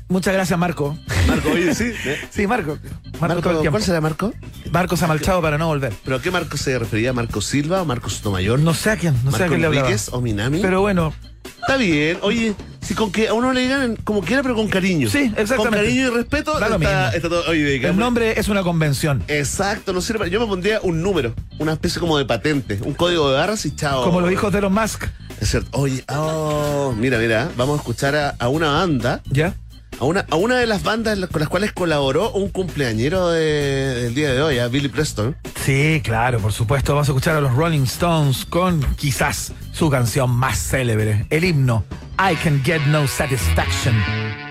[0.08, 0.96] Muchas gracias, Marco.
[1.26, 1.92] Marco, oye, sí.
[2.04, 2.18] ¿eh?
[2.30, 2.78] Sí, Marco.
[3.20, 3.70] Marco, Marco.
[3.70, 4.32] ¿Cuál será Marco?
[4.70, 5.92] Marco se ha marchado para no volver.
[6.04, 7.12] ¿Pero a qué Marco se refería?
[7.12, 8.58] ¿Marco Silva o Marco Sotomayor?
[8.58, 9.88] No sé a quién, no sé a ¿Marco quién le hablaba.
[10.12, 10.60] O Minami?
[10.60, 11.14] Pero bueno,
[11.44, 12.18] Está bien.
[12.22, 15.08] Oye, si con que a uno le digan como quiera, pero con cariño.
[15.08, 15.56] Sí, exactamente.
[15.56, 16.92] Con cariño y respeto, Da lo mismo.
[16.92, 17.44] está, está todo.
[17.48, 19.22] Oye, el nombre es una convención.
[19.28, 20.28] Exacto, no sirve.
[20.30, 23.74] Yo me pondría un número, una especie como de patente, un código de barras y
[23.74, 24.04] chao.
[24.04, 25.04] Como los hijos de Elon Musk.
[25.40, 25.68] Es cierto.
[25.78, 29.54] Oye, oh, mira, mira, vamos a escuchar a, a una banda, ¿Ya?
[30.02, 34.14] A una, a una de las bandas con las cuales colaboró un cumpleañero de- del
[34.16, 35.36] día de hoy, a Billy Preston.
[35.64, 36.92] Sí, claro, por supuesto.
[36.92, 41.84] Vamos a escuchar a los Rolling Stones con quizás su canción más célebre, el himno
[42.18, 43.94] I Can Get No Satisfaction,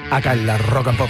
[0.10, 1.10] acá en la Rock and Pop.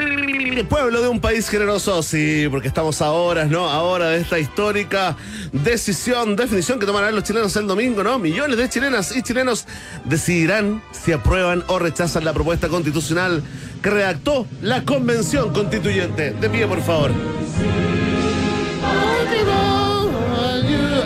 [0.69, 3.69] Pueblo de un país generoso, sí, porque estamos a horas, ¿no?
[3.69, 5.17] Ahora de esta histórica
[5.51, 8.19] decisión, definición que tomarán los chilenos el domingo, ¿no?
[8.19, 9.65] Millones de chilenas y chilenos
[10.05, 13.43] decidirán si aprueban o rechazan la propuesta constitucional
[13.81, 16.31] que redactó la convención constituyente.
[16.31, 17.11] De pie, por favor.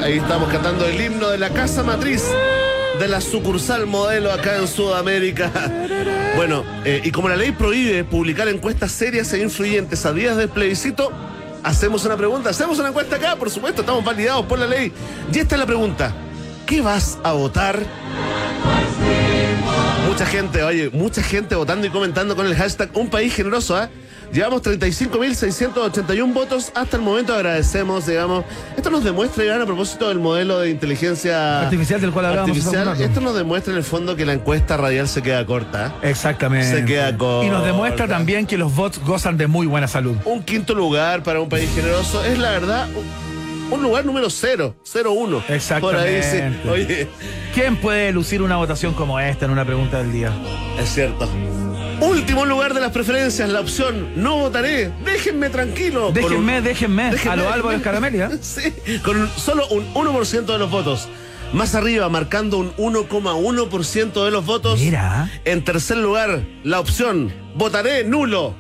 [0.03, 2.23] Ahí estamos cantando el himno de la casa matriz
[2.99, 5.51] de la sucursal modelo acá en Sudamérica.
[6.35, 10.49] Bueno, eh, y como la ley prohíbe publicar encuestas serias e influyentes a días del
[10.49, 11.09] plebiscito,
[11.63, 12.49] hacemos una pregunta.
[12.49, 14.91] Hacemos una encuesta acá, por supuesto, estamos validados por la ley.
[15.31, 16.13] Y esta es la pregunta.
[16.65, 17.80] ¿Qué vas a votar?
[20.09, 23.89] Mucha gente, oye, mucha gente votando y comentando con el hashtag Un País Generoso, ¿ah?
[24.35, 27.33] Llevamos 35.681 votos hasta el momento.
[27.33, 28.43] Agradecemos, digamos.
[28.75, 33.01] Esto nos demuestra, Iván, a propósito del modelo de inteligencia Artificial del cual hablábamos artificial.
[33.01, 35.95] Esto nos demuestra en el fondo que la encuesta radial se queda corta.
[36.01, 36.69] Exactamente.
[36.69, 37.47] Se queda corta.
[37.47, 40.17] Y nos demuestra también que los bots gozan de muy buena salud.
[40.25, 42.89] Un quinto lugar para un país generoso es la verdad
[43.71, 45.37] un, lugar número cero, cero uno.
[45.39, 46.35] Por ahí sí.
[46.35, 46.69] Exactamente.
[46.69, 47.07] Oye,
[47.53, 50.33] ¿Quién puede lucir una votación como esta en una pregunta del día?
[50.77, 51.29] es cierto.
[52.01, 54.91] Último lugar de las preferencias, la opción no votaré.
[55.03, 56.11] Déjenme tranquilo.
[56.13, 57.76] Déjenme, un- déjenme, Déjenme, a lo Álvaro déjenme.
[57.77, 58.31] Escaramelia.
[58.41, 58.73] Sí,
[59.03, 61.07] con solo un 1% de los votos.
[61.53, 64.80] Más arriba, marcando un 1,1% de los votos.
[64.80, 65.30] Mira.
[65.45, 68.53] En tercer lugar, la opción votaré nulo.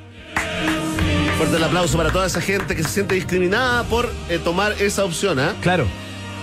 [1.37, 5.03] Fuerte el aplauso para toda esa gente que se siente discriminada por eh, tomar esa
[5.03, 5.39] opción.
[5.39, 5.53] ¿ah?
[5.61, 5.85] Claro.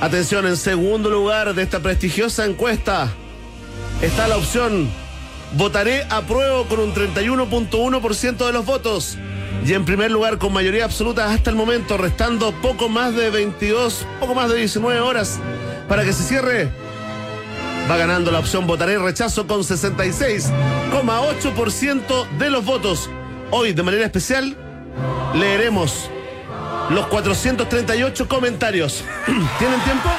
[0.02, 3.08] Atención, en segundo lugar de esta prestigiosa encuesta
[4.02, 4.90] está la opción
[5.54, 9.18] votaré apruebo con un 31.1% de los votos.
[9.64, 14.04] Y en primer lugar, con mayoría absoluta hasta el momento, restando poco más de 22,
[14.18, 15.38] poco más de 19 horas
[15.88, 16.68] para que se cierre,
[17.90, 23.08] va ganando la opción votaré rechazo con 66,8% de los votos.
[23.50, 24.54] Hoy, de manera especial,
[25.34, 26.10] leeremos
[26.90, 29.02] los 438 comentarios.
[29.58, 30.10] ¿Tienen tiempo?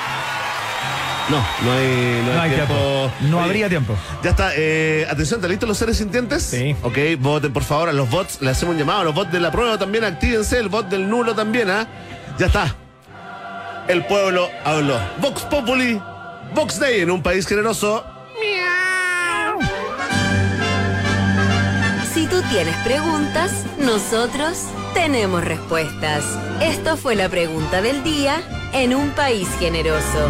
[1.30, 2.74] No, no hay, no hay No hay tiempo.
[2.74, 3.12] tiempo.
[3.30, 3.96] No Oye, habría tiempo.
[4.24, 4.52] Ya está.
[4.56, 6.44] eh, atención, ¿están listos los seres sintientes?
[6.44, 6.76] Sí.
[6.84, 8.42] Ok, voten por favor a los bots.
[8.42, 10.04] Le hacemos un llamado a los bots de la prueba también.
[10.04, 10.60] Actívense.
[10.60, 11.88] El bot del nulo también, ¿ah?
[12.38, 12.76] Ya está.
[13.88, 14.98] El pueblo habló.
[15.22, 16.00] Vox Populi,
[16.54, 18.06] Vox Day en un país generoso.
[22.14, 24.58] Si tú tienes preguntas, nosotros
[24.94, 26.24] tenemos respuestas.
[26.62, 28.42] Esto fue la pregunta del día
[28.74, 30.30] en un país generoso.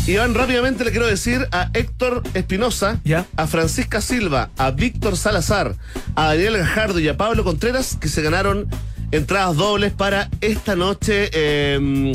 [0.06, 3.24] Iván, rápidamente le quiero decir a Héctor Espinosa, Ya.
[3.36, 5.76] a Francisca Silva, a Víctor Salazar,
[6.16, 8.66] a Daniel Gajardo y a Pablo Contreras que se ganaron
[9.12, 12.12] entradas dobles para esta noche eh,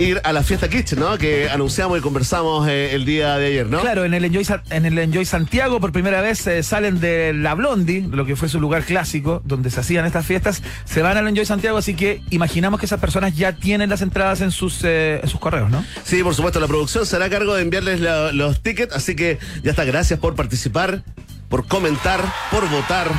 [0.00, 1.18] ir a la fiesta Kitchen, ¿no?
[1.18, 3.80] Que anunciamos y conversamos eh, el día de ayer, ¿no?
[3.80, 7.54] Claro, en el Enjoy, en el Enjoy Santiago por primera vez eh, salen de la
[7.54, 11.28] Blondie, lo que fue su lugar clásico donde se hacían estas fiestas, se van al
[11.28, 15.20] Enjoy Santiago, así que imaginamos que esas personas ya tienen las entradas en sus, eh,
[15.22, 15.84] en sus correos, ¿no?
[16.04, 19.38] Sí, por supuesto, la producción será a cargo de enviarles la- los tickets, así que
[19.62, 21.02] ya está, gracias por participar,
[21.50, 22.20] por comentar,
[22.50, 23.10] por votar,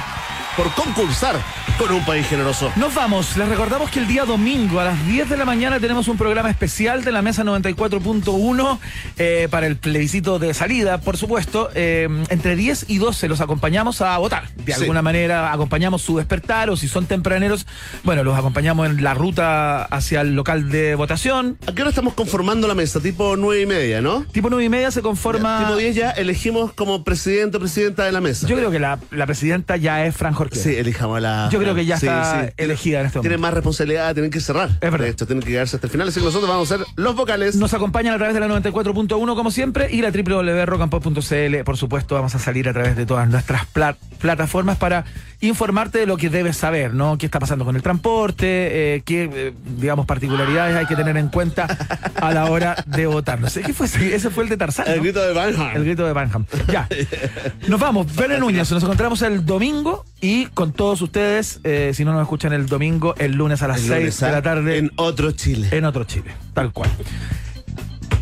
[0.57, 1.36] por concursar
[1.78, 2.72] con un país generoso.
[2.76, 3.38] Nos vamos.
[3.38, 6.49] Les recordamos que el día domingo a las 10 de la mañana tenemos un programa
[6.49, 8.80] especial de la mesa 94.1
[9.18, 11.69] eh, para el plebiscito de salida, por supuesto.
[11.73, 14.49] Eh, entre 10 y 12 los acompañamos a votar.
[14.56, 14.82] De Sí.
[14.82, 17.65] alguna manera acompañamos su despertar o si son tempraneros,
[18.03, 21.57] bueno, los acompañamos en la ruta hacia el local de votación.
[21.68, 22.99] ¿A qué hora estamos conformando la mesa?
[22.99, 24.26] Tipo nueve y media, ¿no?
[24.32, 25.60] Tipo 9 y media se conforma...
[25.65, 28.48] Tipo 10 ya elegimos como presidente o presidenta de la mesa.
[28.48, 30.15] Yo creo que la, la presidenta ya es
[30.50, 30.60] Fran Jorge.
[30.60, 31.50] Sí, elijamos la.
[31.52, 32.54] Yo creo que ya Sí, está sí.
[32.58, 33.30] elegida en este momento.
[33.30, 34.70] Tienen más responsabilidad, tienen que cerrar.
[34.82, 35.08] Es verdad.
[35.08, 36.08] Hecho, tienen que quedarse hasta el final.
[36.08, 37.56] Así que nosotros vamos a ser los vocales.
[37.56, 41.64] Nos acompañan a través de la 94.1 como siempre y la www.rockandpop.cl.
[41.64, 45.06] Por supuesto, vamos a salir a través de todas nuestras pla- plataformas para
[45.42, 47.18] informarte de lo que debes saber, ¿no?
[47.18, 48.96] ¿Qué está pasando con el transporte?
[48.96, 51.66] eh, ¿Qué, eh, digamos, particularidades hay que tener en cuenta
[52.16, 53.40] a la hora de votar?
[53.42, 54.16] No sé, ¿qué fue ese?
[54.16, 55.76] Ese fue el de Tarzán, El grito de Van Halen.
[55.78, 56.46] El grito de Banham.
[56.72, 56.88] Ya.
[57.68, 58.16] Nos vamos.
[58.16, 58.72] Verne Núñez.
[58.72, 63.16] Nos encontramos el domingo y con todos ustedes, eh, si no nos escuchan el domingo,
[63.18, 65.68] el lunes a las El 6 lunes, de la tarde En otro Chile.
[65.72, 66.90] en otro Chile, tal cual.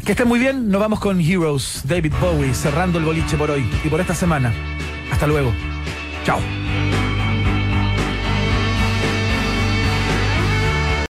[0.06, 3.64] Que estén muy bien, nos vamos con Heroes, David Bowie, cerrando el boliche por hoy
[3.84, 4.52] y por esta semana.
[5.12, 5.54] Hasta luego.
[6.26, 6.40] Chao.